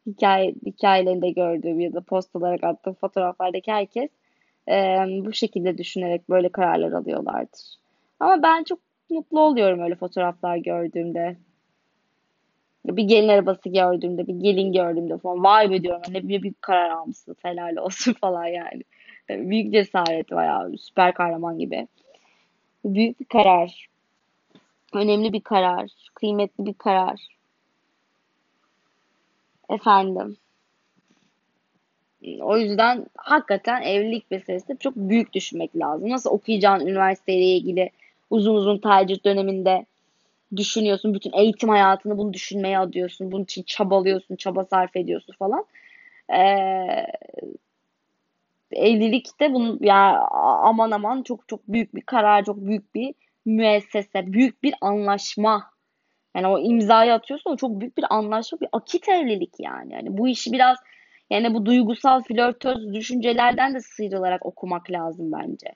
hikaye, 0.08 0.56
hikayelerinde 0.66 1.30
gördüğüm 1.30 1.80
ya 1.80 1.94
da 1.94 2.02
post 2.02 2.36
olarak 2.36 2.64
attığım 2.64 2.94
fotoğraflardaki 2.94 3.72
herkes 3.72 4.10
e, 4.70 4.74
bu 5.26 5.34
şekilde 5.34 5.78
düşünerek 5.78 6.30
böyle 6.30 6.50
kararlar 6.50 6.92
alıyorlardır. 6.92 7.76
Ama 8.20 8.44
ben 8.44 8.64
çok 8.64 8.80
mutlu 9.10 9.40
oluyorum 9.40 9.80
öyle 9.80 9.96
fotoğraflar 9.96 10.58
gördüğümde. 10.58 11.38
Bir 12.86 13.04
gelin 13.04 13.28
arabası 13.28 13.70
gördüğümde, 13.70 14.28
bir 14.28 14.34
gelin 14.34 14.74
gördüğümde 14.74 15.18
falan 15.18 15.44
vay 15.44 15.72
be 15.72 15.84
diyorum. 15.84 16.02
Ne 16.10 16.28
bir 16.28 16.54
karar 16.62 16.90
almışsın 16.90 17.36
helal 17.42 17.78
olsun 17.78 18.14
falan 18.22 18.46
yani. 18.46 18.84
Büyük 19.30 19.74
cesaret 19.74 20.32
bayağı 20.32 20.78
süper 20.78 21.14
kahraman 21.14 21.60
gibi. 21.60 21.88
Büyük 22.86 23.20
bir 23.20 23.26
karar. 23.26 23.88
Önemli 24.94 25.34
bir 25.34 25.42
karar. 25.42 25.92
Kıymetli 26.14 26.66
bir 26.66 26.74
karar. 26.74 27.28
Efendim. 29.70 30.38
O 32.42 32.58
yüzden 32.58 33.06
hakikaten 33.18 33.82
evlilik 33.82 34.32
meselesi 34.32 34.78
çok 34.80 34.96
büyük 34.96 35.34
düşünmek 35.34 35.78
lazım. 35.78 36.10
Nasıl 36.10 36.30
okuyacağın 36.30 36.88
üniversiteyle 36.88 37.46
ilgili 37.46 37.90
uzun 38.30 38.56
uzun 38.56 38.78
tercih 38.78 39.26
döneminde 39.26 39.86
düşünüyorsun. 40.58 41.14
Bütün 41.14 41.32
eğitim 41.34 41.70
hayatını 41.70 42.18
bunu 42.18 42.34
düşünmeye 42.34 42.80
adıyorsun. 42.80 43.32
Bunun 43.32 43.44
için 43.44 43.64
çabalıyorsun, 43.64 44.36
çaba 44.36 44.66
sarf 44.66 44.96
ediyorsun 44.96 45.34
falan. 45.40 45.66
Ee, 46.34 47.08
evlilikte 48.72 49.54
bunun 49.54 49.80
ya 49.82 50.28
aman 50.64 50.92
aman 50.92 51.24
çok 51.24 51.48
çok 51.48 51.68
büyük 51.68 51.96
bir 51.96 52.02
karar, 52.02 52.44
çok 52.46 52.58
büyük 52.58 52.96
bir 52.96 53.14
müessese, 53.46 54.34
büyük 54.34 54.64
bir 54.64 54.74
anlaşma. 54.82 55.74
Yani 56.36 56.48
o 56.48 56.60
imzayı 56.60 57.14
atıyorsun 57.14 57.52
o 57.52 57.58
çok 57.58 57.80
büyük 57.82 57.98
bir 57.98 58.06
anlaşma, 58.10 58.60
bir 58.62 58.68
akit 58.72 59.10
evlilik 59.10 59.54
yani. 59.60 59.94
Yani 59.94 60.18
bu 60.18 60.28
işi 60.28 60.52
biraz 60.52 60.78
yani 61.30 61.54
bu 61.54 61.66
duygusal 61.66 62.24
flörtöz 62.24 62.94
düşüncelerden 62.94 63.74
de 63.74 63.82
sıyrılarak 63.82 64.46
okumak 64.46 64.92
lazım 64.92 65.32
bence. 65.32 65.68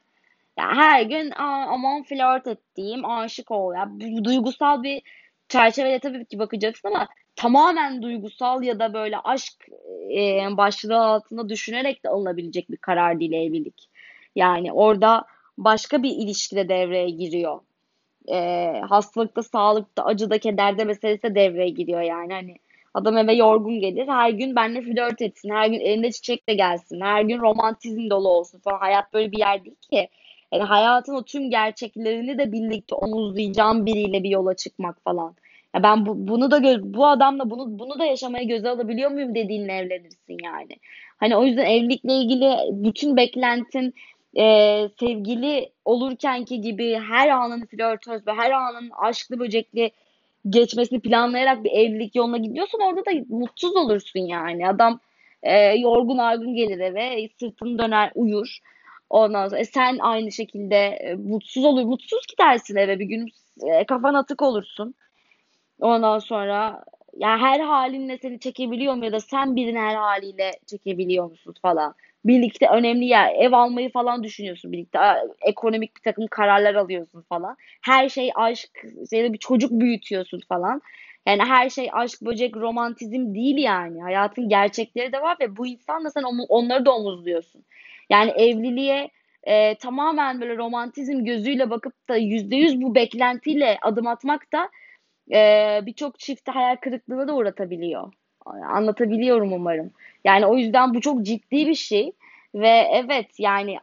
Ya 0.58 0.76
her 0.76 1.02
gün 1.02 1.32
aman 1.38 2.04
flört 2.04 2.48
ettiğim, 2.48 3.06
aşık 3.06 3.52
ol. 3.52 3.74
Ya 3.74 3.88
bu 3.90 4.24
duygusal 4.24 4.84
bir 4.84 5.02
çerçevede 5.50 6.00
tabii 6.00 6.26
ki 6.26 6.40
bakacaksın 6.40 6.88
ama 6.90 7.08
tamamen 7.36 8.02
duygusal 8.02 8.64
ya 8.64 8.80
da 8.80 8.94
böyle 8.94 9.18
aşk 9.18 9.54
e, 10.18 10.58
başlığı 10.58 10.98
altında 11.00 11.50
düşünerek 11.50 12.04
de 12.04 12.10
alınabilecek 12.10 12.72
bir 12.72 12.78
karar 12.78 13.20
değil 13.20 13.32
evlilik. 13.34 13.90
Yani 14.36 14.74
orada 14.74 15.26
başka 15.58 16.04
bir 16.04 16.10
ilişkide 16.12 16.70
devreye 16.70 17.10
giriyor. 17.10 17.60
E, 18.32 18.66
hastalıkta, 18.90 19.44
sağlıkta, 19.44 20.06
acıda, 20.06 20.38
kederde 20.40 20.84
meselesi 20.86 21.36
devreye 21.36 21.70
giriyor 21.70 22.02
yani. 22.02 22.34
Hani 22.34 22.56
adam 22.94 23.18
eve 23.18 23.34
yorgun 23.34 23.80
gelir. 23.80 24.08
Her 24.08 24.30
gün 24.30 24.56
benimle 24.56 24.82
flört 24.82 25.22
etsin. 25.22 25.50
Her 25.50 25.68
gün 25.70 25.80
elinde 25.80 26.12
çiçek 26.12 26.50
de 26.50 26.54
gelsin. 26.54 27.02
Her 27.02 27.22
gün 27.22 27.40
romantizm 27.40 28.10
dolu 28.10 28.30
olsun 28.30 28.60
falan. 28.60 28.80
Hayat 28.80 29.14
böyle 29.14 29.32
bir 29.32 29.40
yer 29.40 29.66
değil 29.66 29.76
ki. 29.92 30.10
Yani 30.54 30.64
hayatın 30.64 31.16
o 31.16 31.24
tüm 31.24 31.50
gerçeklerini 31.50 32.38
de 32.38 32.52
birlikte 32.52 32.96
omuzlayacağım 32.96 33.86
biriyle 33.86 34.24
bir 34.24 34.30
yola 34.30 34.56
çıkmak 34.56 35.04
falan. 35.04 35.36
Ya 35.76 35.84
ben 35.84 36.06
bu, 36.06 36.28
bunu 36.28 36.52
da 36.52 36.58
göz, 36.58 36.84
bu 36.84 37.08
adamla 37.08 37.50
bunu 37.50 37.80
bunu 37.80 38.00
da 38.00 38.06
yaşamaya 38.06 38.44
göze 38.44 38.70
alabiliyor 38.70 39.12
muyum 39.12 39.36
dediğinle 39.36 39.74
evlenirsin 39.74 40.38
yani. 40.44 40.78
Hani 41.18 41.36
o 41.36 41.44
yüzden 41.44 41.66
evlilikle 41.66 42.14
ilgili 42.14 42.56
bütün 42.72 43.18
beklentin 43.18 43.94
e, 44.38 44.44
sevgili 45.00 45.70
olurkenki 45.86 46.62
gibi 46.62 46.96
her 46.96 47.30
anın 47.30 47.66
flörtöz 47.66 48.28
ve 48.28 48.34
her 48.34 48.52
anın 48.52 48.90
aşklı 49.02 49.40
böcekli 49.40 49.92
geçmesini 50.50 51.00
planlayarak 51.00 51.64
bir 51.64 51.72
evlilik 51.72 52.16
yoluna 52.16 52.38
gidiyorsan 52.38 52.82
orada 52.82 53.06
da 53.06 53.12
mutsuz 53.30 53.76
olursun 53.76 54.20
yani. 54.20 54.70
Adam 54.70 55.00
e, 55.44 55.58
yorgun 55.58 56.18
argın 56.18 56.56
gelir 56.56 56.80
eve, 56.80 57.30
sırtını 57.40 57.80
döner, 57.80 58.12
uyur. 58.16 58.60
Ondan 59.10 59.48
sonra 59.48 59.62
e, 59.62 59.66
sen 59.66 59.98
aynı 60.00 60.32
şekilde 60.32 60.76
e, 60.76 61.16
mutsuz 61.16 61.66
olur. 61.66 61.84
Mutsuz 61.84 62.28
gidersin 62.28 62.76
eve 62.76 63.00
bir 63.00 63.06
gün. 63.06 63.28
E, 63.62 63.86
kafan 63.86 64.14
atık 64.14 64.42
olursun. 64.42 64.96
Ondan 65.80 66.20
sonra 66.20 66.84
yani 67.18 67.42
her 67.42 67.60
halinle 67.60 68.18
seni 68.18 68.40
çekebiliyor 68.40 68.94
mu 68.94 69.06
ya 69.06 69.12
da 69.12 69.20
sen 69.20 69.56
birini 69.56 69.80
her 69.80 69.96
haliyle 69.96 70.52
çekebiliyor 70.66 71.30
musun 71.30 71.56
falan. 71.62 71.96
Birlikte 72.26 72.68
önemli 72.68 73.06
yer, 73.06 73.36
ev 73.36 73.52
almayı 73.52 73.92
falan 73.92 74.24
düşünüyorsun 74.24 74.72
birlikte. 74.72 75.00
Ekonomik 75.42 75.96
bir 75.96 76.02
takım 76.02 76.28
kararlar 76.28 76.76
alıyorsun 76.76 77.22
falan. 77.22 77.58
Her 77.82 78.10
şey 78.10 78.32
aşk, 78.36 78.86
seni 79.10 79.34
bir 79.34 79.38
çocuk 79.38 79.72
büyütüyorsun 79.72 80.42
falan. 80.50 80.82
Yani 81.28 81.44
her 81.44 81.70
şey 81.70 81.90
aşk, 81.94 82.22
böcek, 82.22 82.58
romantizm 82.58 83.34
değil 83.36 83.58
yani. 83.58 84.02
Hayatın 84.02 84.50
gerçekleri 84.50 85.14
de 85.14 85.22
var 85.22 85.38
ve 85.42 85.58
bu 85.58 85.68
insanla 85.68 86.10
sen 86.10 86.24
onları 86.50 86.86
da 86.86 86.96
omuzluyorsun. 86.96 87.64
Yani 88.10 88.32
evliliğe 88.32 89.10
e, 89.44 89.76
tamamen 89.76 90.42
böyle 90.42 90.58
romantizm 90.58 91.26
gözüyle 91.26 91.70
bakıp 91.70 92.10
da 92.10 92.16
yüzde 92.16 92.56
yüz 92.56 92.82
bu 92.82 92.96
beklentiyle 92.96 93.78
adım 93.82 94.08
atmak 94.08 94.54
da 94.54 94.70
e, 95.32 95.82
birçok 95.86 96.20
çifte 96.20 96.52
hayal 96.52 96.76
kırıklığına 96.76 97.28
da 97.28 97.36
uğratabiliyor. 97.36 98.14
Anlatabiliyorum 98.46 99.54
umarım. 99.54 99.92
Yani 100.24 100.46
o 100.46 100.58
yüzden 100.58 100.94
bu 100.94 101.02
çok 101.02 101.24
ciddi 101.24 101.68
bir 101.68 101.76
şey. 101.76 102.12
Ve 102.56 102.90
evet 102.94 103.40
yani 103.40 103.78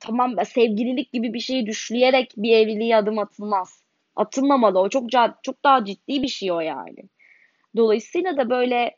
tamam 0.00 0.34
sevgililik 0.44 1.12
gibi 1.12 1.34
bir 1.34 1.40
şeyi 1.40 1.66
düşleyerek 1.66 2.32
bir 2.36 2.52
evliliğe 2.52 2.96
adım 2.96 3.18
atılmaz. 3.18 3.82
Atılmamalı. 4.16 4.78
O 4.80 4.88
çok 4.88 5.10
çok 5.42 5.64
daha 5.64 5.84
ciddi 5.84 6.22
bir 6.22 6.28
şey 6.28 6.52
o 6.52 6.60
yani. 6.60 7.02
Dolayısıyla 7.76 8.36
da 8.36 8.50
böyle 8.50 8.96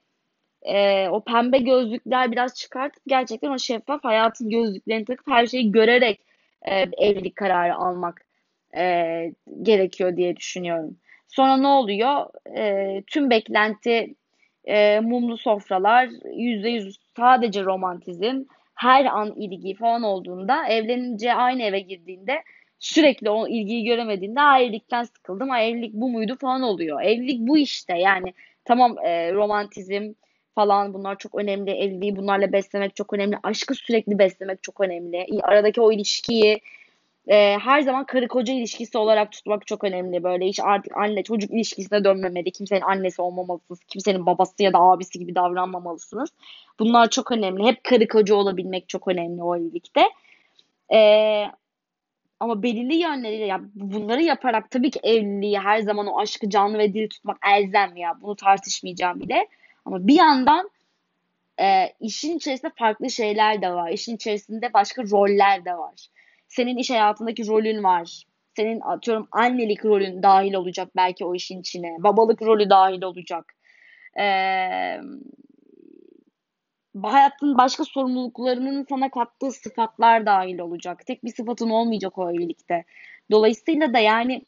e, 0.62 1.09
o 1.09 1.24
pembe 1.24 1.59
gözlükler 1.59 2.32
biraz 2.32 2.54
çıkartıp 2.54 3.02
gerçekten 3.06 3.50
o 3.50 3.59
şeffaf 3.59 4.04
hayatın 4.04 4.50
gözlüklerini 4.50 5.04
takıp 5.04 5.28
her 5.28 5.46
şeyi 5.46 5.72
görerek 5.72 6.20
e, 6.62 6.74
evlilik 6.80 7.36
kararı 7.36 7.74
almak 7.74 8.26
e, 8.76 9.32
gerekiyor 9.62 10.16
diye 10.16 10.36
düşünüyorum. 10.36 10.96
Sonra 11.28 11.56
ne 11.56 11.66
oluyor? 11.66 12.26
E, 12.56 13.02
tüm 13.06 13.30
beklenti 13.30 14.14
e, 14.64 15.00
mumlu 15.00 15.36
sofralar, 15.36 16.09
yüzde 16.34 16.68
yüz 16.68 16.98
sadece 17.16 17.64
romantizm, 17.64 18.44
her 18.74 19.04
an 19.04 19.34
ilgi 19.36 19.74
falan 19.74 20.02
olduğunda 20.02 20.66
evlenince 20.68 21.34
aynı 21.34 21.62
eve 21.62 21.80
girdiğinde 21.80 22.42
sürekli 22.78 23.30
o 23.30 23.48
ilgiyi 23.48 23.84
göremediğinde 23.84 24.40
ha 24.40 24.61
evlilikten 24.61 25.02
sıkıldım, 25.02 25.48
ha 25.48 25.61
evlilik 25.61 25.94
bu 25.94 26.09
muydu 26.09 26.36
falan 26.40 26.62
oluyor. 26.62 27.02
Evlilik 27.02 27.40
bu 27.40 27.59
işte 27.59 27.98
yani 27.98 28.34
tamam 28.64 28.98
e, 28.98 29.32
romantizm 29.32 30.12
falan 30.55 30.94
bunlar 30.94 31.18
çok 31.18 31.34
önemli. 31.34 31.70
Evliliği 31.70 32.16
bunlarla 32.16 32.53
beslemek 32.53 32.96
çok 32.96 33.12
önemli. 33.12 33.36
Aşkı 33.42 33.74
sürekli 33.74 34.18
beslemek 34.18 34.62
çok 34.62 34.80
önemli. 34.80 35.26
Aradaki 35.42 35.80
o 35.80 35.92
ilişkiyi 35.92 36.61
e, 37.28 37.59
her 37.59 37.80
zaman 37.80 38.05
karı 38.05 38.28
koca 38.28 38.55
ilişkisi 38.55 38.99
olarak 38.99 39.32
tutmak 39.32 39.66
çok 39.66 39.84
önemli. 39.84 40.22
Böyle 40.22 40.46
hiç 40.46 40.61
artık 40.61 40.96
anne 40.96 41.22
çocuk 41.22 41.51
ilişkisine 41.51 42.05
dönmemeli. 42.05 42.51
Kimsenin 42.51 42.80
annesi 42.80 43.22
olmamalısınız. 43.22 43.80
Kimsenin 43.88 44.26
babası 44.26 44.62
ya 44.62 44.72
da 44.72 44.78
abisi 44.78 45.18
gibi 45.18 45.34
davranmamalısınız. 45.34 46.30
Bunlar 46.78 47.11
çok 47.11 47.32
önemli. 47.32 47.66
Hep 47.66 47.84
karı 47.84 48.09
koca 48.09 48.34
olabilmek 48.34 48.88
çok 48.88 49.09
önemli 49.09 49.42
o 49.42 49.57
evlilikte. 49.57 50.03
E, 50.92 50.99
ama 52.40 52.62
belirli 52.62 52.96
yönleriyle 52.96 53.46
ya 53.46 53.61
bunları 53.74 54.22
yaparak 54.22 54.70
tabii 54.70 54.90
ki 54.90 55.01
evliliği 55.03 55.59
her 55.59 55.80
zaman 55.80 56.07
o 56.07 56.20
aşkı 56.20 56.51
canlı 56.51 56.78
ve 56.78 56.94
diri 56.94 57.09
tutmak 57.09 57.36
elzem 57.55 57.96
ya. 57.96 58.20
Bunu 58.20 58.36
tartışmayacağım 58.36 59.20
bile. 59.20 59.49
Ama 59.89 60.07
bir 60.07 60.14
yandan 60.14 60.70
e, 61.61 61.93
işin 62.01 62.36
içerisinde 62.36 62.72
farklı 62.78 63.11
şeyler 63.11 63.62
de 63.62 63.70
var. 63.70 63.91
İşin 63.91 64.16
içerisinde 64.16 64.72
başka 64.72 65.03
roller 65.03 65.64
de 65.64 65.74
var. 65.74 66.07
Senin 66.49 66.76
iş 66.76 66.91
hayatındaki 66.91 67.47
rolün 67.49 67.84
var. 67.84 68.24
Senin 68.57 68.80
atıyorum 68.80 69.28
annelik 69.32 69.84
rolün 69.84 70.22
dahil 70.22 70.55
olacak 70.55 70.89
belki 70.97 71.24
o 71.24 71.34
işin 71.34 71.61
içine. 71.61 71.97
Babalık 71.99 72.43
rolü 72.43 72.70
dahil 72.70 73.03
olacak. 73.03 73.55
Ee, 74.18 75.01
hayatın 77.03 77.59
başka 77.59 77.84
sorumluluklarının 77.84 78.86
sana 78.89 79.11
kattığı 79.11 79.51
sıfatlar 79.53 80.26
dahil 80.26 80.59
olacak. 80.59 81.07
Tek 81.07 81.24
bir 81.24 81.34
sıfatın 81.34 81.70
olmayacak 81.70 82.18
o 82.18 82.30
evlilikte. 82.30 82.84
Dolayısıyla 83.30 83.95
da 83.95 83.99
yani 83.99 84.43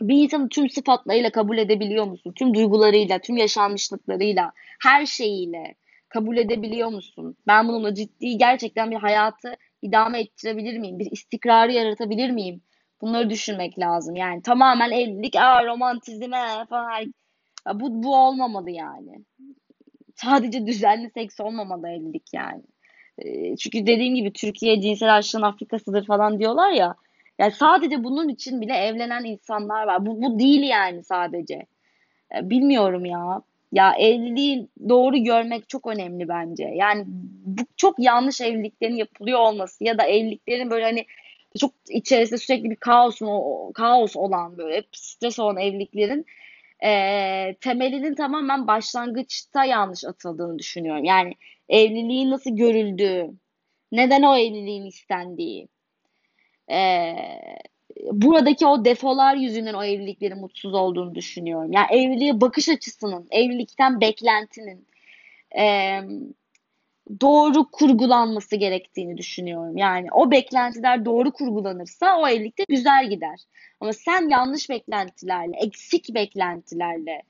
bir 0.00 0.22
insanı 0.22 0.48
tüm 0.48 0.70
sıfatlarıyla 0.70 1.30
kabul 1.30 1.58
edebiliyor 1.58 2.04
musun? 2.04 2.32
Tüm 2.32 2.54
duygularıyla, 2.54 3.18
tüm 3.18 3.36
yaşanmışlıklarıyla, 3.36 4.52
her 4.82 5.06
şeyiyle 5.06 5.74
kabul 6.08 6.36
edebiliyor 6.36 6.88
musun? 6.88 7.36
Ben 7.46 7.68
bununla 7.68 7.94
ciddi 7.94 8.38
gerçekten 8.38 8.90
bir 8.90 8.96
hayatı 8.96 9.56
idame 9.82 10.20
ettirebilir 10.20 10.78
miyim? 10.78 10.98
Bir 10.98 11.10
istikrarı 11.10 11.72
yaratabilir 11.72 12.30
miyim? 12.30 12.62
Bunları 13.00 13.30
düşünmek 13.30 13.78
lazım. 13.78 14.16
Yani 14.16 14.42
tamamen 14.42 14.90
evlilik, 14.90 15.36
aa 15.36 15.66
romantizme 15.66 16.66
falan. 16.70 17.14
Bu, 17.74 18.02
bu 18.02 18.16
olmamalı 18.16 18.70
yani. 18.70 19.24
Sadece 20.14 20.66
düzenli 20.66 21.10
seks 21.10 21.40
olmamalı 21.40 21.88
evlilik 21.88 22.34
yani. 22.34 22.62
Çünkü 23.56 23.86
dediğim 23.86 24.14
gibi 24.14 24.32
Türkiye 24.32 24.80
cinsel 24.80 25.16
açlığın 25.16 25.42
Afrikasıdır 25.42 26.06
falan 26.06 26.38
diyorlar 26.38 26.70
ya. 26.70 26.94
Yani 27.38 27.52
sadece 27.52 28.04
bunun 28.04 28.28
için 28.28 28.60
bile 28.60 28.74
evlenen 28.74 29.24
insanlar 29.24 29.86
var. 29.86 30.06
Bu, 30.06 30.22
bu 30.22 30.38
değil 30.38 30.62
yani 30.62 31.04
sadece. 31.04 31.66
Bilmiyorum 32.42 33.04
ya. 33.04 33.42
Ya 33.72 33.94
evliliği 33.98 34.68
doğru 34.88 35.16
görmek 35.16 35.68
çok 35.68 35.86
önemli 35.86 36.28
bence. 36.28 36.64
Yani 36.64 37.04
bu 37.46 37.62
çok 37.76 37.98
yanlış 37.98 38.40
evliliklerin 38.40 38.96
yapılıyor 38.96 39.38
olması 39.40 39.84
ya 39.84 39.98
da 39.98 40.02
evliliklerin 40.04 40.70
böyle 40.70 40.84
hani 40.84 41.06
çok 41.60 41.72
içerisinde 41.88 42.38
sürekli 42.38 42.70
bir 42.70 42.76
kaosun 42.76 43.26
o, 43.30 43.72
kaos 43.74 44.16
olan 44.16 44.58
böyle 44.58 44.76
hep 44.76 44.88
stres 44.92 45.38
olan 45.38 45.56
evliliklerin 45.56 46.26
e, 46.84 46.90
temelinin 47.60 48.14
tamamen 48.14 48.66
başlangıçta 48.66 49.64
yanlış 49.64 50.04
atıldığını 50.04 50.58
düşünüyorum. 50.58 51.04
Yani 51.04 51.34
evliliğin 51.68 52.30
nasıl 52.30 52.56
görüldüğü, 52.56 53.30
neden 53.92 54.22
o 54.22 54.36
evliliğin 54.36 54.86
istendiği, 54.86 55.68
e, 56.70 57.14
buradaki 58.12 58.66
o 58.66 58.84
defolar 58.84 59.36
yüzünden 59.36 59.74
o 59.74 59.84
evliliklerin 59.84 60.38
mutsuz 60.38 60.74
olduğunu 60.74 61.14
düşünüyorum. 61.14 61.72
Yani 61.72 61.86
evliliğe 61.90 62.40
bakış 62.40 62.68
açısının, 62.68 63.28
evlilikten 63.30 64.00
beklentinin 64.00 64.86
e, 65.58 66.00
doğru 67.20 67.70
kurgulanması 67.70 68.56
gerektiğini 68.56 69.16
düşünüyorum. 69.16 69.76
Yani 69.76 70.08
o 70.12 70.30
beklentiler 70.30 71.04
doğru 71.04 71.32
kurgulanırsa 71.32 72.18
o 72.18 72.28
evlilikte 72.28 72.64
güzel 72.68 73.10
gider. 73.10 73.40
Ama 73.80 73.92
sen 73.92 74.28
yanlış 74.28 74.70
beklentilerle, 74.70 75.56
eksik 75.56 76.14
beklentilerle 76.14 77.22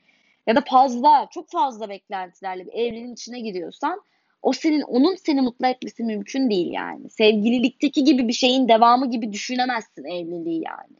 ya 0.46 0.56
da 0.56 0.60
fazla, 0.60 1.28
çok 1.30 1.50
fazla 1.50 1.88
beklentilerle 1.88 2.66
bir 2.66 2.72
evliliğin 2.72 3.12
içine 3.12 3.40
giriyorsan 3.40 4.02
o 4.44 4.52
senin 4.52 4.82
onun 4.82 5.14
seni 5.14 5.40
mutlu 5.40 5.66
etmesi 5.66 6.04
mümkün 6.04 6.50
değil 6.50 6.72
yani. 6.72 7.10
Sevgililikteki 7.10 8.04
gibi 8.04 8.28
bir 8.28 8.32
şeyin 8.32 8.68
devamı 8.68 9.10
gibi 9.10 9.32
düşünemezsin 9.32 10.04
evliliği 10.04 10.64
yani. 10.64 10.96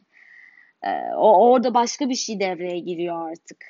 Ee, 0.83 1.15
o 1.15 1.49
orada 1.49 1.73
başka 1.73 2.09
bir 2.09 2.15
şey 2.15 2.39
devreye 2.39 2.79
giriyor 2.79 3.31
artık. 3.31 3.65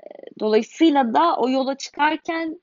Ee, 0.00 0.06
dolayısıyla 0.40 1.14
da 1.14 1.36
o 1.36 1.50
yola 1.50 1.76
çıkarken 1.76 2.60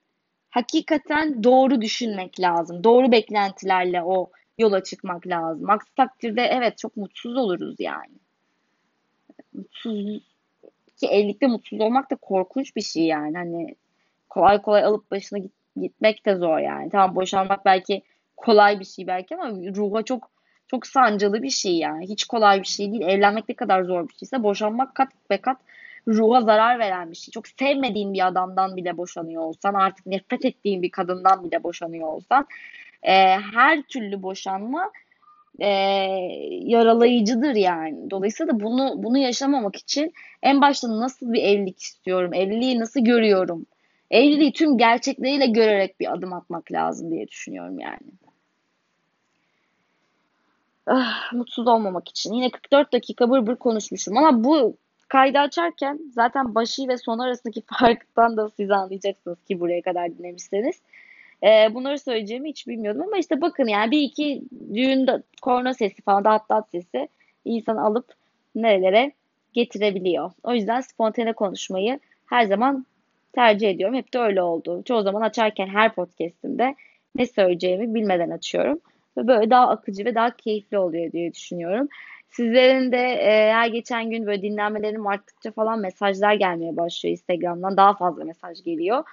hakikaten 0.50 1.44
doğru 1.44 1.82
düşünmek 1.82 2.40
lazım. 2.40 2.84
Doğru 2.84 3.12
beklentilerle 3.12 4.04
o 4.04 4.32
yola 4.58 4.84
çıkmak 4.84 5.28
lazım. 5.28 5.70
Aksi 5.70 5.96
takdirde 5.96 6.42
evet 6.42 6.78
çok 6.78 6.98
mutsuz 6.98 7.38
oluruz 7.38 7.76
yani. 7.80 8.16
Mutsuz 9.54 10.22
ki 10.98 11.08
evlilikte 11.08 11.48
mutsuz 11.48 11.82
olmak 11.82 12.12
da 12.12 12.16
korkunç 12.16 12.76
bir 12.76 12.82
şey 12.82 13.04
yani. 13.04 13.38
Hani 13.38 13.76
kolay 14.30 14.62
kolay 14.62 14.84
alıp 14.84 15.12
başına 15.12 15.40
git, 15.40 15.52
gitmek 15.82 16.26
de 16.26 16.36
zor 16.36 16.60
yani. 16.60 16.90
Tamam 16.90 17.16
boşanmak 17.16 17.66
belki 17.66 18.02
kolay 18.38 18.80
bir 18.80 18.86
şey 18.86 19.08
belki 19.08 19.36
ama 19.36 19.50
ruha 19.76 20.04
çok 20.04 20.30
çok 20.68 20.88
sancılı 20.88 21.44
bir 21.44 21.50
şey 21.50 21.78
yani. 21.78 22.08
Hiç 22.10 22.26
kolay 22.26 22.62
bir 22.62 22.68
şey 22.68 22.92
değil. 22.92 23.02
Evlenmek 23.02 23.50
ne 23.50 23.56
kadar 23.56 23.84
zor 23.84 24.10
bir 24.10 24.14
şeyse 24.14 24.44
boşanmak 24.44 24.96
kat 24.96 25.10
be 25.30 25.38
kat 25.38 25.58
ruha 26.08 26.42
zarar 26.42 26.80
veren 26.80 27.12
bir 27.12 27.16
şey. 27.16 27.32
Çok 27.32 27.48
sevmediğin 27.48 28.14
bir 28.14 28.28
adamdan 28.28 28.76
bile 28.76 28.98
boşanıyor 28.98 29.44
olsan, 29.44 29.74
artık 29.74 30.06
nefret 30.06 30.46
ettiğin 30.46 30.82
bir 30.82 30.92
kadından 30.92 31.44
bile 31.44 31.64
boşanıyor 31.64 32.08
olsan, 32.08 32.48
e, 33.04 33.14
her 33.54 33.82
türlü 33.82 34.24
boşanma 34.24 34.92
e, 35.60 35.68
yaralayıcıdır 36.64 37.56
yani. 37.56 38.12
Dolayısıyla 38.12 38.60
bunu 38.60 38.94
bunu 39.04 39.18
yaşamamak 39.18 39.76
için 39.76 40.14
en 40.44 40.62
başta 40.62 41.00
nasıl 41.00 41.34
bir 41.34 41.44
evlilik 41.44 41.82
istiyorum, 41.82 42.34
evliliği 42.34 42.80
nasıl 42.80 43.00
görüyorum, 43.00 43.66
evliliği 44.12 44.54
tüm 44.54 44.78
gerçekleriyle 44.78 45.48
görerek 45.48 46.00
bir 46.00 46.14
adım 46.14 46.34
atmak 46.34 46.72
lazım 46.72 47.12
diye 47.12 47.28
düşünüyorum 47.28 47.80
yani. 47.80 48.00
Ah, 50.88 51.34
mutsuz 51.34 51.68
olmamak 51.68 52.10
için. 52.10 52.34
Yine 52.34 52.50
44 52.50 52.94
dakika 52.94 53.30
bır 53.30 53.48
bır 53.48 53.56
konuşmuşum 53.56 54.18
ama 54.18 54.44
bu 54.44 54.78
kaydı 55.08 55.40
açarken 55.40 56.00
zaten 56.14 56.56
başı 56.56 56.88
ve 56.88 56.98
sonu 56.98 57.24
arasındaki 57.24 57.62
farktan 57.80 58.38
da 58.38 58.50
siz 58.50 58.72
anlayacaksınız 58.72 59.44
ki 59.44 59.60
buraya 59.60 59.82
kadar 59.82 60.18
dinlemişseniz. 60.18 60.82
Ee, 61.44 61.74
bunları 61.74 62.00
söyleyeceğimi 62.00 62.50
hiç 62.50 62.68
bilmiyordum 62.68 63.02
ama 63.02 63.18
işte 63.18 63.42
bakın 63.42 63.68
yani 63.68 63.92
bir 63.92 64.02
iki 64.02 64.44
düğün 64.74 65.08
korna 65.42 65.74
sesi 65.74 66.02
falan 66.02 66.24
da 66.24 66.32
hat 66.32 66.70
sesi 66.72 67.08
insan 67.46 67.78
alıp 67.78 68.14
nerelere 68.56 69.12
getirebiliyor. 69.54 70.32
O 70.44 70.54
yüzden 70.54 70.82
spontane 70.82 71.34
konuşmayı 71.34 72.00
her 72.26 72.46
zaman 72.46 72.86
tercih 73.34 73.70
ediyorum. 73.70 73.96
Hep 73.96 74.14
de 74.14 74.20
öyle 74.20 74.42
oldu. 74.42 74.84
Çoğu 74.86 75.02
zaman 75.02 75.22
açarken 75.22 75.68
her 75.68 75.96
podcast'imde 75.96 76.76
ne 77.16 77.26
söyleyeceğimi 77.26 77.96
bilmeden 77.96 78.30
açıyorum. 78.30 78.80
Ve 79.18 79.28
böyle 79.28 79.50
daha 79.50 79.70
akıcı 79.70 80.06
ve 80.06 80.16
daha 80.16 80.36
keyifli 80.36 80.78
oluyor 80.78 81.12
diye 81.12 81.34
düşünüyorum. 81.34 81.88
Sizlerin 82.30 82.92
de 82.92 82.98
e, 82.98 83.54
her 83.54 83.68
geçen 83.68 84.10
gün 84.10 84.26
böyle 84.26 84.42
dinlenmelerim 84.42 85.08
arttıkça 85.08 85.52
falan 85.52 85.80
mesajlar 85.80 86.34
gelmeye 86.34 86.78
başlıyor 86.78 87.12
Instagram'dan. 87.12 87.78
Daha 87.78 87.94
fazla 87.94 88.24
mesaj 88.24 88.64
geliyor. 88.64 89.04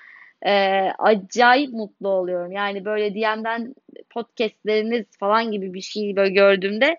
E, 0.46 0.52
acayip 0.98 1.72
mutlu 1.72 2.08
oluyorum. 2.08 2.52
Yani 2.52 2.84
böyle 2.84 3.14
DM'den 3.14 3.74
podcastleriniz 4.10 5.06
falan 5.18 5.52
gibi 5.52 5.74
bir 5.74 5.80
şey 5.80 6.16
böyle 6.16 6.34
gördüğümde 6.34 6.96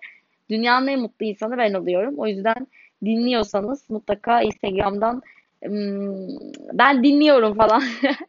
dünyanın 0.50 0.86
en 0.86 1.00
mutlu 1.00 1.26
insanı 1.26 1.58
ben 1.58 1.74
oluyorum. 1.74 2.14
O 2.18 2.26
yüzden 2.26 2.66
dinliyorsanız 3.04 3.90
mutlaka 3.90 4.42
Instagram'dan 4.42 5.22
ben 6.72 7.04
dinliyorum 7.04 7.54
falan. 7.54 7.82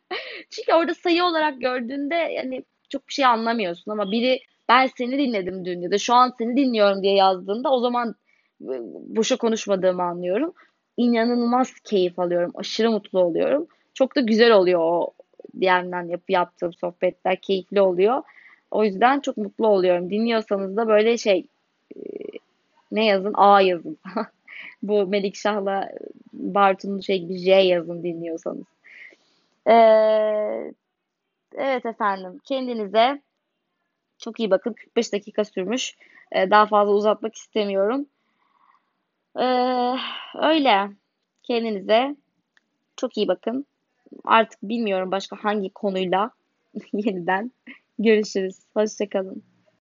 Çünkü 0.49 0.73
orada 0.73 0.93
sayı 0.93 1.23
olarak 1.23 1.61
gördüğünde 1.61 2.15
yani 2.15 2.63
çok 2.89 3.07
bir 3.07 3.13
şey 3.13 3.25
anlamıyorsun 3.25 3.91
ama 3.91 4.11
biri 4.11 4.39
ben 4.69 4.89
seni 4.97 5.17
dinledim 5.17 5.65
dün 5.65 5.81
ya 5.81 5.91
da 5.91 5.97
şu 5.97 6.13
an 6.13 6.33
seni 6.37 6.57
dinliyorum 6.57 7.03
diye 7.03 7.15
yazdığında 7.15 7.71
o 7.71 7.79
zaman 7.79 8.15
boşa 9.07 9.35
konuşmadığımı 9.37 10.03
anlıyorum. 10.03 10.53
İnanılmaz 10.97 11.73
keyif 11.79 12.19
alıyorum. 12.19 12.51
Aşırı 12.55 12.91
mutlu 12.91 13.19
oluyorum. 13.19 13.67
Çok 13.93 14.15
da 14.15 14.21
güzel 14.21 14.51
oluyor 14.51 14.79
o 14.79 15.09
DM'den 15.61 16.07
yap, 16.07 16.21
yaptığım 16.29 16.73
sohbetler. 16.73 17.41
Keyifli 17.41 17.81
oluyor. 17.81 18.23
O 18.71 18.83
yüzden 18.83 19.19
çok 19.19 19.37
mutlu 19.37 19.67
oluyorum. 19.67 20.09
Dinliyorsanız 20.09 20.77
da 20.77 20.87
böyle 20.87 21.17
şey 21.17 21.45
ne 22.91 23.05
yazın? 23.05 23.33
A 23.33 23.61
yazın. 23.61 23.97
Bu 24.81 25.07
Melikşah'la 25.07 25.89
Bartu'nun 26.33 26.99
şey 26.99 27.19
gibi 27.19 27.37
J 27.37 27.51
yazın 27.51 28.03
dinliyorsanız. 28.03 28.65
Ee, 29.67 30.73
evet 31.53 31.85
efendim. 31.85 32.39
Kendinize 32.45 33.21
çok 34.17 34.39
iyi 34.39 34.51
bakın. 34.51 34.73
45 34.73 35.13
dakika 35.13 35.45
sürmüş. 35.45 35.95
Ee, 36.31 36.51
daha 36.51 36.65
fazla 36.65 36.93
uzatmak 36.93 37.35
istemiyorum. 37.35 38.05
Ee, 39.39 39.95
öyle. 40.41 40.89
Kendinize 41.43 42.15
çok 42.97 43.17
iyi 43.17 43.27
bakın. 43.27 43.65
Artık 44.23 44.63
bilmiyorum 44.63 45.11
başka 45.11 45.35
hangi 45.43 45.69
konuyla 45.69 46.31
yeniden 46.93 47.51
görüşürüz. 47.99 48.59
Hoşçakalın. 48.73 49.48